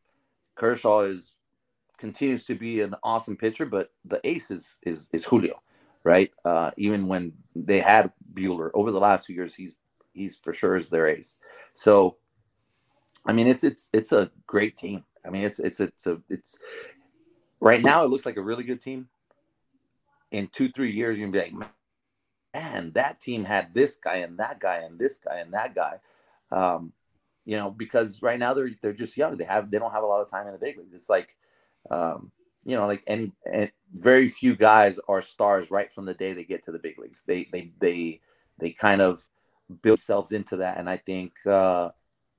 Kershaw 0.57 1.03
is 1.03 1.37
continues 1.97 2.45
to 2.47 2.57
be 2.57 2.81
an 2.81 2.97
awesome 3.05 3.37
pitcher, 3.37 3.67
but 3.67 3.93
the 4.05 4.21
ace 4.25 4.51
is 4.51 4.81
is, 4.85 5.09
is 5.13 5.25
Julio, 5.25 5.63
right? 6.03 6.33
Uh, 6.45 6.73
even 6.77 7.07
when 7.07 7.33
they 7.55 7.79
had 7.79 8.13
Buehler 8.35 8.71
over 8.75 8.91
the 8.91 9.01
last 9.01 9.27
few 9.27 9.37
years, 9.37 9.55
he's 9.55 9.75
he's 10.13 10.37
for 10.37 10.53
sure 10.53 10.77
is 10.77 10.89
their 10.89 11.07
ace. 11.07 11.39
So, 11.73 12.17
I 13.25 13.33
mean, 13.33 13.47
it's 13.47 13.63
it's 13.63 13.91
it's 13.93 14.11
a 14.11 14.29
great 14.49 14.77
team. 14.77 15.05
I 15.25 15.31
mean, 15.31 15.45
it's 15.45 15.61
it's 15.61 15.79
it's 15.79 16.09
a 16.09 16.21
it's 16.29 16.59
right 17.61 17.81
now 17.81 18.05
it 18.05 18.11
looks 18.11 18.27
like 18.27 18.39
a 18.39 18.43
really 18.43 18.65
good 18.65 18.81
team. 18.81 19.09
In 20.35 20.49
two 20.49 20.69
three 20.69 20.91
years, 20.91 21.17
you're 21.17 21.29
gonna 21.31 21.45
be 21.45 21.57
like, 21.57 21.69
man, 22.55 22.91
that 22.95 23.21
team 23.21 23.45
had 23.45 23.73
this 23.73 23.97
guy 23.97 24.17
and 24.17 24.37
that 24.39 24.59
guy 24.59 24.79
and 24.79 24.99
this 24.99 25.19
guy 25.19 25.39
and 25.39 25.55
that 25.55 25.75
guy. 25.77 26.01
Um, 26.51 26.93
you 27.45 27.57
know, 27.57 27.71
because 27.71 28.21
right 28.21 28.39
now 28.39 28.53
they're 28.53 28.71
they're 28.83 28.93
just 28.93 29.17
young. 29.17 29.37
They 29.37 29.45
have 29.45 29.71
they 29.71 29.79
don't 29.79 29.93
have 29.93 30.03
a 30.03 30.07
lot 30.07 30.23
of 30.23 30.29
time 30.29 30.47
in 30.47 30.53
the 30.53 30.59
big 30.59 30.77
leagues. 30.77 30.93
It's 30.93 31.09
like 31.09 31.37
um, 31.91 32.33
you 32.65 32.75
know, 32.75 32.87
like 32.87 33.05
any, 33.07 33.31
any, 33.51 33.71
very 33.95 34.27
few 34.29 34.57
guys 34.57 34.99
are 35.09 35.23
stars 35.23 35.71
right 35.71 35.93
from 35.93 36.07
the 36.07 36.15
day 36.15 36.33
they 36.33 36.45
get 36.45 36.65
to 36.65 36.73
the 36.73 36.79
big 36.79 36.99
leagues. 36.99 37.23
They 37.23 37.49
they 37.53 37.73
they 37.79 38.21
they 38.59 38.71
kind 38.71 39.03
of 39.03 39.23
build 39.83 39.99
themselves 39.99 40.33
into 40.33 40.57
that, 40.57 40.79
and 40.79 40.91
I 40.91 40.97
think 40.97 41.33
uh, 41.47 41.91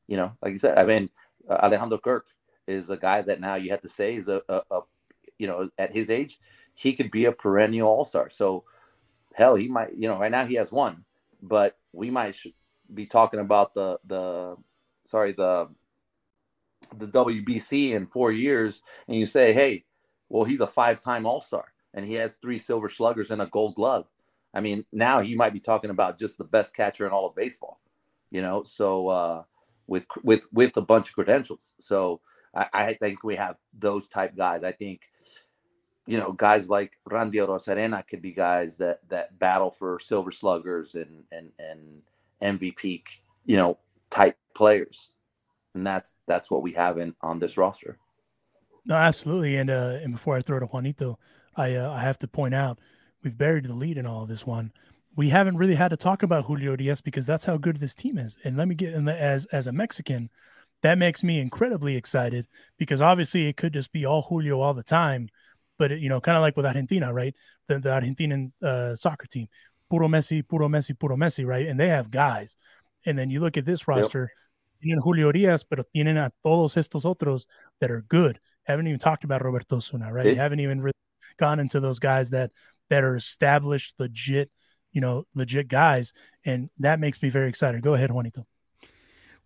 you 0.08 0.18
know, 0.18 0.34
like 0.42 0.54
you 0.54 0.60
said, 0.60 0.78
I 0.78 0.86
mean, 0.86 1.10
uh, 1.50 1.60
Alejandro 1.64 2.00
Kirk 2.00 2.26
is 2.68 2.90
a 2.90 2.98
guy 2.98 3.22
that 3.22 3.40
now 3.40 3.56
you 3.56 3.70
have 3.70 3.82
to 3.82 3.90
say 3.90 4.16
is 4.16 4.28
a, 4.28 4.42
a, 4.50 4.62
a 4.72 4.82
you 5.38 5.48
know 5.48 5.70
at 5.78 5.94
his 5.94 6.10
age 6.10 6.40
he 6.76 6.94
could 6.94 7.12
be 7.12 7.26
a 7.26 7.32
perennial 7.32 7.88
all 7.88 8.06
star. 8.06 8.30
So 8.30 8.66
hell, 9.34 9.56
he 9.56 9.68
might 9.68 9.94
you 9.96 10.08
know 10.08 10.20
right 10.20 10.32
now 10.32 10.46
he 10.46 10.56
has 10.56 10.72
one, 10.72 11.06
but 11.42 11.78
we 11.94 12.12
might 12.12 12.38
be 12.94 13.06
talking 13.06 13.40
about 13.40 13.74
the 13.74 14.00
the 14.06 14.56
sorry 15.06 15.32
the 15.34 15.70
the 16.98 17.08
WBC 17.08 17.92
in 17.92 18.06
four 18.06 18.32
years, 18.32 18.82
and 19.08 19.18
you 19.18 19.26
say, 19.26 19.54
hey, 19.54 19.86
well, 20.30 20.44
he's 20.44 20.60
a 20.62 20.68
five-time 20.68 21.26
All-Star, 21.26 21.66
and 21.94 22.06
he 22.06 22.14
has 22.14 22.36
three 22.36 22.60
Silver 22.60 22.90
Sluggers 22.90 23.32
and 23.32 23.42
a 23.42 23.48
Gold 23.48 23.76
Glove. 23.76 24.08
I 24.54 24.62
mean, 24.62 24.86
now 24.92 25.20
he 25.20 25.36
might 25.36 25.54
be 25.54 25.60
talking 25.60 25.90
about 25.90 26.20
just 26.20 26.38
the 26.38 26.44
best 26.44 26.76
catcher 26.76 27.06
in 27.06 27.12
all 27.12 27.28
of 27.28 27.36
baseball, 27.36 27.82
you 28.32 28.42
know. 28.42 28.64
So 28.64 29.08
uh, 29.10 29.44
with 29.88 30.06
with 30.24 30.48
with 30.54 30.78
a 30.78 30.82
bunch 30.82 31.10
of 31.10 31.16
credentials. 31.16 31.74
So 31.80 32.22
I, 32.56 32.68
I 32.74 32.94
think 32.94 33.24
we 33.24 33.36
have 33.36 33.58
those 33.78 34.08
type 34.08 34.36
guys. 34.36 34.64
I 34.64 34.72
think 34.72 35.02
you 36.06 36.18
know 36.18 36.32
guys 36.32 36.70
like 36.70 36.94
Randy 37.06 37.40
Arozarena 37.40 38.08
could 38.08 38.22
be 38.22 38.32
guys 38.32 38.78
that 38.78 39.00
that 39.10 39.38
battle 39.40 39.72
for 39.72 40.00
Silver 40.00 40.32
Sluggers 40.32 40.96
and 40.96 41.24
and 41.32 41.52
and 41.60 42.02
MVP, 42.42 43.04
you 43.46 43.58
know, 43.58 43.78
type 44.10 44.38
players 44.54 45.10
and 45.76 45.86
that's 45.86 46.16
that's 46.26 46.50
what 46.50 46.64
we 46.64 46.72
have 46.72 46.98
in 46.98 47.14
on 47.22 47.38
this 47.38 47.58
roster. 47.58 48.00
No, 48.86 48.96
absolutely. 48.96 49.58
And 49.58 49.70
uh, 49.70 50.00
and 50.02 50.14
before 50.14 50.36
I 50.36 50.42
throw 50.42 50.60
to 50.60 50.66
Juanito, 50.66 51.20
I 51.56 51.76
uh, 51.76 51.92
I 51.92 52.00
have 52.00 52.18
to 52.20 52.28
point 52.28 52.56
out 52.56 52.80
we've 53.24 53.38
buried 53.38 53.66
the 53.66 53.74
lead 53.74 53.98
in 53.98 54.08
all 54.08 54.24
of 54.24 54.30
this 54.30 54.48
one. 54.48 54.72
We 55.16 55.30
haven't 55.30 55.58
really 55.58 55.76
had 55.76 55.90
to 55.90 55.98
talk 55.98 56.24
about 56.24 56.46
Julio 56.46 56.72
Urias 56.72 57.02
because 57.02 57.26
that's 57.26 57.46
how 57.46 57.58
good 57.58 57.78
this 57.78 57.96
team 57.96 58.18
is. 58.18 58.38
And 58.44 58.58
let 58.58 58.68
me 58.68 58.76
get 58.76 58.94
in 58.94 59.06
the, 59.06 59.22
as 59.22 59.46
as 59.48 59.68
a 59.68 59.72
Mexican, 59.72 60.30
that 60.82 60.98
makes 60.98 61.24
me 61.24 61.40
incredibly 61.40 61.96
excited 61.96 62.48
because 62.78 63.02
obviously 63.02 63.48
it 63.48 63.58
could 63.58 63.74
just 63.74 63.92
be 63.92 64.06
all 64.06 64.24
Julio 64.24 64.60
all 64.60 64.74
the 64.74 64.84
time, 64.84 65.30
but 65.78 65.92
it, 65.92 66.00
you 66.00 66.10
know, 66.10 66.22
kind 66.22 66.38
of 66.38 66.42
like 66.42 66.56
with 66.58 66.66
Argentina, 66.66 67.14
right? 67.14 67.36
The, 67.68 67.80
the 67.80 67.90
Argentinian 67.90 68.52
uh, 68.64 68.96
soccer 68.96 69.28
team, 69.28 69.48
puro 69.90 70.08
Messi, 70.08 70.48
puro 70.48 70.68
Messi, 70.68 70.98
puro 70.98 71.16
Messi, 71.16 71.46
right? 71.46 71.68
And 71.68 71.80
they 71.80 71.90
have 71.90 72.12
guys. 72.12 72.56
And 73.06 73.18
then 73.18 73.30
you 73.30 73.40
look 73.40 73.58
at 73.58 73.66
this 73.66 73.88
roster. 73.88 74.32
Yep 74.34 74.42
tienen 74.86 75.02
Julio 75.02 75.28
Urias, 75.28 75.64
pero 75.64 75.84
tienen 75.84 76.18
a 76.18 76.32
todos 76.44 76.78
estos 76.78 77.06
otros 77.06 77.48
that 77.80 77.92
are 77.92 78.04
good. 78.08 78.40
Haven't 78.64 78.88
even 78.88 79.00
talked 79.00 79.24
about 79.24 79.44
Roberto 79.44 79.78
Osuna, 79.78 80.12
right? 80.12 80.26
Yeah. 80.28 80.36
Haven't 80.36 80.60
even 80.60 80.82
really 80.82 80.94
gone 81.38 81.60
into 81.60 81.80
those 81.80 82.00
guys 82.00 82.30
that 82.32 82.52
that 82.90 83.04
are 83.04 83.16
established, 83.16 83.96
legit, 84.00 84.52
you 84.92 85.02
know, 85.02 85.26
legit 85.34 85.68
guys, 85.68 86.14
and 86.46 86.70
that 86.80 87.00
makes 87.00 87.22
me 87.22 87.30
very 87.30 87.50
excited. 87.50 87.82
Go 87.82 87.96
ahead, 87.96 88.12
Juanito. 88.12 88.46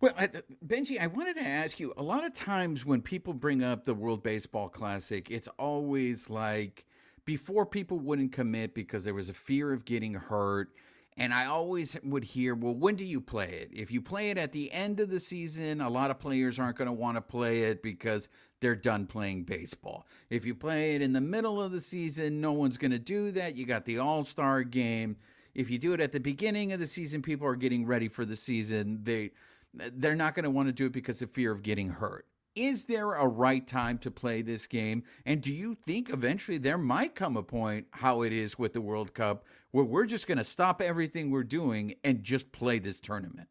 Well, 0.00 0.14
I, 0.16 0.28
Benji, 0.66 0.98
I 0.98 1.08
wanted 1.08 1.36
to 1.36 1.42
ask 1.42 1.78
you. 1.78 1.92
A 1.96 2.02
lot 2.02 2.24
of 2.24 2.32
times 2.32 2.86
when 2.86 3.02
people 3.02 3.34
bring 3.34 3.62
up 3.62 3.84
the 3.84 3.94
World 3.94 4.22
Baseball 4.22 4.68
Classic, 4.68 5.30
it's 5.30 5.48
always 5.58 6.30
like 6.30 6.86
before 7.26 7.66
people 7.66 7.98
wouldn't 7.98 8.32
commit 8.32 8.74
because 8.74 9.04
there 9.04 9.14
was 9.14 9.28
a 9.28 9.34
fear 9.34 9.72
of 9.72 9.84
getting 9.84 10.14
hurt 10.14 10.70
and 11.16 11.34
I 11.34 11.44
always 11.46 11.98
would 12.02 12.24
hear, 12.24 12.54
well, 12.54 12.74
when 12.74 12.96
do 12.96 13.04
you 13.04 13.20
play 13.20 13.48
it? 13.48 13.70
If 13.74 13.90
you 13.90 14.00
play 14.00 14.30
it 14.30 14.38
at 14.38 14.52
the 14.52 14.72
end 14.72 15.00
of 15.00 15.10
the 15.10 15.20
season, 15.20 15.82
a 15.82 15.90
lot 15.90 16.10
of 16.10 16.18
players 16.18 16.58
aren't 16.58 16.78
going 16.78 16.86
to 16.86 16.94
want 16.94 17.18
to 17.18 17.20
play 17.20 17.64
it 17.64 17.82
because 17.82 18.30
they're 18.60 18.74
done 18.74 19.06
playing 19.06 19.44
baseball. 19.44 20.06
If 20.30 20.46
you 20.46 20.54
play 20.54 20.94
it 20.94 21.02
in 21.02 21.12
the 21.12 21.20
middle 21.20 21.60
of 21.60 21.72
the 21.72 21.80
season, 21.80 22.40
no 22.40 22.52
one's 22.52 22.78
going 22.78 22.92
to 22.92 22.98
do 22.98 23.32
that. 23.32 23.54
You 23.54 23.66
got 23.66 23.84
the 23.84 23.98
All 23.98 24.24
Star 24.24 24.62
game. 24.62 25.16
If 25.54 25.68
you 25.68 25.78
do 25.78 25.92
it 25.92 26.00
at 26.00 26.12
the 26.12 26.20
beginning 26.20 26.72
of 26.72 26.80
the 26.80 26.86
season, 26.86 27.20
people 27.20 27.46
are 27.46 27.56
getting 27.56 27.84
ready 27.84 28.08
for 28.08 28.24
the 28.24 28.36
season. 28.36 29.00
They 29.02 29.32
they're 29.74 30.16
not 30.16 30.34
going 30.34 30.44
to 30.44 30.50
want 30.50 30.68
to 30.68 30.72
do 30.72 30.86
it 30.86 30.92
because 30.92 31.22
of 31.22 31.30
fear 31.30 31.52
of 31.52 31.62
getting 31.62 31.88
hurt. 31.88 32.26
Is 32.56 32.84
there 32.84 33.12
a 33.12 33.26
right 33.26 33.64
time 33.64 33.96
to 33.98 34.10
play 34.10 34.42
this 34.42 34.66
game? 34.66 35.04
And 35.24 35.40
do 35.40 35.52
you 35.52 35.76
think 35.86 36.10
eventually 36.10 36.58
there 36.58 36.78
might 36.78 37.14
come 37.14 37.36
a 37.36 37.42
point, 37.42 37.86
how 37.92 38.22
it 38.22 38.32
is 38.32 38.58
with 38.58 38.72
the 38.72 38.80
World 38.80 39.14
Cup, 39.14 39.44
where 39.70 39.84
we're 39.84 40.06
just 40.06 40.26
going 40.26 40.38
to 40.38 40.44
stop 40.44 40.82
everything 40.82 41.30
we're 41.30 41.44
doing 41.44 41.94
and 42.02 42.24
just 42.24 42.50
play 42.50 42.80
this 42.80 43.00
tournament? 43.00 43.48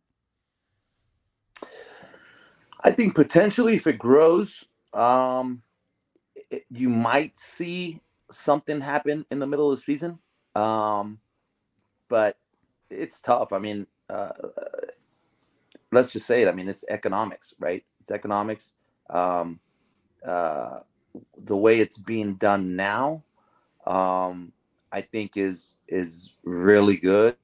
I 2.83 2.91
think 2.91 3.15
potentially, 3.15 3.75
if 3.75 3.87
it 3.87 3.97
grows, 3.97 4.65
um, 4.93 5.61
it, 6.49 6.65
you 6.69 6.89
might 6.89 7.37
see 7.37 8.01
something 8.31 8.81
happen 8.81 9.25
in 9.31 9.39
the 9.39 9.47
middle 9.47 9.71
of 9.71 9.77
the 9.77 9.81
season. 9.81 10.19
Um, 10.55 11.19
but 12.09 12.37
it's 12.89 13.21
tough. 13.21 13.53
I 13.53 13.59
mean, 13.59 13.87
uh, 14.09 14.29
let's 15.91 16.11
just 16.11 16.27
say 16.27 16.41
it. 16.41 16.47
I 16.47 16.51
mean, 16.51 16.69
it's 16.69 16.85
economics, 16.89 17.53
right? 17.59 17.83
It's 18.01 18.11
economics. 18.11 18.73
Um, 19.09 19.59
uh, 20.25 20.79
the 21.45 21.57
way 21.57 21.79
it's 21.79 21.97
being 21.97 22.35
done 22.35 22.75
now, 22.75 23.23
um, 23.85 24.51
I 24.91 25.01
think 25.01 25.33
is 25.35 25.77
is 25.87 26.31
really 26.43 26.97
good. 26.97 27.35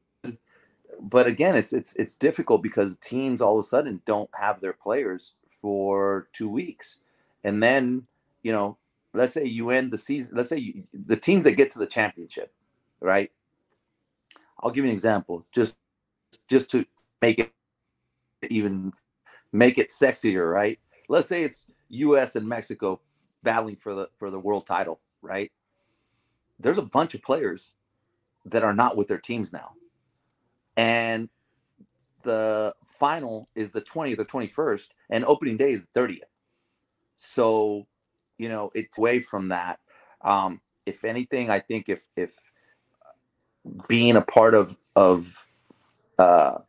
But 1.01 1.27
again, 1.27 1.55
it's 1.55 1.73
it's 1.73 1.93
it's 1.95 2.15
difficult 2.15 2.63
because 2.63 2.97
teams 2.97 3.41
all 3.41 3.59
of 3.59 3.65
a 3.65 3.67
sudden 3.67 4.01
don't 4.05 4.29
have 4.39 4.61
their 4.61 4.73
players 4.73 5.33
for 5.49 6.27
two 6.33 6.49
weeks, 6.49 6.97
and 7.43 7.61
then 7.61 8.07
you 8.43 8.51
know 8.51 8.77
let's 9.13 9.33
say 9.33 9.45
you 9.45 9.71
end 9.71 9.91
the 9.91 9.97
season. 9.97 10.35
Let's 10.35 10.49
say 10.49 10.57
you, 10.57 10.83
the 10.93 11.15
teams 11.15 11.43
that 11.45 11.53
get 11.53 11.71
to 11.71 11.79
the 11.79 11.87
championship, 11.87 12.53
right? 12.99 13.31
I'll 14.61 14.71
give 14.71 14.85
you 14.85 14.89
an 14.89 14.95
example, 14.95 15.45
just 15.51 15.77
just 16.47 16.69
to 16.71 16.85
make 17.21 17.39
it 17.39 17.51
even 18.51 18.93
make 19.51 19.77
it 19.77 19.89
sexier, 19.89 20.51
right? 20.51 20.79
Let's 21.09 21.27
say 21.27 21.43
it's 21.43 21.67
U.S. 21.89 22.35
and 22.35 22.47
Mexico 22.47 23.01
battling 23.43 23.75
for 23.75 23.93
the 23.93 24.09
for 24.17 24.31
the 24.31 24.39
world 24.39 24.65
title, 24.65 24.99
right? 25.21 25.51
There's 26.59 26.77
a 26.77 26.83
bunch 26.83 27.13
of 27.13 27.21
players 27.21 27.73
that 28.45 28.63
are 28.63 28.73
not 28.73 28.97
with 28.97 29.07
their 29.07 29.19
teams 29.19 29.53
now, 29.53 29.71
and 30.77 31.29
the 32.23 32.73
final 32.85 33.47
is 33.55 33.71
the 33.71 33.81
20th 33.81 34.19
or 34.19 34.25
21st, 34.25 34.89
and 35.09 35.23
opening 35.25 35.57
day 35.57 35.71
is 35.71 35.85
the 35.93 35.99
30th. 35.99 36.19
So, 37.17 37.87
you 38.37 38.49
know, 38.49 38.71
it's 38.73 38.97
away 38.97 39.19
from 39.19 39.49
that. 39.49 39.79
Um, 40.21 40.59
if 40.85 41.05
anything, 41.05 41.49
I 41.49 41.59
think 41.59 41.87
if 41.87 42.01
if 42.15 42.35
being 43.87 44.15
a 44.15 44.21
part 44.21 44.53
of 44.53 44.77
of 44.95 45.45
uh, 46.19 46.59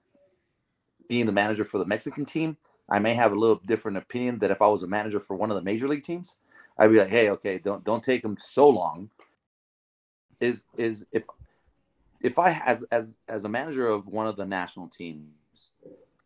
being 1.08 1.26
the 1.26 1.32
manager 1.32 1.64
for 1.64 1.78
the 1.78 1.84
Mexican 1.84 2.24
team, 2.24 2.56
I 2.88 2.98
may 2.98 3.14
have 3.14 3.32
a 3.32 3.38
little 3.38 3.60
different 3.66 3.96
opinion 3.96 4.38
that 4.40 4.50
if 4.50 4.62
I 4.62 4.66
was 4.66 4.82
a 4.82 4.86
manager 4.86 5.20
for 5.20 5.36
one 5.36 5.50
of 5.50 5.56
the 5.56 5.62
major 5.62 5.88
league 5.88 6.04
teams, 6.04 6.36
I'd 6.78 6.90
be 6.90 6.98
like, 6.98 7.08
hey, 7.08 7.30
okay, 7.30 7.58
don't 7.58 7.84
don't 7.84 8.02
take 8.02 8.22
them 8.22 8.36
so 8.38 8.68
long. 8.68 9.10
Is 10.40 10.64
is 10.76 11.06
if 11.12 11.24
if 12.22 12.38
I 12.38 12.52
as 12.64 12.84
as 12.90 13.18
as 13.28 13.44
a 13.44 13.48
manager 13.48 13.88
of 13.88 14.08
one 14.08 14.26
of 14.26 14.36
the 14.36 14.44
national 14.44 14.88
teams, 14.88 15.72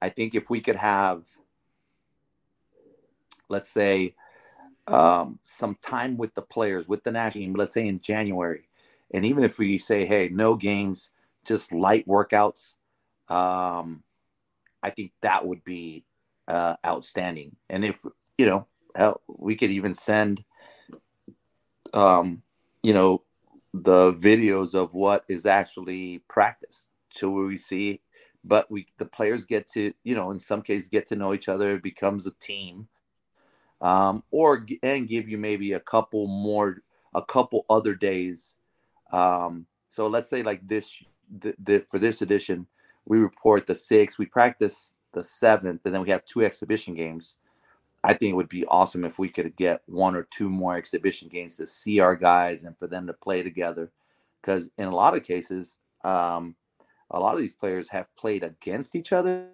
I 0.02 0.08
think 0.08 0.34
if 0.34 0.50
we 0.50 0.60
could 0.60 0.76
have, 0.76 1.24
let's 3.48 3.70
say, 3.70 4.14
um, 4.86 5.38
some 5.44 5.76
time 5.82 6.16
with 6.16 6.34
the 6.34 6.42
players 6.42 6.88
with 6.88 7.04
the 7.04 7.12
national 7.12 7.44
team, 7.44 7.54
let's 7.54 7.74
say 7.74 7.86
in 7.86 8.00
January, 8.00 8.68
and 9.12 9.24
even 9.24 9.44
if 9.44 9.58
we 9.58 9.78
say, 9.78 10.04
hey, 10.04 10.28
no 10.30 10.56
games, 10.56 11.10
just 11.44 11.72
light 11.72 12.06
workouts, 12.06 12.74
um, 13.28 14.02
I 14.82 14.90
think 14.90 15.12
that 15.22 15.46
would 15.46 15.64
be 15.64 16.04
uh, 16.48 16.76
outstanding. 16.84 17.56
And 17.68 17.84
if 17.84 18.04
you 18.38 18.46
know, 18.46 18.66
hell, 18.96 19.20
we 19.26 19.54
could 19.54 19.70
even 19.70 19.94
send, 19.94 20.42
um, 21.92 22.42
you 22.82 22.94
know, 22.94 23.22
the 23.74 24.14
videos 24.14 24.74
of 24.74 24.94
what 24.94 25.24
is 25.28 25.46
actually 25.46 26.22
practice, 26.28 26.88
so 27.10 27.28
we 27.28 27.58
see. 27.58 28.00
But 28.42 28.70
we, 28.70 28.86
the 28.96 29.04
players 29.04 29.44
get 29.44 29.68
to, 29.72 29.92
you 30.02 30.14
know, 30.14 30.30
in 30.30 30.40
some 30.40 30.62
cases, 30.62 30.88
get 30.88 31.06
to 31.08 31.16
know 31.16 31.34
each 31.34 31.50
other. 31.50 31.74
It 31.74 31.82
becomes 31.82 32.26
a 32.26 32.32
team, 32.40 32.88
um, 33.82 34.22
or 34.30 34.66
and 34.82 35.06
give 35.06 35.28
you 35.28 35.36
maybe 35.36 35.74
a 35.74 35.80
couple 35.80 36.26
more, 36.26 36.82
a 37.14 37.22
couple 37.22 37.66
other 37.68 37.94
days. 37.94 38.56
Um, 39.12 39.66
so 39.90 40.06
let's 40.06 40.30
say 40.30 40.42
like 40.42 40.66
this, 40.66 40.90
the, 41.38 41.54
the, 41.62 41.80
for 41.80 41.98
this 41.98 42.22
edition, 42.22 42.66
we 43.10 43.18
report 43.18 43.66
the 43.66 43.74
sixth, 43.74 44.20
we 44.20 44.26
practice 44.26 44.94
the 45.14 45.24
seventh, 45.24 45.80
and 45.84 45.92
then 45.92 46.00
we 46.00 46.10
have 46.10 46.24
two 46.24 46.44
exhibition 46.44 46.94
games. 46.94 47.34
I 48.04 48.14
think 48.14 48.30
it 48.30 48.36
would 48.36 48.48
be 48.48 48.64
awesome 48.66 49.04
if 49.04 49.18
we 49.18 49.28
could 49.28 49.56
get 49.56 49.82
one 49.86 50.14
or 50.14 50.22
two 50.22 50.48
more 50.48 50.76
exhibition 50.76 51.28
games 51.28 51.56
to 51.56 51.66
see 51.66 51.98
our 51.98 52.14
guys 52.14 52.62
and 52.62 52.78
for 52.78 52.86
them 52.86 53.08
to 53.08 53.12
play 53.12 53.42
together. 53.42 53.90
Because 54.40 54.70
in 54.78 54.86
a 54.86 54.94
lot 54.94 55.16
of 55.16 55.24
cases, 55.24 55.78
um, 56.04 56.54
a 57.10 57.18
lot 57.18 57.34
of 57.34 57.40
these 57.40 57.52
players 57.52 57.88
have 57.88 58.06
played 58.14 58.44
against 58.44 58.94
each 58.94 59.12
other, 59.12 59.48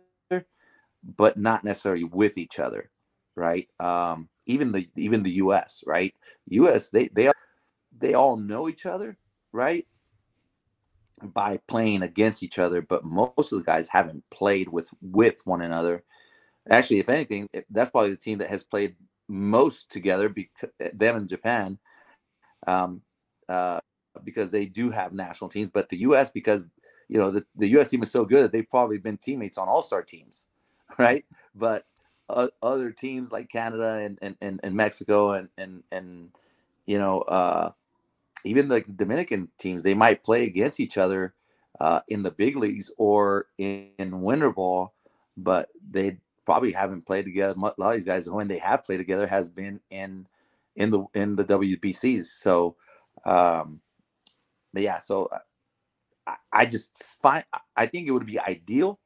but 1.16 1.38
not 1.38 1.64
necessarily 1.64 2.04
with 2.04 2.36
each 2.36 2.58
other, 2.58 2.90
right? 3.36 3.70
Um, 3.80 4.28
even 4.44 4.70
the 4.70 4.86
even 4.96 5.22
the 5.22 5.32
U.S. 5.32 5.82
right? 5.86 6.14
U.S. 6.48 6.90
they 6.90 7.08
they 7.08 7.32
they 7.98 8.12
all 8.12 8.36
know 8.36 8.68
each 8.68 8.84
other, 8.84 9.16
right? 9.50 9.86
By 11.22 11.58
playing 11.66 12.02
against 12.02 12.42
each 12.42 12.58
other, 12.58 12.82
but 12.82 13.04
most 13.04 13.50
of 13.50 13.58
the 13.58 13.64
guys 13.64 13.88
haven't 13.88 14.22
played 14.30 14.68
with 14.68 14.90
with 15.00 15.40
one 15.46 15.62
another 15.62 16.04
Actually, 16.68 16.98
if 16.98 17.08
anything, 17.08 17.48
that's 17.70 17.90
probably 17.90 18.10
the 18.10 18.16
team 18.16 18.38
that 18.38 18.50
has 18.50 18.64
played 18.64 18.96
most 19.28 19.90
together. 19.90 20.28
Because 20.28 20.70
them 20.92 21.16
in 21.16 21.28
Japan, 21.28 21.78
um, 22.66 23.02
uh, 23.48 23.80
because 24.24 24.50
they 24.50 24.66
do 24.66 24.90
have 24.90 25.12
national 25.12 25.48
teams, 25.48 25.70
but 25.70 25.88
the 25.88 25.98
U.S. 25.98 26.30
because 26.30 26.70
you 27.08 27.18
know 27.18 27.30
the, 27.30 27.46
the 27.54 27.68
U.S. 27.70 27.88
team 27.88 28.02
is 28.02 28.10
so 28.10 28.24
good 28.24 28.42
that 28.42 28.52
they've 28.52 28.68
probably 28.68 28.98
been 28.98 29.16
teammates 29.16 29.58
on 29.58 29.68
All 29.68 29.82
Star 29.82 30.02
teams, 30.02 30.48
right? 30.98 31.24
But 31.54 31.86
uh, 32.28 32.48
other 32.62 32.90
teams 32.90 33.30
like 33.30 33.48
Canada 33.48 34.00
and, 34.02 34.18
and, 34.20 34.36
and, 34.40 34.60
and, 34.64 34.74
Mexico 34.74 35.32
and 35.32 35.48
and 35.56 35.84
and 35.92 36.30
you 36.86 36.98
know 36.98 37.20
uh, 37.20 37.70
even 38.46 38.68
the 38.68 38.80
Dominican 38.80 39.48
teams, 39.58 39.82
they 39.82 39.94
might 39.94 40.22
play 40.22 40.44
against 40.44 40.80
each 40.80 40.96
other 40.96 41.34
uh, 41.80 42.00
in 42.08 42.22
the 42.22 42.30
big 42.30 42.56
leagues 42.56 42.90
or 42.96 43.46
in, 43.58 43.90
in 43.98 44.22
winter 44.22 44.52
ball, 44.52 44.94
but 45.36 45.68
they 45.90 46.18
probably 46.44 46.72
haven't 46.72 47.06
played 47.06 47.24
together. 47.24 47.54
A 47.56 47.60
lot 47.60 47.74
of 47.78 47.94
these 47.94 48.06
guys, 48.06 48.28
when 48.28 48.48
they 48.48 48.58
have 48.58 48.84
played 48.84 48.98
together, 48.98 49.26
has 49.26 49.50
been 49.50 49.80
in 49.90 50.26
in 50.76 50.90
the 50.90 51.04
in 51.14 51.36
the 51.36 51.44
WBCs. 51.44 52.26
So, 52.26 52.76
um, 53.24 53.80
but 54.72 54.82
yeah, 54.82 54.98
so 54.98 55.26
uh, 55.26 55.38
I, 56.26 56.36
I 56.52 56.66
just 56.66 57.20
find 57.20 57.44
I 57.76 57.86
think 57.86 58.06
it 58.06 58.12
would 58.12 58.26
be 58.26 58.38
ideal 58.38 59.00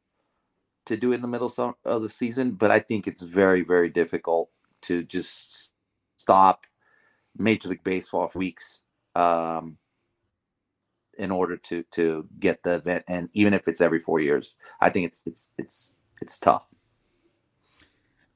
to 0.86 0.96
do 0.96 1.12
in 1.12 1.22
the 1.22 1.28
middle 1.28 1.52
of 1.84 2.02
the 2.02 2.08
season, 2.08 2.52
but 2.52 2.70
I 2.70 2.80
think 2.80 3.06
it's 3.06 3.22
very 3.22 3.62
very 3.62 3.88
difficult 3.88 4.50
to 4.82 5.02
just 5.02 5.72
stop 6.16 6.66
Major 7.36 7.68
League 7.68 7.84
Baseball 7.84 8.28
for 8.28 8.38
weeks 8.38 8.80
um, 9.14 9.76
in 11.18 11.30
order 11.30 11.56
to 11.56 11.82
to 11.92 12.26
get 12.38 12.62
the 12.62 12.74
event, 12.74 13.04
and 13.08 13.28
even 13.32 13.54
if 13.54 13.68
it's 13.68 13.80
every 13.80 14.00
four 14.00 14.20
years, 14.20 14.54
I 14.80 14.90
think 14.90 15.06
it's 15.06 15.22
it's 15.26 15.52
it's 15.58 15.96
it's 16.20 16.38
tough. 16.38 16.66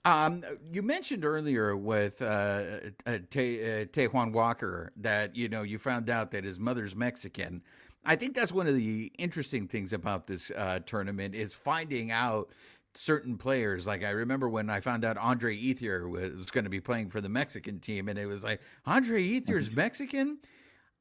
Um, 0.06 0.44
you 0.70 0.82
mentioned 0.82 1.24
earlier 1.24 1.76
with 1.76 2.20
uh, 2.20 2.64
uh, 3.06 3.18
Te- 3.30 3.82
uh, 3.82 4.08
Walker 4.10 4.92
that 4.96 5.34
you 5.34 5.48
know 5.48 5.62
you 5.62 5.78
found 5.78 6.10
out 6.10 6.30
that 6.32 6.44
his 6.44 6.58
mother's 6.58 6.94
Mexican. 6.94 7.62
I 8.04 8.16
think 8.16 8.34
that's 8.34 8.52
one 8.52 8.66
of 8.66 8.74
the 8.74 9.10
interesting 9.18 9.66
things 9.66 9.94
about 9.94 10.26
this 10.26 10.50
uh, 10.50 10.80
tournament 10.84 11.34
is 11.34 11.54
finding 11.54 12.10
out 12.10 12.50
certain 12.92 13.38
players. 13.38 13.86
Like 13.86 14.04
I 14.04 14.10
remember 14.10 14.50
when 14.50 14.68
I 14.68 14.80
found 14.80 15.06
out 15.06 15.16
Andre 15.16 15.56
Ethier 15.56 16.10
was, 16.10 16.32
was 16.32 16.50
going 16.50 16.64
to 16.64 16.70
be 16.70 16.80
playing 16.80 17.08
for 17.08 17.22
the 17.22 17.30
Mexican 17.30 17.80
team, 17.80 18.08
and 18.10 18.18
it 18.18 18.26
was 18.26 18.44
like 18.44 18.60
Andre 18.84 19.22
Ethier's 19.22 19.70
Mexican. 19.74 20.38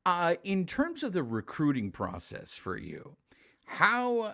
Uh, 0.06 0.36
in 0.44 0.66
terms 0.66 1.04
of 1.04 1.14
the 1.14 1.24
recruiting 1.24 1.92
process 1.92 2.56
for 2.56 2.78
you, 2.78 3.16
how 3.66 4.34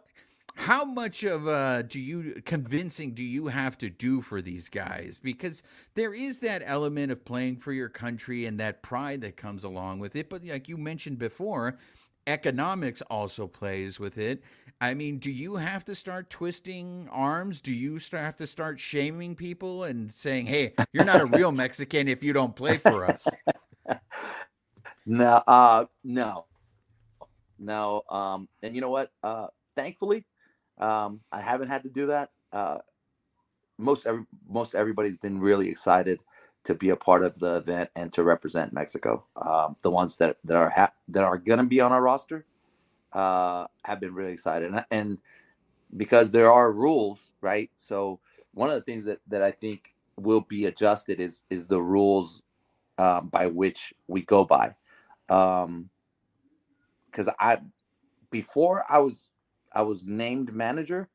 how 0.55 0.83
much 0.83 1.23
of 1.23 1.47
uh 1.47 1.83
do 1.83 1.99
you 1.99 2.41
convincing 2.45 3.13
do 3.13 3.23
you 3.23 3.47
have 3.47 3.77
to 3.77 3.89
do 3.89 4.21
for 4.21 4.41
these 4.41 4.67
guys? 4.69 5.19
Because 5.21 5.63
there 5.95 6.13
is 6.13 6.39
that 6.39 6.63
element 6.65 7.11
of 7.11 7.23
playing 7.23 7.57
for 7.57 7.71
your 7.71 7.89
country 7.89 8.45
and 8.45 8.59
that 8.59 8.81
pride 8.83 9.21
that 9.21 9.37
comes 9.37 9.63
along 9.63 9.99
with 9.99 10.15
it 10.15 10.29
but 10.29 10.43
like 10.45 10.67
you 10.67 10.77
mentioned 10.77 11.19
before 11.19 11.77
economics 12.27 13.01
also 13.03 13.47
plays 13.47 13.99
with 13.99 14.17
it. 14.17 14.43
I 14.81 14.95
mean 14.95 15.19
do 15.19 15.31
you 15.31 15.55
have 15.57 15.85
to 15.85 15.95
start 15.95 16.29
twisting 16.31 17.07
arms? 17.11 17.61
Do 17.61 17.73
you 17.73 17.99
start, 17.99 18.23
have 18.23 18.37
to 18.37 18.47
start 18.47 18.79
shaming 18.79 19.35
people 19.35 19.83
and 19.85 20.11
saying 20.11 20.47
hey 20.47 20.73
you're 20.93 21.05
not 21.05 21.21
a 21.21 21.25
real 21.27 21.51
mexican 21.51 22.07
if 22.07 22.23
you 22.23 22.33
don't 22.33 22.55
play 22.55 22.77
for 22.77 23.05
us 23.05 23.25
no 25.05 25.41
uh 25.47 25.85
no 26.03 26.45
no 27.59 28.03
um 28.09 28.47
and 28.63 28.75
you 28.75 28.81
know 28.81 28.89
what 28.89 29.11
uh 29.23 29.47
thankfully 29.75 30.25
um, 30.79 31.21
I 31.31 31.41
haven't 31.41 31.67
had 31.67 31.83
to 31.83 31.89
do 31.89 32.07
that. 32.07 32.31
Uh, 32.51 32.79
most 33.77 34.07
every, 34.07 34.25
most 34.49 34.75
everybody's 34.75 35.17
been 35.17 35.39
really 35.39 35.69
excited 35.69 36.19
to 36.65 36.75
be 36.75 36.89
a 36.89 36.95
part 36.95 37.23
of 37.23 37.39
the 37.39 37.57
event 37.57 37.89
and 37.95 38.11
to 38.13 38.23
represent 38.23 38.73
Mexico. 38.73 39.25
Um, 39.37 39.75
the 39.81 39.91
ones 39.91 40.17
that 40.17 40.37
that 40.45 40.57
are 40.57 40.69
ha- 40.69 40.93
that 41.09 41.23
are 41.23 41.37
going 41.37 41.59
to 41.59 41.65
be 41.65 41.81
on 41.81 41.91
our 41.91 42.01
roster 42.01 42.45
uh, 43.13 43.67
have 43.83 43.99
been 43.99 44.13
really 44.13 44.33
excited, 44.33 44.71
and, 44.73 44.85
and 44.91 45.17
because 45.97 46.31
there 46.31 46.51
are 46.51 46.71
rules, 46.71 47.31
right? 47.41 47.69
So 47.77 48.19
one 48.53 48.69
of 48.69 48.75
the 48.75 48.81
things 48.81 49.05
that 49.05 49.19
that 49.29 49.43
I 49.43 49.51
think 49.51 49.93
will 50.17 50.41
be 50.41 50.65
adjusted 50.65 51.19
is 51.19 51.45
is 51.49 51.67
the 51.67 51.81
rules 51.81 52.43
um, 52.97 53.29
by 53.29 53.47
which 53.47 53.93
we 54.07 54.23
go 54.23 54.45
by. 54.45 54.75
Um, 55.29 55.89
because 57.05 57.29
I 57.39 57.59
before 58.31 58.83
I 58.89 58.99
was 58.99 59.27
I 59.73 59.81
was 59.83 60.03
named 60.03 60.53
manager, 60.53 61.09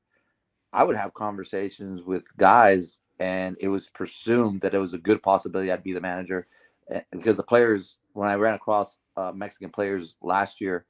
I 0.73 0.85
would 0.85 0.97
have 0.97 1.15
conversations 1.15 2.03
with 2.03 2.25
guys, 2.37 3.01
and 3.19 3.57
it 3.61 3.69
was 3.69 3.89
presumed 3.89 4.61
that 4.63 4.75
it 4.75 4.79
was 4.79 4.95
a 4.95 4.99
good 4.99 5.23
possibility 5.23 5.71
I'd 5.73 5.83
be 5.85 5.93
the 5.93 6.01
manager, 6.01 6.47
eh, 6.91 7.03
because 7.13 7.37
the 7.37 7.43
players, 7.43 7.99
when 8.13 8.29
I 8.29 8.35
ran 8.37 8.55
across 8.55 8.99
uh, 9.17 9.33
Mexican 9.35 9.71
players 9.71 10.17
last 10.23 10.61
year, 10.61 10.87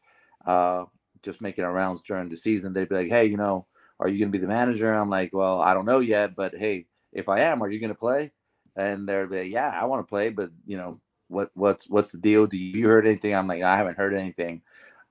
uh, 0.47 0.85
just 1.23 1.41
making 1.41 1.65
rounds 1.65 2.03
during 2.03 2.29
the 2.29 2.37
season, 2.37 2.73
they'd 2.73 2.89
be 2.89 2.95
like, 2.97 3.09
"Hey, 3.09 3.27
you 3.27 3.37
know, 3.37 3.67
are 4.01 4.09
you 4.09 4.19
going 4.19 4.31
to 4.33 4.39
be 4.39 4.43
the 4.43 4.49
manager?" 4.49 4.93
I'm 4.93 5.11
like, 5.11 5.31
"Well, 5.33 5.61
I 5.61 5.75
don't 5.75 5.87
know 5.87 6.01
yet, 6.01 6.37
but 6.37 6.57
hey, 6.57 6.87
if 7.13 7.29
I 7.29 7.41
am, 7.41 7.63
are 7.63 7.71
you 7.71 7.81
going 7.81 7.93
to 7.93 7.99
play?" 7.99 8.33
And 8.77 9.09
they're 9.09 9.27
like, 9.29 9.51
"Yeah, 9.51 9.71
I 9.71 9.85
want 9.87 10.07
to 10.07 10.11
play, 10.11 10.31
but 10.31 10.51
you 10.67 10.77
know, 10.77 11.01
what 11.29 11.51
what's 11.55 11.89
what's 11.89 12.13
the 12.13 12.19
deal? 12.19 12.47
Do 12.47 12.57
you 12.57 12.87
heard 12.87 13.07
anything? 13.07 13.35
I'm 13.35 13.49
like, 13.49 13.63
I 13.63 13.77
haven't 13.77 13.99
heard 13.99 14.15
anything. 14.15 14.63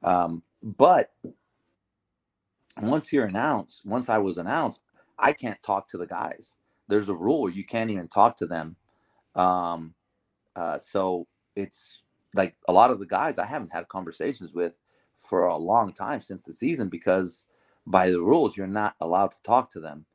Um, 0.04 0.44
but 0.62 1.12
once 2.82 3.12
you're 3.12 3.26
announced, 3.26 3.82
once 3.86 4.10
I 4.10 4.18
was 4.18 4.38
announced, 4.38 4.82
I 5.18 5.34
can't 5.34 5.62
talk 5.64 5.88
to 5.90 5.98
the 5.98 6.08
guys. 6.08 6.56
There's 6.88 7.10
a 7.10 7.16
rule 7.16 7.50
you 7.50 7.66
can't 7.66 7.90
even 7.90 8.08
talk 8.08 8.38
to 8.38 8.46
them. 8.46 8.76
Um, 9.36 9.94
uh, 10.56 10.80
so 10.80 11.28
it's 11.56 12.04
like 12.34 12.56
a 12.68 12.74
lot 12.74 12.92
of 12.92 13.00
the 13.00 13.06
guys 13.06 13.38
I 13.38 13.46
haven't 13.46 13.74
had 13.74 13.88
conversations 13.88 14.54
with 14.54 14.74
for 15.18 15.46
a 15.46 15.58
long 15.58 15.94
time 15.94 16.22
since 16.22 16.44
the 16.44 16.54
season 16.54 16.90
because 16.90 17.48
by 17.86 18.10
the 18.10 18.22
rules 18.22 18.58
you're 18.58 18.68
not 18.68 18.96
allowed 19.02 19.32
to 19.32 19.42
talk 19.44 19.72
to 19.72 19.80
them. 19.80 20.06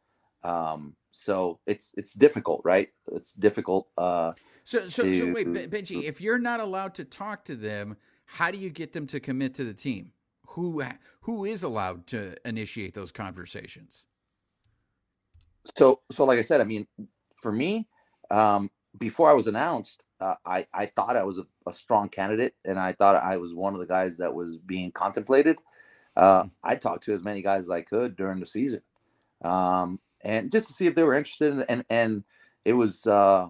Um, 0.42 0.94
so 1.11 1.59
it's 1.66 1.94
it's 1.96 2.12
difficult, 2.12 2.61
right? 2.64 2.88
It's 3.12 3.32
difficult. 3.32 3.88
Uh, 3.96 4.32
so 4.64 4.88
so, 4.88 5.04
to, 5.04 5.18
so 5.18 5.32
wait, 5.32 5.46
Benji, 5.46 6.04
if 6.04 6.20
you're 6.20 6.38
not 6.38 6.61
allowed 6.61 6.94
to 6.94 7.04
talk 7.04 7.44
to 7.46 7.56
them, 7.56 7.96
how 8.26 8.50
do 8.50 8.59
you 8.59 8.70
get 8.70 8.92
them 8.92 9.06
to 9.09 9.20
commit 9.20 9.54
to 9.54 9.64
the 9.64 9.74
team? 9.74 10.12
Who 10.48 10.82
who 11.20 11.44
is 11.44 11.62
allowed 11.62 12.06
to 12.09 12.36
initiate 12.46 12.94
those 12.94 13.12
conversations? 13.12 14.06
So 15.76 16.00
so 16.11 16.24
like 16.24 16.38
I 16.38 16.42
said, 16.42 16.61
I 16.61 16.64
mean, 16.64 16.86
for 17.42 17.52
me, 17.52 17.88
um, 18.30 18.70
before 18.98 19.30
I 19.30 19.34
was 19.34 19.46
announced, 19.46 20.04
uh, 20.20 20.34
I 20.44 20.66
I 20.72 20.86
thought 20.86 21.16
I 21.16 21.22
was 21.24 21.38
a, 21.38 21.46
a, 21.66 21.72
strong 21.72 22.09
candidate, 22.09 22.54
and 22.64 22.78
I 22.78 22.92
thought 22.92 23.22
I 23.22 23.36
was 23.36 23.54
one 23.54 23.74
of 23.74 23.80
the 23.80 23.86
guys 23.86 24.16
that 24.18 24.34
was 24.34 24.56
being 24.59 24.90
contemplated. 24.92 25.59
Uh, 26.16 26.44
mm. 26.44 26.50
I 26.62 26.76
talked 26.76 27.04
to 27.04 27.14
as 27.14 27.22
many 27.22 27.42
guys 27.42 27.64
as 27.64 27.70
I 27.70 27.82
could 27.82 28.16
during 28.16 28.40
the 28.40 28.46
season, 28.46 28.82
um, 29.44 30.00
and 30.22 30.50
just 30.50 30.66
to 30.68 30.72
see 30.72 30.86
if 30.86 30.94
they 30.94 31.04
were 31.04 31.14
interested. 31.14 31.52
In, 31.52 31.62
and 31.68 31.84
and 31.90 32.24
it 32.64 32.72
was 32.74 33.06
uh, 33.06 33.48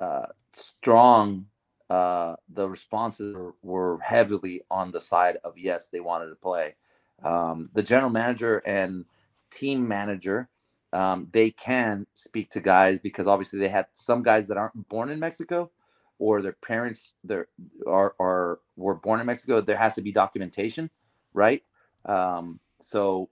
uh, 0.00 0.26
strong. 0.52 1.46
Uh, 1.88 2.34
the 2.52 2.68
responses 2.68 3.32
were, 3.32 3.54
were, 3.62 3.98
heavily 4.00 4.60
on 4.72 4.90
the 4.90 5.00
side 5.00 5.38
of 5.44 5.56
yes, 5.56 5.88
they 5.88 6.00
wanted 6.00 6.26
to 6.26 6.34
play. 6.34 6.74
Um, 7.22 7.70
the 7.74 7.82
general 7.82 8.10
manager 8.10 8.60
and 8.66 9.04
team 9.50 9.86
manager 9.86 10.48
um, 10.92 11.28
they 11.32 11.50
can 11.50 12.06
speak 12.14 12.50
to 12.50 12.60
guys 12.60 12.98
because 12.98 13.26
obviously 13.26 13.58
they 13.58 13.68
had 13.68 13.86
some 13.92 14.22
guys 14.22 14.48
that 14.48 14.56
aren't 14.56 14.88
born 14.88 15.10
in 15.10 15.18
Mexico 15.18 15.70
or 16.18 16.40
their 16.40 16.52
parents 16.52 17.14
there 17.22 17.48
are, 17.86 18.14
are 18.18 18.60
were 18.76 18.94
born 18.94 19.20
in 19.20 19.26
Mexico. 19.26 19.60
There 19.60 19.76
has 19.76 19.94
to 19.96 20.02
be 20.02 20.12
documentation, 20.12 20.88
right? 21.34 21.62
Um, 22.06 22.60
so 22.80 23.28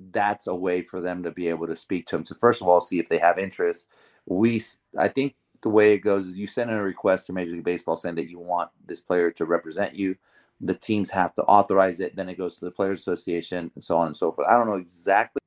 that's 0.00 0.46
a 0.46 0.54
way 0.54 0.82
for 0.82 1.00
them 1.00 1.22
to 1.22 1.30
be 1.30 1.48
able 1.48 1.66
to 1.66 1.76
speak 1.76 2.06
to 2.08 2.16
them. 2.16 2.24
To 2.24 2.34
first 2.34 2.60
of 2.60 2.68
all, 2.68 2.80
see 2.80 2.98
if 2.98 3.08
they 3.08 3.18
have 3.18 3.38
interest. 3.38 3.88
We, 4.26 4.62
I 4.96 5.08
think 5.08 5.34
the 5.62 5.70
way 5.70 5.92
it 5.92 5.98
goes 5.98 6.26
is 6.26 6.36
you 6.36 6.46
send 6.46 6.70
in 6.70 6.76
a 6.76 6.82
request 6.82 7.26
to 7.26 7.32
Major 7.32 7.52
League 7.52 7.64
Baseball 7.64 7.96
saying 7.96 8.16
that 8.16 8.30
you 8.30 8.38
want 8.38 8.70
this 8.86 9.00
player 9.00 9.30
to 9.32 9.44
represent 9.44 9.94
you. 9.94 10.16
The 10.60 10.74
teams 10.74 11.10
have 11.10 11.34
to 11.34 11.42
authorize 11.42 12.00
it. 12.00 12.16
Then 12.16 12.28
it 12.28 12.38
goes 12.38 12.56
to 12.56 12.64
the 12.64 12.70
Players 12.70 13.00
Association 13.00 13.70
and 13.74 13.82
so 13.82 13.98
on 13.98 14.08
and 14.08 14.16
so 14.16 14.32
forth. 14.32 14.48
I 14.48 14.56
don't 14.56 14.66
know 14.66 14.74
exactly 14.74 15.38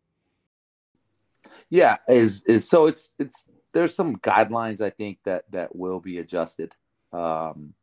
yeah, 1.71 1.97
is 2.09 2.43
is 2.43 2.69
so 2.69 2.85
it's 2.85 3.13
it's 3.17 3.47
there's 3.71 3.95
some 3.95 4.17
guidelines 4.17 4.81
I 4.81 4.89
think 4.89 5.19
that 5.23 5.49
that 5.51 5.73
will 5.73 6.01
be 6.01 6.17
adjusted, 6.19 6.75
um, 7.13 7.73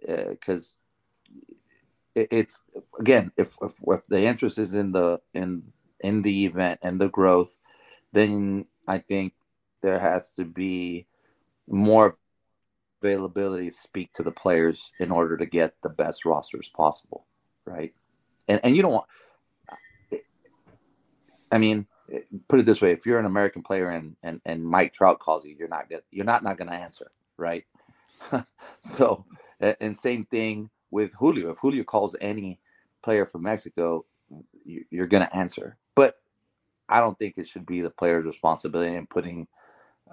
because 0.00 0.76
uh, 1.36 1.40
it, 2.14 2.28
it's 2.30 2.62
again 3.00 3.32
if, 3.36 3.56
if 3.60 3.82
if 3.84 4.06
the 4.06 4.22
interest 4.22 4.58
is 4.58 4.74
in 4.74 4.92
the 4.92 5.20
in 5.34 5.64
in 6.02 6.22
the 6.22 6.44
event 6.46 6.80
and 6.82 7.00
the 7.00 7.08
growth, 7.08 7.56
then 8.12 8.66
I 8.86 8.98
think 8.98 9.34
there 9.82 9.98
has 9.98 10.32
to 10.34 10.44
be 10.44 11.06
more 11.68 12.16
availability 13.02 13.70
to 13.70 13.76
speak 13.76 14.12
to 14.14 14.22
the 14.22 14.32
players 14.32 14.92
in 14.98 15.10
order 15.10 15.36
to 15.36 15.46
get 15.46 15.74
the 15.82 15.88
best 15.88 16.24
rosters 16.24 16.68
possible, 16.68 17.26
right? 17.64 17.94
And 18.48 18.60
and 18.62 18.76
you 18.76 18.82
don't 18.82 18.92
want. 18.92 19.06
I 21.52 21.58
mean, 21.58 21.86
put 22.48 22.60
it 22.60 22.66
this 22.66 22.80
way: 22.80 22.92
if 22.92 23.06
you're 23.06 23.18
an 23.18 23.26
American 23.26 23.62
player 23.62 23.90
and 23.90 24.16
and 24.22 24.40
and 24.44 24.64
Mike 24.64 24.92
Trout 24.92 25.18
calls 25.18 25.44
you, 25.44 25.54
you're 25.58 25.68
not 25.68 25.88
good. 25.88 26.02
You're 26.10 26.24
not 26.24 26.42
not 26.42 26.58
going 26.58 26.70
to 26.70 26.76
answer, 26.76 27.10
right? 27.36 27.64
so, 28.80 29.24
and 29.60 29.96
same 29.96 30.24
thing 30.26 30.70
with 30.90 31.12
Julio. 31.14 31.50
If 31.50 31.58
Julio 31.58 31.84
calls 31.84 32.16
any 32.20 32.58
player 33.02 33.24
from 33.24 33.42
Mexico, 33.42 34.04
you're 34.64 35.06
going 35.06 35.26
to 35.26 35.36
answer. 35.36 35.76
I 36.90 37.00
don't 37.00 37.18
think 37.18 37.34
it 37.36 37.48
should 37.48 37.66
be 37.66 37.80
the 37.80 37.90
player's 37.90 38.26
responsibility 38.26 38.94
in 38.94 39.06
putting 39.06 39.46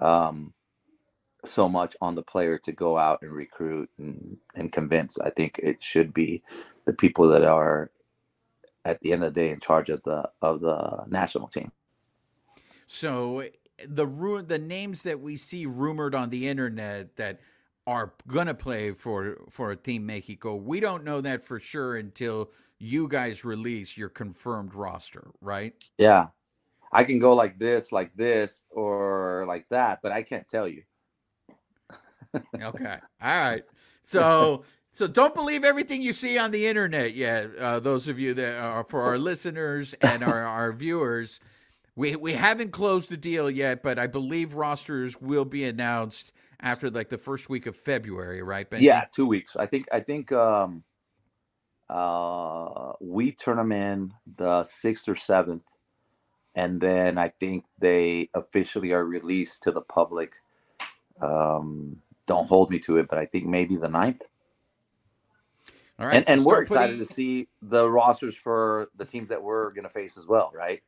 um, 0.00 0.54
so 1.44 1.68
much 1.68 1.96
on 2.00 2.14
the 2.14 2.22
player 2.22 2.58
to 2.58 2.72
go 2.72 2.98
out 2.98 3.22
and 3.22 3.32
recruit 3.32 3.90
and, 3.98 4.38
and 4.54 4.72
convince. 4.72 5.18
I 5.18 5.30
think 5.30 5.58
it 5.62 5.82
should 5.82 6.14
be 6.14 6.42
the 6.84 6.94
people 6.94 7.28
that 7.28 7.44
are 7.44 7.90
at 8.84 9.00
the 9.00 9.12
end 9.12 9.24
of 9.24 9.34
the 9.34 9.40
day 9.40 9.50
in 9.50 9.60
charge 9.60 9.90
of 9.90 10.02
the 10.04 10.30
of 10.40 10.60
the 10.60 11.04
national 11.08 11.48
team. 11.48 11.72
So 12.86 13.44
the 13.86 14.06
ru- 14.06 14.42
the 14.42 14.58
names 14.58 15.02
that 15.04 15.20
we 15.20 15.36
see 15.36 15.66
rumored 15.66 16.14
on 16.14 16.30
the 16.30 16.48
internet 16.48 17.16
that 17.16 17.40
are 17.86 18.14
gonna 18.26 18.54
play 18.54 18.92
for 18.92 19.38
for 19.50 19.70
a 19.70 19.76
Team 19.76 20.06
Mexico, 20.06 20.56
we 20.56 20.80
don't 20.80 21.04
know 21.04 21.20
that 21.20 21.44
for 21.44 21.60
sure 21.60 21.96
until 21.96 22.50
you 22.78 23.08
guys 23.08 23.44
release 23.44 23.96
your 23.96 24.08
confirmed 24.08 24.74
roster, 24.74 25.30
right? 25.40 25.74
Yeah, 25.98 26.28
I 26.92 27.04
can 27.04 27.18
go 27.18 27.34
like 27.34 27.58
this, 27.58 27.92
like 27.92 28.14
this, 28.14 28.64
or 28.70 29.44
like 29.46 29.68
that, 29.68 30.00
but 30.02 30.12
I 30.12 30.22
can't 30.22 30.48
tell 30.48 30.66
you. 30.66 30.82
okay, 32.34 32.96
all 33.22 33.40
right. 33.40 33.62
So 34.02 34.64
so 34.92 35.06
don't 35.06 35.34
believe 35.34 35.64
everything 35.64 36.02
you 36.02 36.12
see 36.12 36.38
on 36.38 36.50
the 36.50 36.66
internet 36.66 37.14
yet. 37.14 37.54
Uh, 37.56 37.78
those 37.78 38.08
of 38.08 38.18
you 38.18 38.34
that 38.34 38.62
are 38.62 38.84
for 38.84 39.02
our 39.02 39.18
listeners 39.18 39.94
and 40.00 40.22
our, 40.24 40.42
our 40.44 40.72
viewers 40.72 41.40
we 41.98 42.14
we 42.14 42.32
haven't 42.32 42.70
closed 42.70 43.10
the 43.10 43.16
deal 43.16 43.50
yet, 43.50 43.82
but 43.82 43.98
I 43.98 44.06
believe 44.06 44.54
rosters 44.54 45.20
will 45.20 45.44
be 45.44 45.64
announced 45.64 46.30
after 46.60 46.88
like 46.90 47.08
the 47.08 47.18
first 47.18 47.50
week 47.50 47.66
of 47.66 47.76
February, 47.76 48.40
right? 48.40 48.70
Ben? 48.70 48.80
Yeah, 48.82 49.04
two 49.12 49.26
weeks. 49.26 49.56
I 49.56 49.66
think 49.66 49.86
I 49.92 49.98
think 49.98 50.30
um 50.30 50.84
uh 51.90 52.92
we 53.00 53.32
turn 53.32 53.56
them 53.56 53.72
in 53.72 54.14
the 54.36 54.62
sixth 54.62 55.08
or 55.08 55.16
seventh, 55.16 55.64
and 56.58 56.80
then 56.80 57.18
I 57.18 57.28
think 57.28 57.66
they 57.78 58.30
officially 58.34 58.92
are 58.92 59.04
released 59.04 59.62
to 59.62 59.70
the 59.70 59.80
public. 59.80 60.32
Um, 61.20 61.98
don't 62.26 62.48
hold 62.48 62.68
me 62.70 62.80
to 62.80 62.96
it, 62.96 63.06
but 63.08 63.16
I 63.16 63.26
think 63.26 63.46
maybe 63.46 63.76
the 63.76 63.88
ninth. 63.88 64.22
All 66.00 66.06
right, 66.06 66.16
and, 66.16 66.26
so 66.26 66.32
and 66.32 66.44
we're 66.44 66.62
excited 66.62 66.98
putting... 66.98 67.06
to 67.06 67.14
see 67.14 67.48
the 67.62 67.88
rosters 67.88 68.34
for 68.34 68.88
the 68.96 69.04
teams 69.04 69.28
that 69.28 69.40
we're 69.40 69.70
going 69.70 69.84
to 69.84 69.88
face 69.88 70.18
as 70.18 70.26
well, 70.26 70.50
right? 70.52 70.82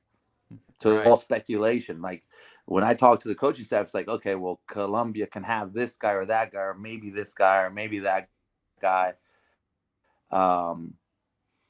So 0.83 0.97
right. 0.97 1.07
all 1.07 1.16
speculation. 1.16 2.03
Like 2.03 2.25
when 2.64 2.83
I 2.83 2.95
talk 2.95 3.21
to 3.21 3.29
the 3.29 3.37
coaching 3.37 3.64
staff, 3.64 3.83
it's 3.83 3.95
like, 3.95 4.09
okay, 4.09 4.35
well, 4.35 4.61
Colombia 4.66 5.29
can 5.29 5.45
have 5.45 5.73
this 5.73 5.97
guy 5.97 6.12
or 6.12 6.27
that 6.27 6.51
guy, 6.51 6.62
or 6.62 6.75
maybe 6.75 7.11
this 7.11 7.33
guy, 7.33 7.59
or 7.59 7.71
maybe 7.71 8.01
that 8.01 8.29
guy. 8.83 9.12
Um, 10.33 10.95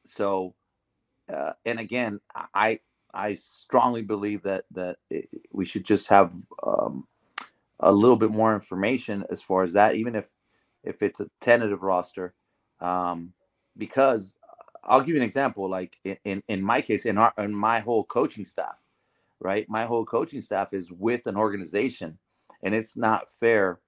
so, 0.07 0.55
uh, 1.31 1.53
and 1.67 1.79
again, 1.79 2.21
I 2.55 2.81
I 3.15 3.35
strongly 3.35 4.03
believe 4.03 4.43
that 4.45 4.65
that 4.73 4.99
it, 5.11 5.29
we 5.53 5.65
should 5.65 5.85
just 5.85 6.09
have 6.09 6.33
um, 6.67 7.07
a 7.81 7.93
little 7.93 8.17
bit 8.17 8.31
more 8.31 8.55
information 8.55 9.25
as 9.31 9.43
far 9.43 9.63
as 9.63 9.73
that, 9.75 9.97
even 9.97 10.15
if 10.15 10.29
if 10.85 11.03
it's 11.03 11.21
a 11.21 11.31
tentative 11.41 11.83
roster, 11.83 12.35
um, 12.81 13.33
because 13.77 14.37
I'll 14.85 15.01
give 15.01 15.11
you 15.11 15.17
an 15.17 15.23
example. 15.23 15.69
Like 15.69 15.99
in 16.25 16.43
in 16.49 16.63
my 16.63 16.81
case, 16.81 17.07
in 17.07 17.19
our 17.19 17.33
in 17.39 17.55
my 17.55 17.81
whole 17.81 18.05
coaching 18.05 18.45
staff, 18.45 18.79
right? 19.41 19.69
My 19.69 19.85
whole 19.85 20.05
coaching 20.05 20.43
staff 20.43 20.75
is 20.75 20.91
with 20.93 21.27
an 21.27 21.37
organization, 21.37 22.19
and 22.63 22.75
it's 22.75 22.97
not 22.97 23.31
fair. 23.33 23.81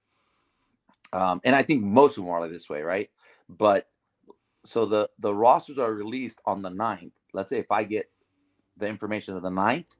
Um, 1.13 1.41
and 1.43 1.55
I 1.55 1.63
think 1.63 1.83
most 1.83 2.17
of 2.17 2.23
them 2.23 2.33
are 2.33 2.41
like 2.41 2.51
this 2.51 2.69
way, 2.69 2.81
right? 2.81 3.09
But 3.49 3.87
so 4.65 4.85
the 4.85 5.09
the 5.19 5.33
rosters 5.33 5.79
are 5.79 5.93
released 5.93 6.41
on 6.45 6.61
the 6.61 6.69
9th. 6.69 7.13
Let's 7.33 7.49
say 7.49 7.59
if 7.59 7.71
I 7.71 7.83
get 7.83 8.11
the 8.77 8.87
information 8.87 9.35
of 9.35 9.43
the 9.43 9.51
ninth. 9.51 9.97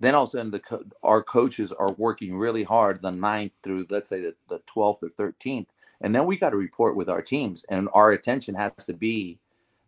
then 0.00 0.14
all 0.14 0.24
of 0.24 0.30
a 0.30 0.32
sudden 0.32 0.50
the 0.50 0.60
co- 0.60 0.82
our 1.02 1.22
coaches 1.22 1.72
are 1.72 1.92
working 1.94 2.36
really 2.36 2.64
hard 2.64 3.02
the 3.02 3.10
ninth 3.10 3.52
through 3.62 3.86
let's 3.90 4.08
say 4.08 4.20
the, 4.20 4.34
the 4.48 4.60
12th 4.74 5.02
or 5.02 5.10
13th 5.10 5.66
and 6.02 6.14
then 6.14 6.26
we 6.26 6.36
got 6.38 6.50
to 6.50 6.56
report 6.56 6.96
with 6.96 7.08
our 7.08 7.22
teams 7.22 7.64
and 7.70 7.88
our 7.94 8.12
attention 8.12 8.54
has 8.54 8.72
to 8.86 8.94
be 8.94 9.38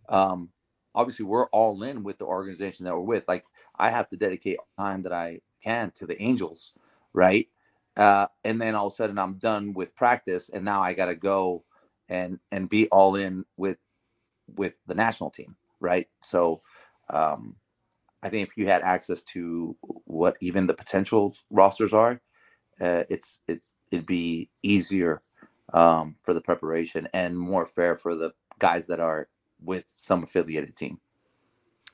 um, 0.08 0.50
obviously 0.94 1.26
we're 1.26 1.48
all 1.48 1.82
in 1.82 2.02
with 2.02 2.18
the 2.18 2.26
organization 2.26 2.84
that 2.84 2.94
we're 2.94 3.00
with. 3.02 3.26
Like 3.28 3.44
I 3.78 3.90
have 3.90 4.08
to 4.10 4.16
dedicate 4.16 4.58
time 4.78 5.02
that 5.04 5.12
I 5.12 5.40
can 5.62 5.92
to 5.92 6.06
the 6.06 6.20
Angels, 6.22 6.72
right? 7.12 7.48
Uh, 7.96 8.26
and 8.44 8.60
then 8.60 8.74
all 8.76 8.88
of 8.88 8.94
a 8.94 8.96
sudden 8.96 9.18
I'm 9.18 9.36
done 9.36 9.72
with 9.74 9.94
practice, 9.96 10.50
and 10.52 10.64
now 10.64 10.82
I 10.82 10.94
got 10.94 11.06
to 11.06 11.16
go 11.16 11.64
and 12.08 12.38
and 12.52 12.68
be 12.68 12.88
all 12.88 13.16
in 13.16 13.44
with 13.56 13.78
with 14.56 14.74
the 14.86 14.94
national 14.94 15.30
team, 15.30 15.56
right? 15.80 16.08
So 16.22 16.62
um, 17.10 17.56
I 18.22 18.28
think 18.28 18.48
if 18.48 18.56
you 18.56 18.66
had 18.66 18.82
access 18.82 19.24
to 19.24 19.76
what 20.04 20.36
even 20.40 20.66
the 20.66 20.74
potential 20.74 21.34
rosters 21.50 21.92
are, 21.92 22.20
uh, 22.80 23.04
it's 23.08 23.40
it's 23.48 23.74
it'd 23.90 24.06
be 24.06 24.48
easier 24.62 25.22
um, 25.72 26.16
for 26.22 26.34
the 26.34 26.40
preparation 26.40 27.08
and 27.12 27.38
more 27.38 27.66
fair 27.66 27.96
for 27.96 28.14
the 28.14 28.32
guys 28.58 28.86
that 28.86 29.00
are 29.00 29.28
with 29.62 29.84
some 29.86 30.22
affiliated 30.22 30.76
team. 30.76 31.00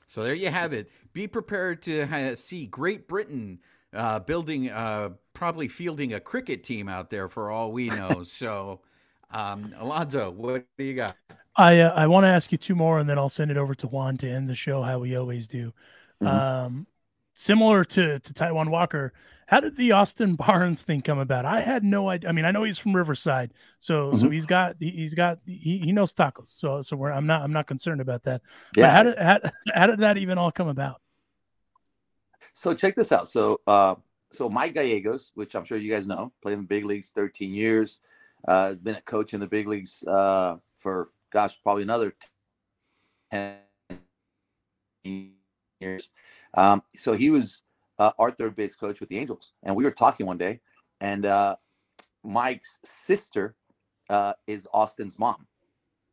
So 0.07 0.23
there 0.23 0.33
you 0.33 0.49
have 0.49 0.73
it. 0.73 0.89
Be 1.13 1.27
prepared 1.27 1.81
to 1.83 2.35
see 2.35 2.65
Great 2.65 3.07
Britain 3.07 3.59
uh, 3.93 4.19
building, 4.19 4.69
uh, 4.69 5.09
probably 5.33 5.67
fielding 5.67 6.13
a 6.13 6.19
cricket 6.19 6.63
team 6.63 6.89
out 6.89 7.09
there 7.09 7.27
for 7.27 7.49
all 7.51 7.71
we 7.71 7.89
know. 7.89 8.23
so, 8.23 8.81
um, 9.31 9.73
Alonzo, 9.77 10.31
what 10.31 10.65
do 10.77 10.83
you 10.83 10.95
got? 10.95 11.15
I 11.55 11.79
uh, 11.81 11.93
I 11.93 12.07
want 12.07 12.23
to 12.23 12.29
ask 12.29 12.51
you 12.51 12.57
two 12.57 12.75
more, 12.75 12.99
and 12.99 13.09
then 13.09 13.17
I'll 13.17 13.29
send 13.29 13.51
it 13.51 13.57
over 13.57 13.75
to 13.75 13.87
Juan 13.87 14.17
to 14.17 14.29
end 14.29 14.49
the 14.49 14.55
show, 14.55 14.81
how 14.81 14.99
we 14.99 15.15
always 15.15 15.47
do. 15.47 15.73
Mm-hmm. 16.21 16.27
Um, 16.27 16.87
similar 17.33 17.83
to 17.85 18.19
to 18.19 18.33
Taijuan 18.33 18.69
Walker, 18.69 19.13
how 19.47 19.59
did 19.59 19.75
the 19.75 19.93
Austin 19.93 20.35
Barnes 20.37 20.83
thing 20.83 21.01
come 21.01 21.19
about? 21.19 21.45
I 21.45 21.61
had 21.61 21.83
no 21.83 22.09
idea. 22.09 22.29
I 22.29 22.33
mean, 22.33 22.45
I 22.45 22.51
know 22.51 22.63
he's 22.63 22.77
from 22.77 22.95
Riverside, 22.95 23.53
so 23.79 24.09
mm-hmm. 24.09 24.17
so 24.17 24.29
he's 24.29 24.45
got 24.45 24.75
he's 24.79 25.13
got 25.13 25.39
he, 25.45 25.79
he 25.79 25.91
knows 25.91 26.13
tacos. 26.13 26.49
So 26.49 26.81
so 26.81 27.03
I'm 27.05 27.25
not 27.25 27.41
I'm 27.41 27.53
not 27.53 27.65
concerned 27.67 28.01
about 28.01 28.23
that. 28.23 28.41
Yeah. 28.75 28.83
But 28.83 28.91
how 28.91 29.03
did 29.03 29.17
how, 29.17 29.39
how 29.73 29.87
did 29.87 29.99
that 29.99 30.17
even 30.17 30.37
all 30.37 30.51
come 30.51 30.67
about? 30.67 31.01
So 32.53 32.73
check 32.73 32.95
this 32.95 33.11
out. 33.11 33.27
So 33.27 33.61
uh, 33.65 33.95
so 34.31 34.49
Mike 34.49 34.75
Gallegos, 34.75 35.31
which 35.33 35.55
I'm 35.55 35.65
sure 35.65 35.77
you 35.77 35.91
guys 35.91 36.07
know, 36.07 36.31
played 36.41 36.53
in 36.53 36.59
the 36.59 36.67
big 36.67 36.85
leagues 36.85 37.11
13 37.11 37.53
years, 37.53 37.99
uh, 38.47 38.67
has 38.67 38.79
been 38.79 38.95
a 38.95 39.01
coach 39.01 39.33
in 39.33 39.39
the 39.39 39.47
big 39.47 39.67
leagues 39.67 40.03
uh, 40.03 40.57
for 40.77 41.09
gosh 41.31 41.59
probably 41.63 41.83
another 41.83 42.13
10 43.31 43.57
years. 45.79 46.09
Um, 46.53 46.83
so 46.95 47.13
he 47.13 47.29
was 47.29 47.61
uh, 47.99 48.11
our 48.19 48.31
third 48.31 48.55
base 48.55 48.75
coach 48.75 48.99
with 48.99 49.09
the 49.09 49.17
Angels, 49.17 49.53
and 49.63 49.75
we 49.75 49.83
were 49.83 49.91
talking 49.91 50.25
one 50.25 50.37
day, 50.37 50.59
and 51.01 51.25
uh, 51.25 51.55
Mike's 52.23 52.79
sister 52.83 53.55
uh, 54.09 54.33
is 54.47 54.67
Austin's 54.73 55.19
mom, 55.19 55.47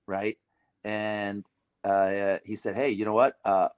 right? 0.07 0.39
And 0.85 1.45
uh, 1.85 2.39
he 2.45 2.57
said, 2.57 2.75
"Hey, 2.75 2.91
you 2.91 3.05
know 3.05 3.15
what? 3.15 3.37
Uh, 3.45 3.69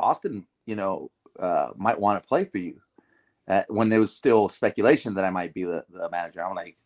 Austin, 0.00 0.46
you 0.66 0.76
know, 0.76 1.10
uh, 1.38 1.70
might 1.76 1.98
want 1.98 2.22
to 2.22 2.28
play 2.28 2.44
for 2.44 2.58
you." 2.58 2.80
when 3.68 3.90
there 3.90 4.00
was 4.00 4.16
still 4.16 4.48
speculation 4.48 5.14
that 5.14 5.24
I 5.26 5.30
might 5.30 5.52
be 5.52 5.64
the, 5.64 5.84
the 5.90 6.08
manager, 6.08 6.42
I'm 6.42 6.54
like, 6.54 6.78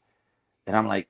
and 0.67 0.77
I'm 0.77 0.89
like, 0.89 1.09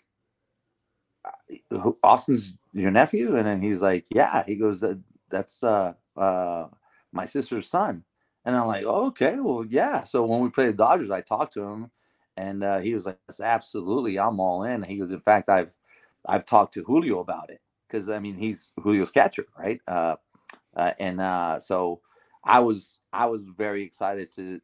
Austin's 2.03 2.53
your 2.75 2.91
nephew, 2.91 3.37
and 3.37 3.47
then 3.47 3.63
he's 3.63 3.81
like, 3.81 4.07
"Yeah." 4.11 4.45
He 4.47 4.57
goes, 4.57 4.85
"That's 5.31 5.63
uh, 5.63 5.95
uh, 6.17 6.69
my 7.13 7.25
sister's 7.25 7.69
son." 7.69 8.05
And 8.45 8.57
I'm 8.57 8.67
like, 8.67 8.85
oh, 8.87 9.07
okay, 9.09 9.37
well, 9.39 9.65
yeah. 9.69 10.05
So 10.05 10.25
when 10.25 10.41
we 10.41 10.49
played 10.51 10.71
the 10.71 10.73
Dodgers, 10.75 11.11
I 11.11 11.21
talked 11.21 11.55
to 11.55 11.63
him, 11.63 11.91
and 12.37 12.65
uh, 12.65 12.79
he 12.79 12.95
was 12.95 13.05
like, 13.05 13.19
yes, 13.29 13.41
absolutely, 13.41 14.19
I'm 14.19 14.41
all 14.41 14.63
in. 14.65 14.83
He 14.83 14.97
goes, 14.99 15.11
in 15.11 15.21
fact, 15.21 15.49
I've 15.51 15.75
I've 16.27 16.47
talked 16.47 16.75
to 16.75 16.85
Julio 16.85 17.21
about 17.21 17.51
it 17.51 17.61
because 17.89 18.09
I 18.09 18.19
mean 18.21 18.37
he's 18.37 18.71
Julio's 18.83 19.11
catcher, 19.11 19.47
right? 19.59 19.81
Uh, 19.87 20.17
uh, 20.77 20.93
and 20.99 21.21
uh, 21.21 21.61
so 21.61 22.01
I 22.45 22.61
was 22.61 23.01
I 23.13 23.27
was 23.27 23.45
very 23.45 23.83
excited 23.83 24.33
to, 24.37 24.61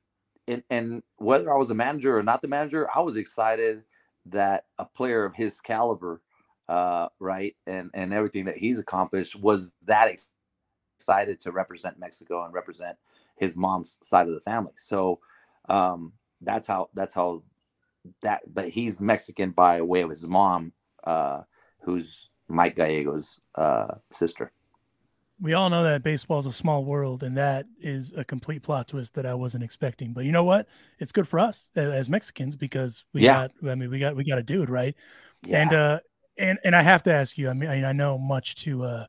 and, 0.48 0.62
and 0.70 1.02
whether 1.16 1.52
I 1.52 1.58
was 1.58 1.70
a 1.70 1.74
manager 1.74 2.16
or 2.16 2.22
not 2.22 2.42
the 2.42 2.48
manager, 2.48 2.88
I 2.94 3.00
was 3.00 3.16
excited 3.16 3.82
that 4.26 4.64
a 4.78 4.86
player 4.86 5.24
of 5.24 5.34
his 5.34 5.60
caliber, 5.60 6.22
uh, 6.68 7.08
right, 7.20 7.56
and 7.66 7.90
and 7.94 8.14
everything 8.14 8.46
that 8.46 8.56
he's 8.56 8.78
accomplished 8.78 9.36
was 9.36 9.72
that 9.86 10.08
excited 10.96 11.40
to 11.40 11.52
represent 11.52 11.98
Mexico 11.98 12.44
and 12.44 12.54
represent 12.54 12.96
his 13.36 13.56
mom's 13.56 13.98
side 14.02 14.28
of 14.28 14.34
the 14.34 14.40
family. 14.40 14.72
So 14.76 15.20
um, 15.68 16.12
that's 16.40 16.66
how 16.66 16.90
that's 16.94 17.14
how 17.14 17.42
that. 18.22 18.42
But 18.52 18.68
he's 18.68 19.00
Mexican 19.00 19.50
by 19.50 19.80
way 19.82 20.02
of 20.02 20.10
his 20.10 20.26
mom, 20.26 20.72
uh, 21.04 21.42
who's 21.80 22.30
Mike 22.48 22.76
Gallegos' 22.76 23.40
uh, 23.54 23.94
sister. 24.10 24.52
We 25.40 25.52
all 25.52 25.68
know 25.68 25.82
that 25.82 26.04
baseball 26.04 26.38
is 26.38 26.46
a 26.46 26.52
small 26.52 26.84
world, 26.84 27.24
and 27.24 27.36
that 27.36 27.66
is 27.80 28.12
a 28.16 28.24
complete 28.24 28.62
plot 28.62 28.88
twist 28.88 29.14
that 29.14 29.26
I 29.26 29.34
wasn't 29.34 29.64
expecting. 29.64 30.12
But 30.12 30.24
you 30.24 30.32
know 30.32 30.44
what? 30.44 30.68
It's 31.00 31.12
good 31.12 31.26
for 31.26 31.40
us 31.40 31.70
as 31.74 32.08
Mexicans 32.08 32.56
because 32.56 33.04
we 33.12 33.22
yeah. 33.22 33.48
got. 33.48 33.70
I 33.70 33.74
mean, 33.74 33.90
we 33.90 33.98
got 33.98 34.14
we 34.14 34.24
got 34.24 34.38
a 34.38 34.42
dude, 34.42 34.70
right? 34.70 34.94
Yeah. 35.44 35.62
And 35.62 35.72
uh, 35.72 36.00
and 36.38 36.58
and 36.64 36.76
I 36.76 36.82
have 36.82 37.02
to 37.04 37.12
ask 37.12 37.36
you. 37.36 37.50
I 37.50 37.52
mean, 37.52 37.84
I 37.84 37.92
know 37.92 38.16
much 38.16 38.54
to 38.64 38.84
uh 38.84 39.06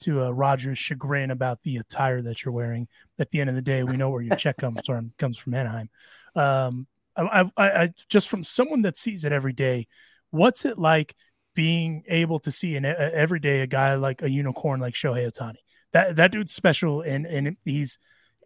to 0.00 0.24
uh, 0.24 0.30
Roger's 0.30 0.78
chagrin 0.78 1.30
about 1.30 1.62
the 1.62 1.76
attire 1.78 2.22
that 2.22 2.44
you're 2.44 2.52
wearing. 2.52 2.88
At 3.18 3.30
the 3.30 3.40
end 3.40 3.50
of 3.50 3.56
the 3.56 3.62
day, 3.62 3.82
we 3.82 3.96
know 3.96 4.10
where 4.10 4.22
your 4.22 4.36
check 4.36 4.56
comes 4.58 4.80
from 4.84 5.12
comes 5.18 5.38
from 5.38 5.54
Anaheim. 5.54 5.88
Um, 6.34 6.86
I, 7.16 7.50
I, 7.56 7.70
I, 7.70 7.92
just 8.08 8.28
from 8.28 8.44
someone 8.44 8.82
that 8.82 8.96
sees 8.96 9.24
it 9.24 9.32
every 9.32 9.54
day, 9.54 9.88
what's 10.30 10.64
it 10.64 10.78
like 10.78 11.14
being 11.54 12.04
able 12.08 12.38
to 12.40 12.50
see 12.50 12.76
an 12.76 12.84
every 12.84 13.40
day 13.40 13.62
a 13.62 13.66
guy 13.66 13.94
like 13.94 14.22
a 14.22 14.30
unicorn 14.30 14.80
like 14.80 14.94
Shohei 14.94 15.30
Ohtani? 15.30 15.56
That 15.92 16.16
that 16.16 16.32
dude's 16.32 16.52
special, 16.52 17.00
and 17.00 17.26
and 17.26 17.56
he's 17.64 17.98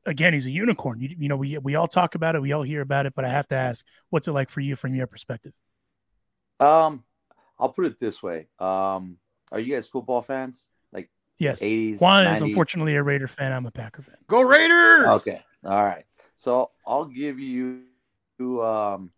again 0.07 0.33
he's 0.33 0.47
a 0.47 0.51
unicorn. 0.51 1.01
You, 1.01 1.17
you 1.19 1.29
know 1.29 1.37
we 1.37 1.59
we 1.59 1.75
all 1.75 1.89
talk 1.89 2.15
about 2.15 2.37
it, 2.37 2.43
we 2.43 2.53
all 2.53 2.63
hear 2.63 2.81
about 2.81 3.07
it, 3.07 3.15
but 3.15 3.25
I 3.25 3.29
have 3.29 3.49
to 3.49 3.57
ask, 3.57 3.85
what's 4.11 4.29
it 4.29 4.33
like 4.33 4.51
for 4.51 4.61
you 4.61 4.77
from 4.77 4.95
your 4.95 5.07
perspective? 5.07 5.53
Um, 6.61 7.05
I'll 7.59 7.71
put 7.71 7.87
it 7.87 7.99
this 7.99 8.23
way. 8.23 8.49
Um, 8.59 9.17
are 9.51 9.59
you 9.59 9.75
guys 9.75 9.89
football 9.89 10.23
fans? 10.23 10.67
Yes. 11.41 11.61
80s, 11.61 11.99
Juan 12.01 12.27
90s. 12.27 12.37
is 12.37 12.43
unfortunately 12.43 12.97
a 12.97 13.03
Raider 13.03 13.27
fan. 13.27 13.53
I'm 13.53 13.65
a 13.65 13.71
Packer 13.71 14.03
fan. 14.03 14.17
Go 14.29 14.43
Raiders! 14.43 15.07
Okay. 15.07 15.43
All 15.65 15.83
right. 15.83 16.05
So 16.37 16.71
I'll 16.87 17.07
give 17.07 17.41
you 17.41 17.83
um 18.39 19.11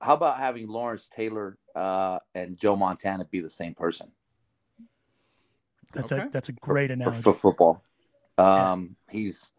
how 0.00 0.14
about 0.14 0.38
having 0.38 0.68
Lawrence 0.68 1.08
Taylor 1.08 1.58
uh 1.74 2.18
and 2.34 2.56
Joe 2.58 2.76
Montana 2.76 3.24
be 3.24 3.40
the 3.40 3.50
same 3.50 3.74
person? 3.74 4.12
That's 5.92 6.12
okay. 6.12 6.26
a 6.26 6.28
that's 6.30 6.50
a 6.50 6.52
great 6.52 6.90
analogy 6.90 7.22
for, 7.22 7.32
for 7.32 7.38
football. 7.38 7.82
Um 8.36 8.96
yeah. 9.08 9.18
he's 9.18 9.52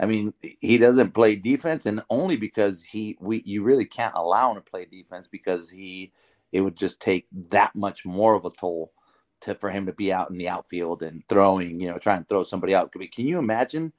I 0.00 0.06
mean, 0.06 0.32
he 0.60 0.78
doesn't 0.78 1.12
play 1.12 1.34
defense, 1.34 1.84
and 1.84 2.04
only 2.08 2.36
because 2.36 2.84
he 2.84 3.16
we 3.20 3.42
you 3.44 3.62
really 3.62 3.86
can't 3.86 4.14
allow 4.14 4.50
him 4.50 4.56
to 4.56 4.70
play 4.70 4.84
defense 4.84 5.26
because 5.26 5.70
he 5.70 6.12
it 6.52 6.60
would 6.60 6.76
just 6.76 7.00
take 7.00 7.26
that 7.48 7.74
much 7.74 8.04
more 8.04 8.34
of 8.34 8.44
a 8.44 8.50
toll 8.50 8.92
to 9.40 9.54
for 9.54 9.70
him 9.70 9.86
to 9.86 9.92
be 9.92 10.12
out 10.12 10.30
in 10.30 10.38
the 10.38 10.48
outfield 10.48 11.02
and 11.02 11.22
throwing, 11.28 11.80
you 11.80 11.88
know, 11.88 11.98
trying 11.98 12.20
to 12.20 12.28
throw 12.28 12.44
somebody 12.44 12.74
out. 12.74 12.92
Can 12.92 13.26
you 13.26 13.38
imagine 13.38 13.92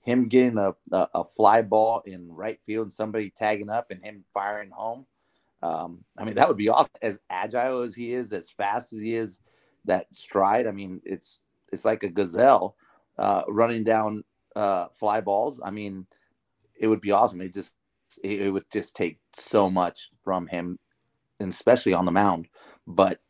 him 0.00 0.28
getting 0.28 0.58
a, 0.58 0.74
a, 0.92 1.08
a 1.14 1.24
fly 1.24 1.62
ball 1.62 2.02
in 2.06 2.32
right 2.32 2.60
field 2.64 2.84
and 2.84 2.92
somebody 2.92 3.30
tagging 3.30 3.70
up 3.70 3.90
and 3.90 4.02
him 4.02 4.24
firing 4.32 4.70
home? 4.70 5.06
Um, 5.62 6.04
I 6.16 6.24
mean, 6.24 6.36
that 6.36 6.48
would 6.48 6.56
be 6.56 6.68
awesome. 6.68 6.90
As 7.02 7.20
agile 7.30 7.82
as 7.82 7.94
he 7.94 8.12
is, 8.12 8.32
as 8.32 8.50
fast 8.50 8.92
as 8.92 9.00
he 9.00 9.14
is, 9.14 9.38
that 9.84 10.12
stride. 10.14 10.66
I 10.66 10.72
mean, 10.72 11.00
it's 11.04 11.40
it's 11.72 11.84
like 11.84 12.02
a 12.02 12.08
gazelle 12.08 12.76
uh, 13.18 13.42
running 13.48 13.84
down 13.84 14.24
uh, 14.54 14.86
fly 14.94 15.20
balls. 15.20 15.60
I 15.62 15.70
mean, 15.70 16.06
it 16.78 16.86
would 16.88 17.00
be 17.00 17.10
awesome. 17.12 17.40
It 17.40 17.54
just 17.54 17.72
it, 18.22 18.42
it 18.42 18.50
would 18.50 18.70
just 18.70 18.96
take 18.96 19.18
so 19.32 19.70
much 19.70 20.10
from 20.22 20.46
him, 20.46 20.78
and 21.40 21.52
especially 21.52 21.92
on 21.94 22.04
the 22.04 22.12
mound. 22.12 22.48
But 22.86 23.20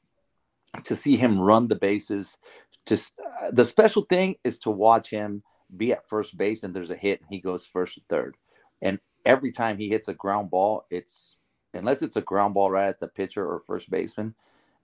to 0.84 0.96
see 0.96 1.16
him 1.16 1.40
run 1.40 1.68
the 1.68 1.76
bases. 1.76 2.38
Just 2.86 3.14
uh, 3.42 3.50
the 3.52 3.64
special 3.64 4.02
thing 4.02 4.36
is 4.44 4.58
to 4.60 4.70
watch 4.70 5.10
him 5.10 5.42
be 5.76 5.92
at 5.92 6.08
first 6.08 6.36
base 6.36 6.62
and 6.62 6.74
there's 6.74 6.90
a 6.90 6.96
hit 6.96 7.20
and 7.20 7.28
he 7.30 7.40
goes 7.40 7.66
first 7.66 7.98
or 7.98 8.02
third. 8.08 8.36
And 8.82 9.00
every 9.24 9.52
time 9.52 9.78
he 9.78 9.88
hits 9.88 10.08
a 10.08 10.14
ground 10.14 10.50
ball, 10.50 10.86
it's 10.90 11.36
unless 11.74 12.02
it's 12.02 12.16
a 12.16 12.22
ground 12.22 12.54
ball 12.54 12.70
right 12.70 12.88
at 12.88 13.00
the 13.00 13.08
pitcher 13.08 13.46
or 13.46 13.60
first 13.60 13.90
baseman. 13.90 14.34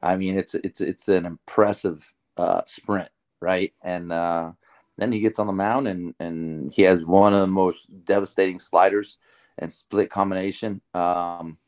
I 0.03 0.17
mean, 0.17 0.37
it's 0.37 0.55
it's 0.55 0.81
it's 0.81 1.09
an 1.09 1.27
impressive 1.27 2.13
uh, 2.37 2.63
sprint, 2.67 3.11
right? 3.41 3.73
And 3.83 4.13
uh, 4.13 4.53
then 4.99 5.13
he 5.13 5.21
gets 5.21 5.39
on 5.39 5.47
the 5.47 5.53
mound 5.53 5.89
and 5.89 6.15
and 6.19 6.73
he 6.73 6.83
has 6.83 7.05
one 7.05 7.35
of 7.35 7.41
the 7.41 7.47
most 7.47 7.87
devastating 8.05 8.59
sliders 8.59 9.19
and 9.59 9.73
split 9.73 10.11
combination 10.11 10.81
um, 10.95 11.59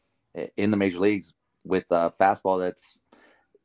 in 0.57 0.71
the 0.71 0.77
major 0.77 0.99
leagues 0.99 1.33
with 1.65 1.85
a 1.91 2.13
fastball 2.21 2.59
that's 2.59 2.97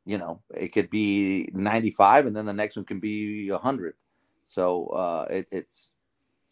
you 0.04 0.18
know, 0.18 0.40
it 0.54 0.68
could 0.68 0.90
be 0.90 1.48
95 1.52 2.26
and 2.26 2.36
then 2.36 2.46
the 2.46 2.52
next 2.52 2.76
one 2.76 2.84
can 2.84 3.00
be 3.00 3.50
100. 3.50 3.94
So 4.42 4.86
uh, 4.86 5.26
it, 5.30 5.48
it's, 5.50 5.92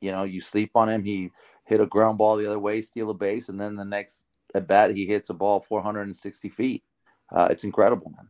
you 0.00 0.12
know, 0.12 0.24
you 0.24 0.40
sleep 0.40 0.70
on 0.74 0.88
him. 0.88 1.02
He 1.02 1.30
hit 1.64 1.80
a 1.80 1.86
ground 1.86 2.18
ball 2.18 2.36
the 2.36 2.46
other 2.46 2.58
way, 2.58 2.82
steal 2.82 3.10
a 3.10 3.14
base, 3.14 3.48
and 3.48 3.60
then 3.60 3.76
the 3.76 3.84
next 3.84 4.24
at 4.54 4.66
bat 4.66 4.94
he 4.94 5.06
hits 5.06 5.30
a 5.30 5.34
ball 5.34 5.60
460 5.60 6.48
feet. 6.50 6.82
Uh, 7.30 7.48
it's 7.50 7.64
incredible, 7.64 8.12
man. 8.16 8.28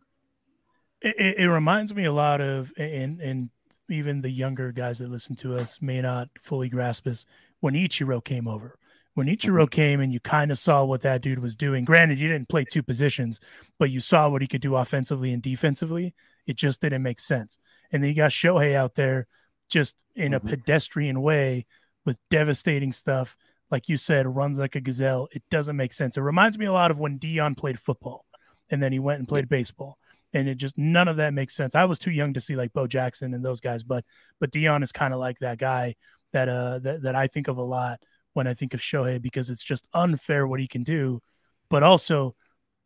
It, 1.01 1.39
it, 1.39 1.49
reminds 1.49 1.95
me 1.95 2.07
a 2.07 2.13
lot 2.13 2.41
of, 2.41 2.73
and 2.77 3.21
and 3.21 3.51
even 3.89 4.21
the 4.21 4.31
younger 4.31 4.73
guys 4.73 4.99
that 4.99 5.11
listen 5.11 5.37
to 5.37 5.55
us 5.55 5.81
may 5.81 6.01
not 6.01 6.29
fully 6.41 6.69
grasp 6.69 7.05
this. 7.05 7.25
When 7.61 7.75
Ichiro 7.75 8.23
came 8.23 8.49
over, 8.49 8.79
when 9.19 9.27
Ichiro 9.27 9.65
mm-hmm. 9.65 9.67
came 9.67 10.01
and 10.01 10.13
you 10.13 10.21
kind 10.21 10.53
of 10.53 10.59
saw 10.59 10.85
what 10.85 11.01
that 11.01 11.23
dude 11.23 11.41
was 11.41 11.57
doing. 11.57 11.85
Granted, 11.85 12.21
you 12.21 12.29
didn't 12.29 12.49
play 12.49 12.65
two 12.65 12.85
positions, 12.85 13.41
but 13.77 13.91
you 13.91 13.99
saw 13.99 14.29
what 14.29 14.43
he 14.43 14.47
could 14.47 14.61
do 14.61 14.77
offensively 14.77 15.33
and 15.33 15.43
defensively. 15.43 16.15
It 16.47 16.57
just 16.57 16.81
didn't 16.81 17.03
make 17.03 17.19
sense. 17.19 17.59
And 17.91 18.01
then 18.01 18.11
you 18.11 18.15
got 18.15 18.31
Shohei 18.31 18.77
out 18.77 18.95
there 18.95 19.27
just 19.69 20.05
in 20.15 20.35
a 20.35 20.39
mm-hmm. 20.39 20.51
pedestrian 20.51 21.21
way 21.21 21.67
with 22.07 22.17
devastating 22.31 22.93
stuff. 22.93 23.37
Like 23.73 23.89
you 23.89 23.97
said, 23.97 24.33
runs 24.33 24.57
like 24.57 24.77
a 24.77 24.81
gazelle. 24.81 25.29
It 25.33 25.43
doesn't 25.51 25.77
make 25.77 25.93
sense. 25.93 26.17
It 26.17 26.21
reminds 26.21 26.57
me 26.57 26.67
a 26.67 26.73
lot 26.73 26.93
of 26.93 27.01
when 27.01 27.19
Deion 27.19 27.57
played 27.57 27.81
football. 27.81 28.25
and 28.71 28.81
then 28.81 28.93
he 28.93 29.01
went 29.01 29.19
and 29.19 29.27
played 29.27 29.49
baseball. 29.49 29.99
And 30.33 30.49
it 30.49 30.57
just 30.57 30.79
none 30.79 31.09
of 31.09 31.17
that 31.17 31.35
makes 31.35 31.57
sense. 31.57 31.75
I 31.75 31.87
was 31.87 31.99
too 31.99 32.13
young 32.13 32.35
to 32.35 32.41
see 32.41 32.55
like 32.55 32.73
Bo 32.73 32.87
Jackson 32.87 33.35
and 33.35 33.45
those 33.45 33.61
guys, 33.61 33.83
but 33.83 34.05
but 34.39 34.53
Deion 34.53 34.85
is 34.85 34.93
kind 34.93 35.13
of 35.13 35.19
like 35.19 35.41
that 35.41 35.59
guy 35.59 35.97
that 36.33 36.49
uh 36.49 36.79
that, 36.81 37.03
that 37.03 37.15
I 37.17 37.27
think 37.27 37.49
of 37.49 37.57
a 37.57 37.63
lot 37.63 37.99
when 38.39 38.47
I 38.47 38.55
think 38.55 38.73
of 38.73 38.81
Shohei 38.81 39.21
because 39.21 39.51
it's 39.51 39.65
just 39.65 39.89
unfair 39.93 40.47
what 40.47 40.61
he 40.61 40.69
can 40.69 40.85
do, 40.85 41.21
but 41.69 41.83
also 41.83 42.37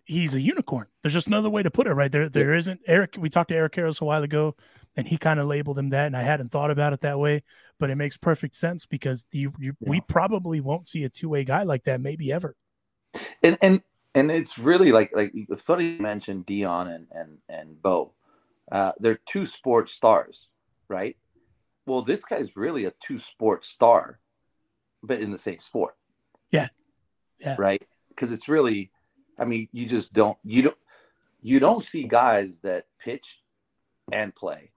he's 0.05 0.33
a 0.33 0.41
unicorn. 0.41 0.87
There's 1.03 1.13
just 1.13 1.27
another 1.27 1.51
way 1.51 1.63
to 1.63 1.71
put 1.71 1.87
it, 1.87 1.93
right? 1.93 2.11
There 2.11 2.31
there 2.31 2.59
not 2.59 2.79
Eric. 2.87 3.17
We 3.19 3.29
talked 3.29 3.51
to 3.51 3.55
Eric 3.55 3.75
Karros 3.75 4.01
a 4.01 4.07
while 4.07 4.23
ago, 4.23 4.57
and 4.97 5.07
he 5.07 5.19
kind 5.19 5.39
of 5.39 5.47
labeled 5.47 5.79
him 5.79 5.91
that, 5.91 6.07
and 6.07 6.17
I 6.17 6.23
hadn't 6.23 6.51
thought 6.51 6.71
about 6.71 6.95
it 6.95 7.03
that 7.03 7.19
way, 7.19 7.43
but 7.79 7.91
it 7.91 7.97
makes 7.97 8.17
perfect 8.17 8.57
sense 8.57 8.87
because 8.87 9.27
you, 9.31 9.53
you 9.59 9.75
yeah. 9.81 9.91
we 9.91 10.01
probably 10.01 10.61
won't 10.61 10.87
see 10.87 11.05
a 11.05 11.11
two 11.11 11.29
way 11.29 11.45
guy 11.45 11.65
like 11.65 11.85
that, 11.85 12.01
maybe 12.01 12.33
ever. 12.33 12.57
And 13.43 13.59
and 13.61 13.83
and 14.15 14.31
it's 14.31 14.59
really 14.59 14.91
like 14.91 15.15
like 15.15 15.35
funny 15.59 15.91
you 15.91 16.03
mentioned 16.03 16.47
Deion 16.47 16.95
and 16.95 17.07
and 17.13 17.39
and 17.51 17.83
Bo. 17.83 18.15
Uh, 18.71 18.93
they're 19.01 19.21
two 19.29 19.45
sports 19.45 19.93
stars, 19.93 20.49
right? 20.89 21.17
Well, 21.85 22.01
this 22.01 22.25
guy's 22.25 22.57
really 22.57 22.87
a 22.87 22.93
two 23.05 23.19
sport 23.19 23.67
star, 23.67 24.19
but 25.03 25.21
in 25.21 25.31
the 25.31 25.39
same 25.39 25.59
sport. 25.59 25.95
Yeah. 26.51 26.69
Yeah. 27.39 27.57
Right. 27.59 27.83
Because 28.09 28.33
it's 28.33 28.49
really, 28.49 28.91
I 29.39 29.45
mean, 29.45 29.69
you 29.73 29.87
just 29.87 30.13
don't 30.13 30.39
you 30.45 30.63
don't 30.63 30.77
you 31.41 31.61
don't 31.61 31.83
see 31.83 32.05
guys 32.05 32.61
that 32.61 32.87
pitch 32.99 33.41
and 34.13 34.35
play, 34.35 34.71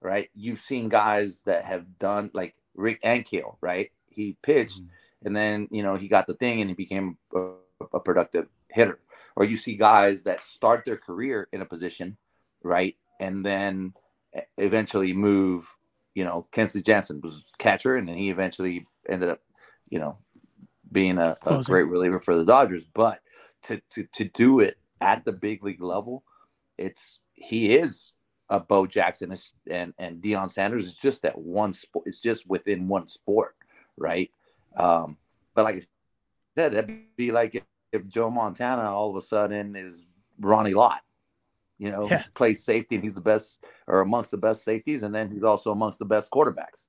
right? 0.00 0.28
You've 0.34 0.60
seen 0.60 0.88
guys 0.88 1.42
that 1.44 1.64
have 1.64 1.98
done 1.98 2.30
like 2.34 2.54
Rick 2.74 3.02
Ankiel, 3.02 3.56
right? 3.60 3.90
He 4.08 4.36
pitched 4.42 4.82
mm-hmm. 4.82 5.26
and 5.26 5.36
then 5.36 5.68
you 5.70 5.82
know 5.82 5.94
he 5.94 6.08
got 6.08 6.26
the 6.26 6.34
thing 6.34 6.60
and 6.60 6.68
he 6.68 6.74
became 6.74 7.16
a, 7.34 7.52
a 7.94 8.00
productive 8.00 8.48
hitter. 8.70 8.98
Or 9.34 9.44
you 9.44 9.56
see 9.56 9.76
guys 9.76 10.24
that 10.24 10.42
start 10.42 10.84
their 10.84 10.98
career 10.98 11.48
in 11.52 11.62
a 11.62 11.66
position, 11.66 12.18
right, 12.62 12.96
and 13.18 13.44
then 13.44 13.94
eventually 14.58 15.12
move. 15.12 15.74
You 16.14 16.24
know, 16.24 16.46
Kenley 16.52 16.84
Jansen 16.84 17.22
was 17.22 17.46
catcher, 17.56 17.96
and 17.96 18.06
then 18.06 18.18
he 18.18 18.28
eventually 18.28 18.86
ended 19.08 19.30
up, 19.30 19.40
you 19.92 19.98
know, 19.98 20.16
being 20.90 21.18
a, 21.18 21.36
a 21.46 21.62
great 21.62 21.82
reliever 21.82 22.18
for 22.18 22.34
the 22.34 22.46
Dodgers. 22.46 22.84
But 22.84 23.20
to, 23.64 23.80
to 23.90 24.04
to 24.14 24.24
do 24.24 24.60
it 24.60 24.78
at 25.02 25.24
the 25.24 25.32
big 25.32 25.62
league 25.62 25.82
level, 25.82 26.24
it's 26.78 27.20
he 27.34 27.74
is 27.74 28.12
a 28.48 28.58
Bo 28.58 28.86
Jackson 28.86 29.36
and 29.70 29.92
and 29.98 30.22
Deion 30.22 30.50
Sanders 30.50 30.86
is 30.86 30.96
just 30.96 31.22
that 31.22 31.38
one 31.38 31.74
sport. 31.74 32.06
It's 32.06 32.22
just 32.22 32.48
within 32.48 32.88
one 32.88 33.06
sport, 33.06 33.54
right? 33.98 34.30
Um, 34.78 35.18
but 35.54 35.64
like 35.64 35.76
I 35.76 35.80
said, 36.56 36.72
that'd 36.72 37.16
be 37.16 37.30
like 37.30 37.54
if, 37.54 37.64
if 37.92 38.06
Joe 38.08 38.30
Montana 38.30 38.90
all 38.90 39.10
of 39.10 39.16
a 39.16 39.20
sudden 39.20 39.76
is 39.76 40.06
Ronnie 40.40 40.72
Lott, 40.72 41.02
you 41.78 41.90
know, 41.90 42.08
yeah. 42.08 42.22
plays 42.34 42.64
safety 42.64 42.94
and 42.94 43.04
he's 43.04 43.14
the 43.14 43.20
best 43.20 43.62
or 43.86 44.00
amongst 44.00 44.30
the 44.30 44.38
best 44.38 44.64
safeties, 44.64 45.02
and 45.02 45.14
then 45.14 45.30
he's 45.30 45.44
also 45.44 45.70
amongst 45.70 45.98
the 45.98 46.06
best 46.06 46.30
quarterbacks. 46.30 46.86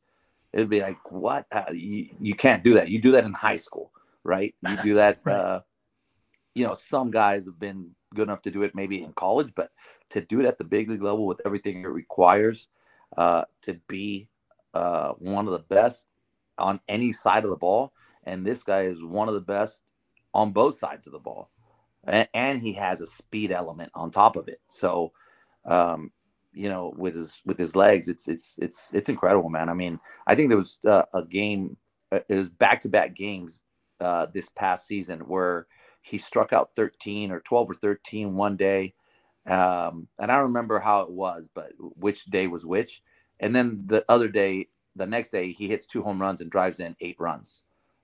It'd 0.53 0.69
be 0.69 0.81
like, 0.81 1.11
what? 1.11 1.47
Uh, 1.51 1.65
you, 1.71 2.07
you 2.19 2.35
can't 2.35 2.63
do 2.63 2.75
that. 2.75 2.89
You 2.89 3.01
do 3.01 3.11
that 3.11 3.23
in 3.23 3.33
high 3.33 3.57
school, 3.57 3.91
right? 4.23 4.53
You 4.69 4.77
do 4.83 4.93
that. 4.95 5.19
right. 5.23 5.35
uh, 5.35 5.61
you 6.53 6.65
know, 6.65 6.75
some 6.75 7.09
guys 7.09 7.45
have 7.45 7.59
been 7.59 7.91
good 8.13 8.27
enough 8.27 8.43
to 8.43 8.51
do 8.51 8.61
it 8.61 8.75
maybe 8.75 9.01
in 9.01 9.13
college, 9.13 9.51
but 9.55 9.71
to 10.09 10.21
do 10.21 10.39
it 10.39 10.45
at 10.45 10.57
the 10.57 10.63
big 10.63 10.89
league 10.89 11.01
level 11.01 11.25
with 11.25 11.41
everything 11.45 11.81
it 11.81 11.87
requires 11.87 12.67
uh, 13.17 13.43
to 13.63 13.73
be 13.87 14.27
uh, 14.73 15.13
one 15.13 15.47
of 15.47 15.53
the 15.53 15.59
best 15.59 16.07
on 16.57 16.79
any 16.87 17.11
side 17.11 17.43
of 17.43 17.49
the 17.49 17.57
ball, 17.57 17.93
and 18.23 18.45
this 18.45 18.63
guy 18.63 18.81
is 18.81 19.03
one 19.03 19.27
of 19.27 19.33
the 19.33 19.41
best 19.41 19.81
on 20.33 20.51
both 20.51 20.77
sides 20.77 21.07
of 21.07 21.13
the 21.13 21.19
ball, 21.19 21.49
and, 22.05 22.27
and 22.33 22.61
he 22.61 22.73
has 22.73 23.01
a 23.01 23.07
speed 23.07 23.51
element 23.51 23.91
on 23.95 24.11
top 24.11 24.35
of 24.35 24.47
it. 24.47 24.61
So, 24.67 25.11
um, 25.65 26.11
you 26.53 26.69
know, 26.69 26.93
with 26.97 27.15
his 27.15 27.41
with 27.45 27.57
his 27.57 27.75
legs, 27.75 28.07
it's 28.07 28.27
it's 28.27 28.57
it's 28.61 28.89
it's 28.93 29.09
incredible, 29.09 29.49
man. 29.49 29.69
I 29.69 29.73
mean, 29.73 29.99
I 30.27 30.35
think 30.35 30.49
there 30.49 30.57
was 30.57 30.79
uh, 30.85 31.03
a 31.13 31.23
game, 31.23 31.77
uh, 32.11 32.19
it 32.29 32.35
was 32.35 32.49
back 32.49 32.81
to 32.81 32.89
back 32.89 33.15
games 33.15 33.63
uh, 33.99 34.27
this 34.33 34.49
past 34.49 34.87
season 34.87 35.21
where 35.21 35.67
he 36.01 36.17
struck 36.17 36.53
out 36.53 36.71
13 36.75 37.31
or 37.31 37.39
12 37.39 37.71
or 37.71 37.73
13 37.75 38.35
one 38.35 38.57
day. 38.57 38.93
Um, 39.45 40.07
and 40.19 40.31
I 40.31 40.35
don't 40.35 40.47
remember 40.47 40.79
how 40.79 41.01
it 41.01 41.09
was, 41.09 41.49
but 41.53 41.71
which 41.79 42.25
day 42.25 42.47
was 42.47 42.65
which. 42.65 43.01
And 43.39 43.55
then 43.55 43.83
the 43.87 44.05
other 44.09 44.27
day, 44.27 44.67
the 44.95 45.05
next 45.05 45.31
day, 45.31 45.51
he 45.51 45.67
hits 45.67 45.85
two 45.85 46.03
home 46.03 46.21
runs 46.21 46.41
and 46.41 46.51
drives 46.51 46.79
in 46.79 46.95
eight 46.99 47.15
runs. 47.19 47.61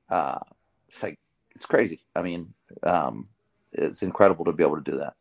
Uh, 0.09 0.39
it's 0.87 1.03
like, 1.03 1.19
it's 1.55 1.65
crazy. 1.65 2.05
I 2.15 2.21
mean, 2.21 2.53
um, 2.83 3.27
it's 3.73 4.01
incredible 4.01 4.45
to 4.45 4.53
be 4.53 4.63
able 4.63 4.81
to 4.81 4.91
do 4.91 4.97
that. 4.97 5.15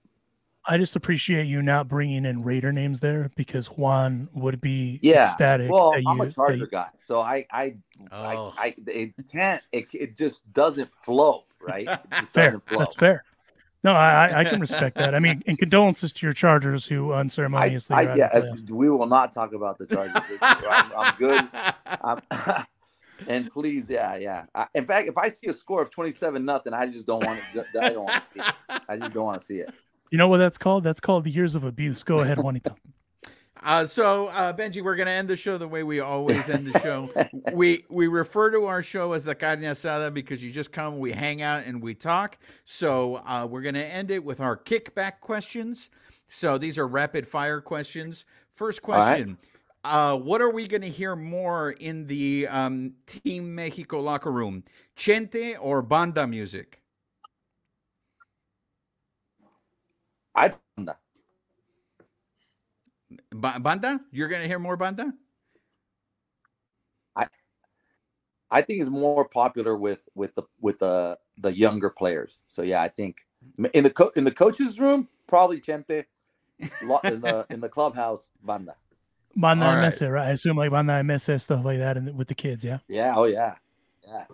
I 0.68 0.76
just 0.76 0.96
appreciate 0.96 1.46
you 1.46 1.62
not 1.62 1.88
bringing 1.88 2.26
in 2.26 2.44
Raider 2.44 2.72
names 2.72 3.00
there 3.00 3.30
because 3.36 3.68
Juan 3.68 4.28
would 4.34 4.60
be 4.60 5.00
yeah. 5.02 5.24
ecstatic. 5.24 5.70
Well, 5.70 5.94
I'm 6.06 6.20
a 6.20 6.30
Charger 6.30 6.56
you... 6.56 6.66
guy, 6.66 6.90
so 6.96 7.20
I, 7.20 7.46
I, 7.50 7.76
oh. 8.12 8.54
I, 8.58 8.66
I, 8.66 8.74
it 8.86 9.14
can't, 9.32 9.62
it, 9.72 9.86
it 9.94 10.14
just 10.14 10.42
doesn't 10.52 10.94
flow, 10.94 11.44
right? 11.60 11.88
fair. 12.32 12.60
That's 12.70 12.94
fair. 12.94 13.24
No, 13.82 13.92
I, 13.92 14.40
I 14.40 14.44
can 14.44 14.60
respect 14.60 14.98
that. 14.98 15.14
I 15.14 15.20
mean, 15.20 15.42
and 15.46 15.56
condolences 15.56 16.12
to 16.14 16.26
your 16.26 16.34
Chargers 16.34 16.86
who 16.86 17.12
unceremoniously. 17.12 17.96
I, 17.96 18.02
I 18.02 18.14
yeah, 18.16 18.42
we 18.68 18.90
will 18.90 19.06
not 19.06 19.32
talk 19.32 19.54
about 19.54 19.78
the 19.78 19.86
Chargers. 19.86 20.20
I'm, 20.42 20.92
I'm, 20.96 21.14
good. 21.16 21.48
I'm, 22.02 22.64
and 23.28 23.48
please, 23.50 23.88
yeah, 23.88 24.16
yeah. 24.16 24.44
I, 24.54 24.66
in 24.74 24.84
fact, 24.84 25.08
if 25.08 25.16
I 25.16 25.28
see 25.28 25.46
a 25.46 25.54
score 25.54 25.80
of 25.80 25.90
twenty-seven 25.90 26.44
nothing, 26.44 26.74
I 26.74 26.86
just 26.86 27.06
don't 27.06 27.24
want 27.24 27.40
to. 27.54 27.64
I 27.80 27.90
don't 27.90 28.04
want 28.04 28.22
to 28.22 28.28
see 28.28 28.40
it. 28.40 28.82
I 28.88 28.96
just 28.96 29.12
don't 29.14 29.24
want 29.24 29.40
to 29.40 29.46
see 29.46 29.60
it. 29.60 29.72
You 30.10 30.18
know 30.18 30.28
what 30.28 30.38
that's 30.38 30.58
called? 30.58 30.84
That's 30.84 31.00
called 31.00 31.24
the 31.24 31.30
years 31.30 31.54
of 31.54 31.64
abuse. 31.64 32.02
Go 32.02 32.20
ahead, 32.20 32.38
Juanita. 32.38 32.74
Uh, 33.62 33.84
so 33.84 34.28
uh, 34.28 34.52
Benji, 34.52 34.82
we're 34.82 34.94
going 34.94 35.06
to 35.06 35.12
end 35.12 35.28
the 35.28 35.36
show 35.36 35.58
the 35.58 35.66
way 35.66 35.82
we 35.82 36.00
always 36.00 36.48
end 36.48 36.68
the 36.68 36.78
show. 36.80 37.10
we 37.52 37.84
we 37.90 38.06
refer 38.06 38.50
to 38.52 38.66
our 38.66 38.82
show 38.82 39.12
as 39.12 39.24
the 39.24 39.34
carne 39.34 39.62
asada 39.62 40.12
because 40.12 40.42
you 40.42 40.50
just 40.50 40.70
come, 40.70 40.98
we 40.98 41.10
hang 41.10 41.42
out, 41.42 41.64
and 41.66 41.82
we 41.82 41.94
talk. 41.94 42.38
So 42.64 43.16
uh, 43.26 43.46
we're 43.50 43.62
going 43.62 43.74
to 43.74 43.84
end 43.84 44.10
it 44.10 44.22
with 44.22 44.40
our 44.40 44.56
kickback 44.56 45.20
questions. 45.20 45.90
So 46.28 46.58
these 46.58 46.78
are 46.78 46.86
rapid 46.86 47.26
fire 47.26 47.60
questions. 47.60 48.24
First 48.54 48.82
question: 48.82 49.36
right. 49.84 50.12
Uh, 50.12 50.16
What 50.16 50.40
are 50.40 50.50
we 50.50 50.68
going 50.68 50.82
to 50.82 50.88
hear 50.88 51.16
more 51.16 51.72
in 51.72 52.06
the 52.06 52.46
um, 52.48 52.92
Team 53.06 53.54
Mexico 53.54 54.00
locker 54.00 54.30
room? 54.30 54.62
Chente 54.96 55.56
or 55.60 55.82
banda 55.82 56.26
music? 56.26 56.80
I 60.38 60.52
banda. 60.76 60.96
banda? 63.60 64.00
You're 64.12 64.28
going 64.28 64.42
to 64.42 64.48
hear 64.48 64.58
more 64.60 64.76
banda? 64.76 65.12
I 67.16 67.26
I 68.50 68.62
think 68.62 68.80
it's 68.80 68.90
more 68.90 69.28
popular 69.28 69.76
with 69.76 70.08
with 70.14 70.34
the 70.36 70.44
with 70.60 70.78
the 70.78 71.18
the 71.38 71.54
younger 71.54 71.90
players. 71.90 72.42
So 72.46 72.62
yeah, 72.62 72.80
I 72.82 72.88
think 72.88 73.26
in 73.74 73.82
the 73.84 73.90
co- 73.90 74.12
in 74.14 74.24
the 74.24 74.30
coaches 74.30 74.78
room 74.78 75.08
probably 75.26 75.60
Chente. 75.60 76.04
in 76.60 77.20
the 77.20 77.46
in 77.50 77.60
the 77.60 77.68
clubhouse 77.68 78.30
banda. 78.42 78.74
Banda 79.36 79.66
All 79.66 79.76
right. 79.76 80.00
right? 80.00 80.28
I 80.28 80.30
assume 80.30 80.56
like 80.56 80.70
banda 80.70 81.02
MS 81.02 81.30
stuff 81.42 81.64
like 81.64 81.78
that, 81.78 81.96
and 81.96 82.16
with 82.16 82.28
the 82.28 82.34
kids, 82.34 82.64
yeah. 82.64 82.78
Yeah. 82.88 83.14
Oh 83.16 83.24
yeah. 83.24 83.56
Yeah. 84.06 84.24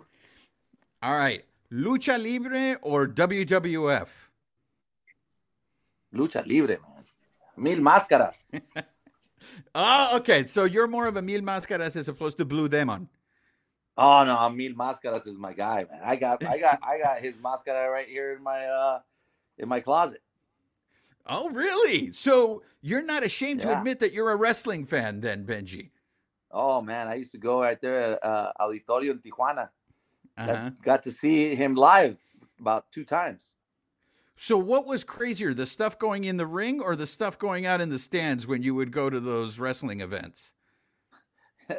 All 1.01 1.17
right. 1.17 1.43
Lucha 1.71 2.21
Libre 2.21 2.77
or 2.81 3.07
WWF? 3.07 4.07
Lucha 6.15 6.45
Libre, 6.45 6.77
man. 6.81 7.05
Mil 7.57 7.79
Máscaras. 7.79 8.45
oh, 9.75 10.11
okay. 10.17 10.45
So 10.45 10.65
you're 10.65 10.87
more 10.87 11.07
of 11.07 11.17
a 11.17 11.21
Mil 11.21 11.41
Máscaras 11.41 11.95
as 11.95 12.07
opposed 12.07 12.37
to 12.37 12.45
Blue 12.45 12.67
Demon. 12.67 13.09
Oh 13.97 14.23
no, 14.25 14.49
Mil 14.49 14.73
Máscaras 14.73 15.27
is 15.27 15.37
my 15.37 15.53
guy, 15.53 15.85
man. 15.89 16.01
I 16.03 16.15
got 16.15 16.43
I 16.43 16.57
got 16.57 16.79
I 16.83 16.97
got 16.97 17.19
his 17.19 17.35
mascara 17.41 17.89
right 17.89 18.07
here 18.07 18.33
in 18.33 18.43
my 18.43 18.65
uh 18.65 18.99
in 19.57 19.69
my 19.69 19.79
closet. 19.79 20.21
Oh, 21.27 21.49
really? 21.49 22.11
So 22.11 22.61
you're 22.81 23.03
not 23.03 23.23
ashamed 23.23 23.61
yeah. 23.61 23.71
to 23.71 23.77
admit 23.77 23.99
that 23.99 24.13
you're 24.13 24.31
a 24.31 24.35
wrestling 24.35 24.85
fan 24.85 25.21
then, 25.21 25.43
Benji? 25.45 25.89
Oh 26.51 26.81
man, 26.81 27.07
I 27.07 27.15
used 27.15 27.31
to 27.31 27.37
go 27.37 27.61
right 27.61 27.79
there 27.81 27.99
at 28.01 28.23
uh, 28.23 28.51
Auditorio 28.59 29.11
in 29.11 29.19
Tijuana. 29.19 29.69
Uh-huh. 30.37 30.69
Got 30.83 31.03
to 31.03 31.11
see 31.11 31.55
him 31.55 31.75
live 31.75 32.17
about 32.59 32.91
two 32.91 33.03
times. 33.03 33.49
So, 34.37 34.57
what 34.57 34.85
was 34.85 35.03
crazier, 35.03 35.53
the 35.53 35.65
stuff 35.65 35.97
going 35.97 36.25
in 36.25 36.37
the 36.37 36.45
ring 36.45 36.81
or 36.81 36.95
the 36.95 37.07
stuff 37.07 37.39
going 37.39 37.65
out 37.65 37.79
in 37.79 37.89
the 37.89 37.99
stands 37.99 38.45
when 38.45 38.63
you 38.63 38.75
would 38.75 38.91
go 38.91 39.09
to 39.09 39.19
those 39.19 39.59
wrestling 39.59 40.01
events? 40.01 40.51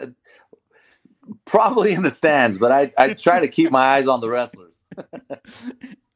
Probably 1.44 1.92
in 1.92 2.02
the 2.02 2.10
stands, 2.10 2.56
but 2.56 2.72
I, 2.72 2.92
I 2.98 3.12
try 3.12 3.40
to 3.40 3.48
keep 3.48 3.70
my 3.70 3.84
eyes 3.84 4.06
on 4.06 4.20
the 4.20 4.28
wrestlers. 4.28 4.72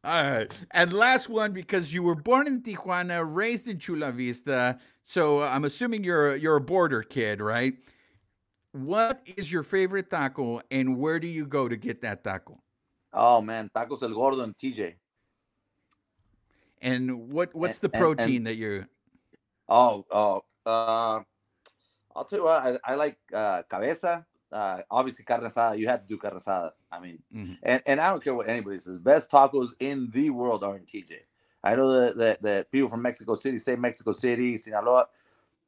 All 0.02 0.22
right. 0.24 0.50
And 0.70 0.92
last 0.94 1.28
one, 1.28 1.52
because 1.52 1.92
you 1.92 2.02
were 2.02 2.14
born 2.14 2.46
in 2.46 2.62
Tijuana, 2.62 3.22
raised 3.28 3.68
in 3.68 3.78
Chula 3.78 4.12
Vista. 4.12 4.78
So 5.04 5.42
I'm 5.42 5.64
assuming 5.64 6.04
you're 6.04 6.30
a, 6.30 6.38
you're 6.38 6.56
a 6.56 6.60
border 6.60 7.02
kid, 7.02 7.42
right? 7.42 7.74
What 8.72 9.20
is 9.36 9.52
your 9.52 9.62
favorite 9.62 10.08
taco 10.08 10.62
and 10.70 10.96
where 10.96 11.20
do 11.20 11.26
you 11.26 11.44
go 11.44 11.68
to 11.68 11.76
get 11.76 12.00
that 12.00 12.24
taco? 12.24 12.62
Oh, 13.12 13.42
man. 13.42 13.70
Tacos 13.74 14.02
El 14.02 14.10
Gordo 14.10 14.40
and 14.40 14.56
TJ. 14.56 14.94
And 16.82 17.30
what 17.30 17.54
what's 17.54 17.78
the 17.78 17.90
And- 17.92 18.00
protein 18.00 18.36
and- 18.38 18.46
that 18.46 18.54
you're? 18.56 18.88
Oh, 19.68 20.04
oh, 20.10 20.42
uh, 20.66 21.20
I'll 22.16 22.24
tell 22.24 22.40
you 22.40 22.44
what, 22.44 22.62
I, 22.84 22.92
I 22.92 22.94
like 22.96 23.18
uh, 23.32 23.62
cabeza. 23.68 24.26
Uh, 24.50 24.82
obviously, 24.90 25.24
carne 25.24 25.42
asada. 25.44 25.78
You 25.78 25.86
had 25.86 26.00
to 26.02 26.06
do 26.08 26.18
carne 26.18 26.40
asada. 26.40 26.72
I 26.90 26.98
mean, 26.98 27.22
Mhm. 27.32 27.58
and, 27.62 27.82
and 27.86 28.00
I 28.00 28.10
don't 28.10 28.22
care 28.22 28.34
what 28.34 28.48
anybody 28.48 28.80
says. 28.80 28.98
Best 28.98 29.30
tacos 29.30 29.70
in 29.78 30.10
the 30.10 30.30
world 30.30 30.64
are 30.64 30.76
in 30.76 30.84
TJ. 30.84 31.20
I 31.62 31.76
know 31.76 32.00
that, 32.00 32.16
that, 32.16 32.42
that 32.42 32.72
people 32.72 32.88
from 32.88 33.02
Mexico 33.02 33.36
City 33.36 33.60
say 33.60 33.76
Mexico 33.76 34.12
City, 34.12 34.56
Sinaloa. 34.58 35.06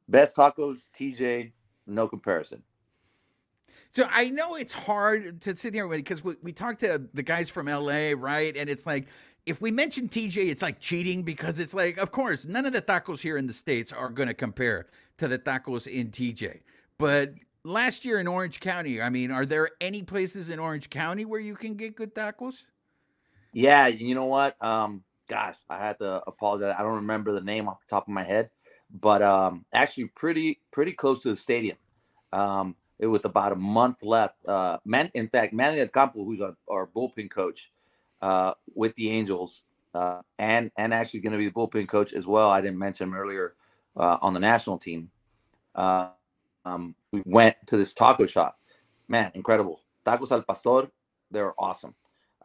Best 0.09 0.35
tacos, 0.35 0.83
TJ, 0.93 1.53
no 1.87 2.09
comparison. 2.09 2.61
So 3.91 4.05
I 4.11 4.29
know 4.31 4.55
it's 4.55 4.73
hard 4.73 5.39
to 5.41 5.55
sit 5.55 5.73
here 5.73 5.87
because 5.87 6.23
we, 6.23 6.35
we 6.41 6.51
talked 6.51 6.79
to 6.81 7.07
the 7.13 7.23
guys 7.23 7.49
from 7.49 7.67
LA, 7.67 8.13
right? 8.17 8.57
And 8.57 8.69
it's 8.69 8.85
like 8.85 9.07
if 9.45 9.61
we 9.61 9.71
mention 9.71 10.07
TJ, 10.07 10.49
it's 10.49 10.61
like 10.61 10.79
cheating 10.79 11.23
because 11.23 11.59
it's 11.59 11.73
like, 11.73 11.97
of 11.97 12.11
course, 12.11 12.45
none 12.45 12.65
of 12.65 12.73
the 12.73 12.81
tacos 12.81 13.19
here 13.19 13.37
in 13.37 13.47
the 13.47 13.53
states 13.53 13.91
are 13.91 14.09
going 14.09 14.27
to 14.27 14.33
compare 14.33 14.87
to 15.17 15.27
the 15.27 15.37
tacos 15.37 15.87
in 15.87 16.09
TJ. 16.09 16.61
But 16.97 17.33
last 17.63 18.05
year 18.05 18.19
in 18.19 18.27
Orange 18.27 18.59
County, 18.59 19.01
I 19.01 19.09
mean, 19.09 19.31
are 19.31 19.45
there 19.45 19.69
any 19.81 20.01
places 20.01 20.49
in 20.49 20.59
Orange 20.59 20.89
County 20.89 21.25
where 21.25 21.39
you 21.39 21.55
can 21.55 21.75
get 21.75 21.95
good 21.95 22.15
tacos? 22.15 22.55
Yeah, 23.51 23.87
you 23.87 24.15
know 24.15 24.25
what? 24.25 24.55
Um, 24.63 25.03
gosh, 25.27 25.57
I 25.69 25.77
had 25.77 25.99
to 25.99 26.23
apologize. 26.25 26.75
I 26.77 26.81
don't 26.81 26.95
remember 26.95 27.33
the 27.33 27.41
name 27.41 27.67
off 27.67 27.81
the 27.81 27.89
top 27.89 28.07
of 28.07 28.13
my 28.13 28.23
head, 28.23 28.49
but 28.89 29.21
um, 29.21 29.65
actually, 29.73 30.05
pretty 30.05 30.59
pretty 30.71 30.93
close 30.93 31.21
to 31.23 31.29
the 31.29 31.35
stadium. 31.35 31.77
Um, 32.31 32.75
it 32.97 33.07
with 33.07 33.25
about 33.25 33.51
a 33.51 33.55
month 33.55 34.01
left. 34.01 34.43
Uh, 34.47 34.77
man, 34.85 35.11
in 35.13 35.27
fact, 35.27 35.53
Manny 35.53 35.85
Campo, 35.87 36.23
who's 36.23 36.41
our, 36.41 36.55
our 36.69 36.87
bullpen 36.87 37.29
coach 37.29 37.71
uh, 38.23 38.53
with 38.73 38.95
the 38.95 39.09
Angels, 39.09 39.63
uh, 39.93 40.21
and 40.39 40.71
and 40.77 40.93
actually 40.93 41.19
going 41.19 41.33
to 41.33 41.37
be 41.37 41.45
the 41.45 41.51
bullpen 41.51 41.87
coach 41.89 42.13
as 42.13 42.25
well. 42.25 42.49
I 42.49 42.61
didn't 42.61 42.79
mention 42.79 43.09
him 43.09 43.15
earlier 43.15 43.55
uh, 43.97 44.17
on 44.21 44.33
the 44.33 44.39
national 44.39 44.77
team. 44.77 45.11
Uh, 45.75 46.09
um, 46.63 46.95
we 47.11 47.21
went 47.25 47.57
to 47.67 47.75
this 47.75 47.93
taco 47.93 48.25
shop. 48.25 48.57
Man, 49.09 49.29
incredible 49.35 49.81
tacos 50.05 50.31
al 50.31 50.41
pastor. 50.43 50.89
They're 51.31 51.53
awesome. 51.59 51.93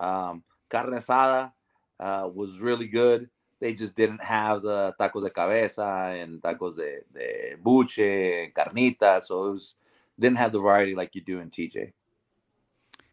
Um, 0.01 0.43
carne 0.69 0.95
asada 0.95 1.53
uh, 2.01 2.29
was 2.35 2.59
really 2.59 2.89
good. 2.89 3.31
They 3.61 3.73
just 3.73 3.95
didn't 3.95 4.23
have 4.23 4.63
the 4.63 4.95
tacos 5.01 5.23
de 5.23 5.31
cabeza 5.31 6.13
and 6.17 6.43
tacos 6.43 6.77
de, 6.77 7.03
de 7.15 7.57
buche 7.63 8.01
and 8.01 8.53
carnita. 8.53 9.23
So 9.23 9.47
it 9.47 9.53
was 9.53 9.75
didn't 10.19 10.39
have 10.39 10.51
the 10.51 10.61
variety 10.61 10.97
like 10.97 11.15
you 11.15 11.21
do 11.21 11.39
in 11.39 11.51
TJ. 11.51 11.93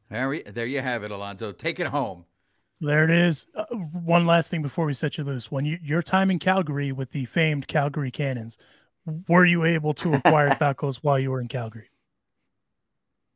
There, 0.09 0.41
there 0.51 0.66
you 0.66 0.82
have 0.82 1.03
it, 1.03 1.11
Alonzo. 1.11 1.51
Take 1.51 1.80
it 1.80 1.88
home. 1.88 2.26
There 2.82 3.05
it 3.05 3.11
is. 3.11 3.47
Uh, 3.55 3.65
one 3.73 4.26
last 4.26 4.49
thing 4.49 4.61
before 4.61 4.86
we 4.86 4.93
set 4.93 5.17
you 5.17 5.23
loose. 5.23 5.51
When 5.51 5.65
you 5.65 5.80
your 5.82 6.01
time 6.01 6.30
in 6.30 6.39
Calgary 6.39 6.91
with 6.91 7.11
the 7.11 7.26
famed 7.26 7.67
Calgary 7.67 8.11
Cannons, 8.11 8.57
were 9.28 9.45
you 9.45 9.63
able 9.63 9.93
to 9.95 10.15
acquire 10.15 10.49
tacos 10.61 10.97
while 10.97 11.17
you 11.17 11.32
were 11.32 11.41
in 11.41 11.47
Calgary? 11.47 11.89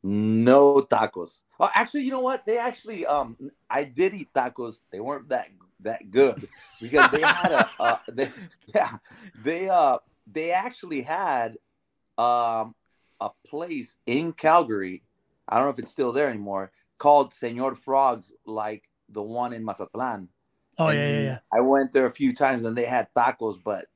No 0.02 0.80
tacos. 0.80 1.40
Oh, 1.58 1.70
actually, 1.74 2.02
you 2.02 2.10
know 2.10 2.20
what? 2.20 2.44
They 2.44 2.58
actually 2.58 3.06
um 3.06 3.36
I 3.68 3.84
did 3.84 4.14
eat 4.14 4.28
tacos. 4.34 4.76
They 4.92 5.00
weren't 5.00 5.28
that 5.30 5.48
that 5.80 6.10
good 6.10 6.46
because 6.80 7.10
they 7.10 7.22
had 7.22 7.52
a 7.52 7.70
uh, 7.80 7.96
they, 8.08 8.30
yeah 8.74 8.96
they 9.42 9.68
uh 9.68 9.98
they 10.30 10.52
actually 10.52 11.00
had 11.00 11.56
um 12.18 12.74
a 13.20 13.30
place 13.46 13.96
in 14.06 14.32
Calgary. 14.32 15.02
I 15.48 15.56
don't 15.56 15.64
know 15.64 15.70
if 15.70 15.78
it's 15.78 15.90
still 15.90 16.12
there 16.12 16.28
anymore. 16.28 16.72
Called 16.98 17.32
Senor 17.32 17.74
Frogs, 17.74 18.32
like 18.44 18.89
the 19.10 19.22
one 19.22 19.52
in 19.52 19.64
Mazatlan. 19.64 20.28
Oh 20.78 20.86
And 20.88 20.98
yeah, 20.98 21.08
yeah, 21.08 21.20
yeah. 21.22 21.38
I 21.52 21.60
went 21.60 21.92
there 21.92 22.06
a 22.06 22.10
few 22.10 22.34
times 22.34 22.64
and 22.64 22.76
they 22.76 22.84
had 22.86 23.08
tacos, 23.14 23.58
but 23.62 23.86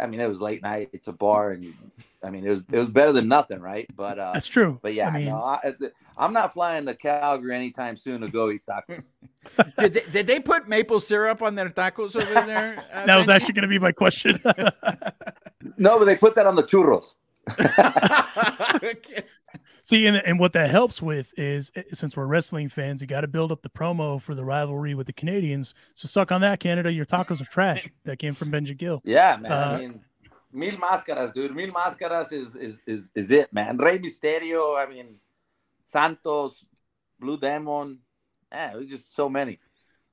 I 0.00 0.06
mean 0.06 0.20
it 0.20 0.28
was 0.28 0.40
late 0.40 0.62
night. 0.62 0.90
It's 0.92 1.06
a 1.08 1.12
bar, 1.12 1.52
and 1.52 1.72
I 2.24 2.30
mean 2.30 2.44
it 2.44 2.50
was 2.50 2.62
it 2.72 2.78
was 2.78 2.88
better 2.88 3.12
than 3.12 3.28
nothing, 3.28 3.60
right? 3.60 3.86
But 3.94 4.18
uh, 4.18 4.32
That's 4.32 4.48
true. 4.48 4.78
but 4.82 4.94
yeah, 4.94 5.08
I 5.08 5.12
mean, 5.18 5.26
no, 5.26 5.36
I, 5.36 5.72
I'm 6.16 6.32
not 6.32 6.52
flying 6.52 6.86
to 6.86 6.94
Calgary 6.94 7.54
anytime 7.54 7.96
soon 7.96 8.22
to 8.22 8.28
go 8.28 8.50
eat 8.50 8.62
tacos. 8.68 9.04
Did 9.78 9.94
they, 9.94 10.00
did 10.12 10.26
they 10.28 10.38
put 10.38 10.68
maple 10.68 11.00
syrup 11.00 11.42
on 11.42 11.56
their 11.56 11.68
tacos 11.68 12.14
over 12.14 12.46
there? 12.46 12.76
uh, 12.92 13.06
that 13.06 13.16
was 13.16 13.28
actually 13.28 13.54
going 13.54 13.62
to 13.62 13.68
be 13.68 13.78
my 13.80 13.90
question. 13.92 14.38
no, 15.76 15.98
but 15.98 16.04
they 16.04 16.14
put 16.16 16.34
that 16.36 16.46
on 16.46 16.54
the 16.56 16.62
churros. 16.62 17.14
Okay. 18.82 19.22
See, 19.92 20.06
and, 20.06 20.16
and 20.16 20.40
what 20.40 20.54
that 20.54 20.70
helps 20.70 21.02
with 21.02 21.34
is 21.36 21.70
eh, 21.74 21.82
since 21.92 22.16
we're 22.16 22.24
wrestling 22.24 22.70
fans, 22.70 23.02
you 23.02 23.06
got 23.06 23.20
to 23.20 23.28
build 23.28 23.52
up 23.52 23.60
the 23.60 23.68
promo 23.68 24.18
for 24.18 24.34
the 24.34 24.42
rivalry 24.42 24.94
with 24.94 25.06
the 25.06 25.12
Canadians. 25.12 25.74
So 25.92 26.08
suck 26.08 26.32
on 26.32 26.40
that, 26.40 26.60
Canada. 26.60 26.90
Your 26.90 27.04
tacos 27.04 27.42
are 27.42 27.44
trash. 27.44 27.86
That 28.04 28.18
came 28.18 28.34
from 28.34 28.50
Benji 28.50 28.74
Gil. 28.74 29.02
Yeah, 29.04 29.36
man. 29.36 29.52
Uh, 29.52 29.54
I 29.54 29.78
mean, 29.78 30.00
Mil 30.50 30.76
Máscaras, 30.76 31.34
dude. 31.34 31.54
Mil 31.54 31.70
Máscaras 31.70 32.32
is 32.32 32.56
is 32.56 32.80
is 32.86 33.10
is 33.14 33.30
it, 33.30 33.52
man. 33.52 33.76
Rey 33.76 33.98
Mysterio. 33.98 34.82
I 34.82 34.88
mean, 34.88 35.16
Santos, 35.84 36.64
Blue 37.20 37.36
Demon. 37.36 37.98
Yeah, 38.50 38.72
there's 38.72 38.86
just 38.88 39.14
so 39.14 39.28
many. 39.28 39.58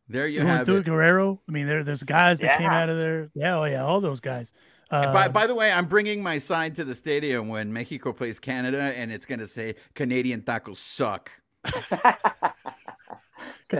There 0.09 0.27
you 0.27 0.41
You 0.41 0.45
have 0.45 0.67
it. 0.67 0.85
Guerrero. 0.85 1.39
I 1.47 1.51
mean, 1.53 1.67
there 1.67 1.85
there's 1.85 2.03
guys 2.03 2.39
that 2.39 2.57
came 2.57 2.69
out 2.69 2.89
of 2.89 2.97
there. 2.97 3.29
Yeah, 3.33 3.59
oh 3.59 3.63
yeah, 3.63 3.85
all 3.85 4.01
those 4.01 4.19
guys. 4.19 4.51
Uh, 4.91 5.13
By, 5.13 5.27
by 5.27 5.47
the 5.47 5.53
way, 5.53 5.71
I'm 5.71 5.85
bringing 5.85 6.23
my 6.23 6.39
sign 6.39 6.73
to 6.73 6.83
the 6.83 6.95
stadium 6.95 7.47
when 7.47 7.71
Mexico 7.71 8.11
plays 8.11 8.39
Canada, 8.39 8.81
and 8.81 9.11
it's 9.11 9.25
going 9.25 9.39
to 9.39 9.47
say 9.47 9.75
Canadian 9.93 10.41
tacos 10.41 10.77
suck. 10.77 11.31
because 11.63 12.53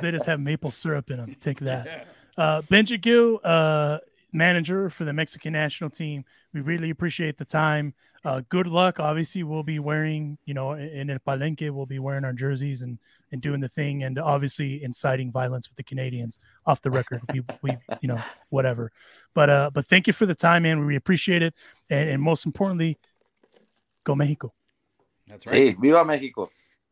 they 0.01 0.12
just 0.12 0.26
have 0.26 0.39
maple 0.39 0.72
syrup 0.72 1.10
in 1.10 1.18
them. 1.18 1.36
Take 1.39 1.60
that. 1.62 2.07
Uh, 2.38 2.62
Benji 2.62 3.01
Gil, 3.01 3.38
uh, 3.43 3.97
manager 4.32 4.89
for 4.89 5.03
the 5.03 5.12
Mexican 5.12 5.51
national 5.51 5.89
team. 5.89 6.24
We 6.53 6.62
really 6.62 6.89
appreciate 6.89 7.38
the 7.38 7.43
time. 7.43 7.93
Uh, 8.26 8.41
good 8.49 8.67
luck. 8.67 8.99
Obviously, 8.99 9.43
we'll 9.43 9.63
be 9.63 9.80
wearing, 9.80 10.38
you 10.45 10.53
know, 10.53 10.74
in 10.74 11.09
El 11.09 11.20
Palenque, 11.20 11.70
we'll 11.72 11.86
be 11.86 11.99
wearing 11.99 12.26
our 12.26 12.34
jerseys 12.34 12.82
and, 12.82 12.99
and 13.32 13.41
doing 13.41 13.61
the 13.61 13.70
thing, 13.70 14.03
and 14.03 14.20
obviously 14.20 14.84
inciting 14.84 15.32
violence 15.32 15.70
with 15.70 15.78
the 15.78 15.84
Canadians 15.84 16.38
off 16.65 16.82
the 16.82 16.91
record. 16.91 17.22
We, 17.34 17.43
we 17.61 17.78
you 18.01 18.09
know, 18.09 18.22
whatever. 18.49 18.91
But 19.34 19.49
uh, 19.49 19.72
but 19.74 19.86
thank 19.86 20.07
you 20.07 20.13
for 20.13 20.26
the 20.26 20.36
time, 20.36 20.63
man. 20.63 20.86
We 20.86 20.95
appreciate 20.95 21.41
it, 21.41 21.53
and, 21.89 22.09
and 22.09 22.22
most 22.22 22.45
importantly, 22.45 22.97
go 24.03 24.15
Mexico. 24.15 24.53
That's 25.28 25.49
Hey, 25.49 25.72
viva 25.74 26.03
Mexico. 26.03 26.49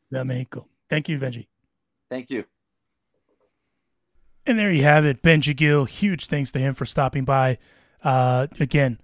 Viva 0.09 0.23
Mexico. 0.23 0.67
Thank 0.89 1.09
you, 1.09 1.17
Benji. 1.19 1.47
Thank 2.09 2.29
you. 2.29 2.45
And 4.45 4.57
there 4.57 4.71
you 4.71 4.83
have 4.83 5.03
it, 5.03 5.21
Benji 5.21 5.53
Gil. 5.53 5.83
Huge 5.83 6.27
thanks 6.27 6.53
to 6.53 6.59
him 6.59 6.73
for 6.73 6.85
stopping 6.85 7.25
by. 7.25 7.57
Uh, 8.01 8.47
again, 8.61 8.97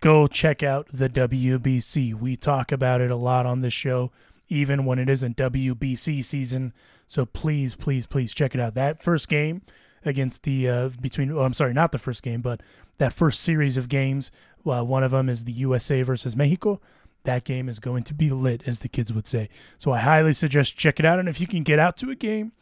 go 0.00 0.26
check 0.26 0.62
out 0.62 0.88
the 0.92 1.08
WBC. 1.08 2.14
We 2.14 2.36
talk 2.36 2.72
about 2.72 3.00
it 3.00 3.10
a 3.10 3.16
lot 3.16 3.46
on 3.46 3.60
this 3.60 3.72
show, 3.72 4.10
even 4.48 4.84
when 4.84 4.98
it 4.98 5.08
isn't 5.08 5.36
WBC 5.36 6.24
season. 6.24 6.72
So 7.06 7.26
please, 7.26 7.74
please, 7.74 8.06
please 8.06 8.34
check 8.34 8.54
it 8.54 8.60
out. 8.60 8.74
That 8.74 9.02
first 9.02 9.28
game 9.28 9.62
against 10.04 10.42
the 10.42 10.68
uh, 10.68 10.88
between. 11.00 11.30
Oh, 11.32 11.40
I'm 11.40 11.54
sorry, 11.54 11.74
not 11.74 11.92
the 11.92 11.98
first 11.98 12.22
game, 12.22 12.40
but 12.40 12.62
that 12.98 13.12
first 13.12 13.40
series 13.40 13.76
of 13.76 13.88
games. 13.88 14.30
Uh, 14.66 14.84
one 14.84 15.02
of 15.02 15.10
them 15.10 15.28
is 15.28 15.44
the 15.44 15.52
USA 15.52 16.02
versus 16.02 16.36
Mexico. 16.36 16.80
That 17.24 17.44
game 17.44 17.68
is 17.68 17.78
going 17.78 18.04
to 18.04 18.14
be 18.14 18.30
lit, 18.30 18.62
as 18.66 18.80
the 18.80 18.88
kids 18.88 19.12
would 19.12 19.26
say. 19.26 19.50
So 19.76 19.92
I 19.92 19.98
highly 19.98 20.32
suggest 20.32 20.76
check 20.76 20.98
it 20.98 21.04
out. 21.04 21.18
And 21.18 21.28
if 21.28 21.40
you 21.40 21.46
can 21.46 21.62
get 21.62 21.78
out 21.78 21.96
to 21.98 22.10
a 22.10 22.14
game, 22.14 22.52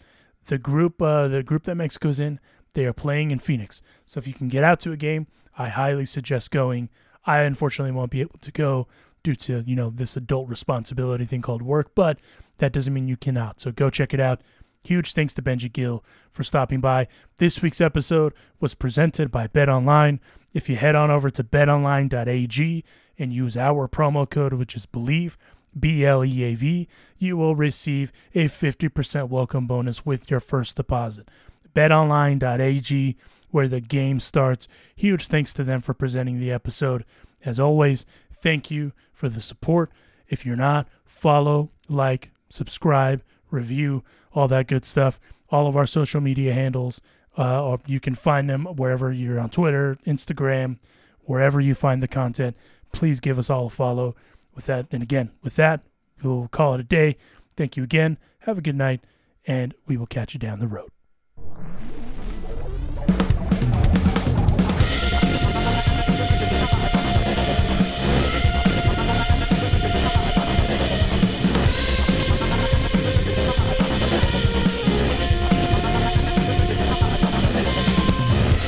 the 0.47 0.59
group 0.59 1.01
uh, 1.01 1.28
the 1.28 1.43
group 1.43 1.64
that 1.64 1.76
Mexico's 1.76 2.18
in, 2.18 2.41
they 2.74 2.84
are 2.84 2.93
playing 2.93 3.30
in 3.30 3.39
Phoenix. 3.39 3.82
So 4.07 4.18
if 4.18 4.26
you 4.26 4.34
can 4.34 4.49
get 4.49 4.64
out 4.64 4.80
to 4.80 4.93
a 4.93 4.97
game, 4.97 5.26
I 5.57 5.68
highly 5.68 6.07
suggest 6.07 6.51
going. 6.51 6.89
I 7.24 7.40
unfortunately 7.40 7.92
won't 7.92 8.10
be 8.10 8.20
able 8.20 8.38
to 8.40 8.52
go 8.52 8.86
due 9.22 9.34
to 9.34 9.64
you 9.66 9.76
know 9.76 9.90
this 9.90 10.16
adult 10.16 10.48
responsibility 10.48 11.24
thing 11.24 11.42
called 11.42 11.62
work, 11.62 11.94
but 11.94 12.18
that 12.58 12.72
doesn't 12.72 12.94
mean 12.94 13.08
you 13.08 13.16
cannot. 13.16 13.60
So 13.60 13.72
go 13.72 13.90
check 13.90 14.14
it 14.14 14.20
out. 14.20 14.40
Huge 14.84 15.12
thanks 15.12 15.34
to 15.34 15.42
Benji 15.42 15.72
Gil 15.72 16.04
for 16.30 16.44
stopping 16.44 16.80
by. 16.80 17.08
This 17.38 17.60
week's 17.60 17.80
episode 17.80 18.32
was 18.60 18.74
presented 18.74 19.30
by 19.30 19.48
BetOnline. 19.48 20.20
If 20.54 20.68
you 20.68 20.76
head 20.76 20.94
on 20.94 21.10
over 21.10 21.30
to 21.30 21.44
betonline.ag 21.44 22.84
and 23.18 23.32
use 23.32 23.56
our 23.56 23.88
promo 23.88 24.28
code, 24.28 24.52
which 24.52 24.76
is 24.76 24.86
Bleav, 24.86 25.36
B 25.78 26.04
L 26.04 26.24
E 26.24 26.42
A 26.44 26.54
V, 26.54 26.88
you 27.18 27.36
will 27.36 27.56
receive 27.56 28.12
a 28.34 28.44
50% 28.44 29.28
welcome 29.28 29.66
bonus 29.66 30.06
with 30.06 30.30
your 30.30 30.40
first 30.40 30.76
deposit. 30.76 31.28
BetOnline.ag, 31.74 33.16
where 33.51 33.68
the 33.68 33.80
game 33.80 34.20
starts. 34.20 34.68
Huge 34.96 35.26
thanks 35.26 35.53
to 35.55 35.64
them 35.64 35.80
for 35.80 35.94
presenting 35.94 36.38
the 36.38 36.53
episode. 36.53 37.05
As 37.44 37.59
always, 37.59 38.05
thank 38.32 38.70
you 38.70 38.92
for 39.12 39.28
the 39.28 39.40
support. 39.40 39.90
If 40.28 40.44
you're 40.44 40.57
not, 40.57 40.88
follow, 41.05 41.70
like, 41.88 42.30
subscribe, 42.49 43.22
review, 43.51 44.05
all 44.34 44.49
that 44.49 44.66
good 44.66 44.84
stuff. 44.84 45.18
All 45.51 45.66
of 45.66 45.76
our 45.76 45.86
social 45.86 46.20
media 46.20 46.53
handles, 46.53 47.01
uh, 47.38 47.64
or 47.64 47.80
you 47.86 48.01
can 48.01 48.14
find 48.14 48.51
them 48.51 48.64
wherever 48.64 49.12
you're 49.12 49.40
on 49.40 49.49
Twitter, 49.49 49.96
Instagram, 50.07 50.78
wherever 51.22 51.61
you 51.61 51.74
find 51.74 52.03
the 52.03 52.09
content. 52.09 52.57
Please 52.92 53.20
give 53.20 53.38
us 53.38 53.49
all 53.49 53.66
a 53.66 53.70
follow. 53.70 54.14
With 54.55 54.66
that, 54.66 54.86
and 54.90 55.03
again, 55.05 55.30
with 55.42 55.55
that, 55.57 55.82
we'll 56.22 56.49
call 56.49 56.74
it 56.74 56.80
a 56.80 56.84
day. 56.84 57.16
Thank 57.57 57.76
you 57.76 57.84
again. 57.84 58.18
Have 58.40 58.59
a 58.59 58.61
good 58.61 58.74
night, 58.74 59.05
and 59.46 59.72
we 59.86 59.96
will 59.96 60.07
catch 60.07 60.34
you 60.34 60.40
down 60.40 60.59
the 60.59 60.66
road. 60.66 60.90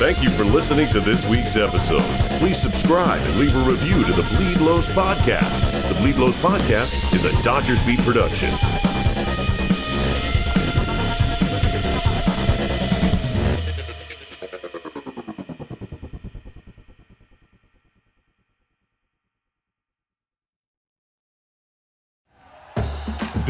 Thank 0.01 0.23
you 0.23 0.31
for 0.31 0.43
listening 0.43 0.89
to 0.89 0.99
this 0.99 1.27
week's 1.27 1.55
episode. 1.55 2.01
Please 2.39 2.57
subscribe 2.57 3.21
and 3.21 3.35
leave 3.37 3.55
a 3.55 3.59
review 3.59 4.03
to 4.03 4.11
the 4.11 4.23
Bleed 4.35 4.57
Los 4.57 4.89
Podcast. 4.89 5.89
The 5.89 5.93
Bleed 5.93 6.15
Los 6.15 6.35
Podcast 6.37 7.13
is 7.13 7.23
a 7.25 7.43
Dodgers 7.43 7.79
Beat 7.85 7.99
production. 7.99 8.49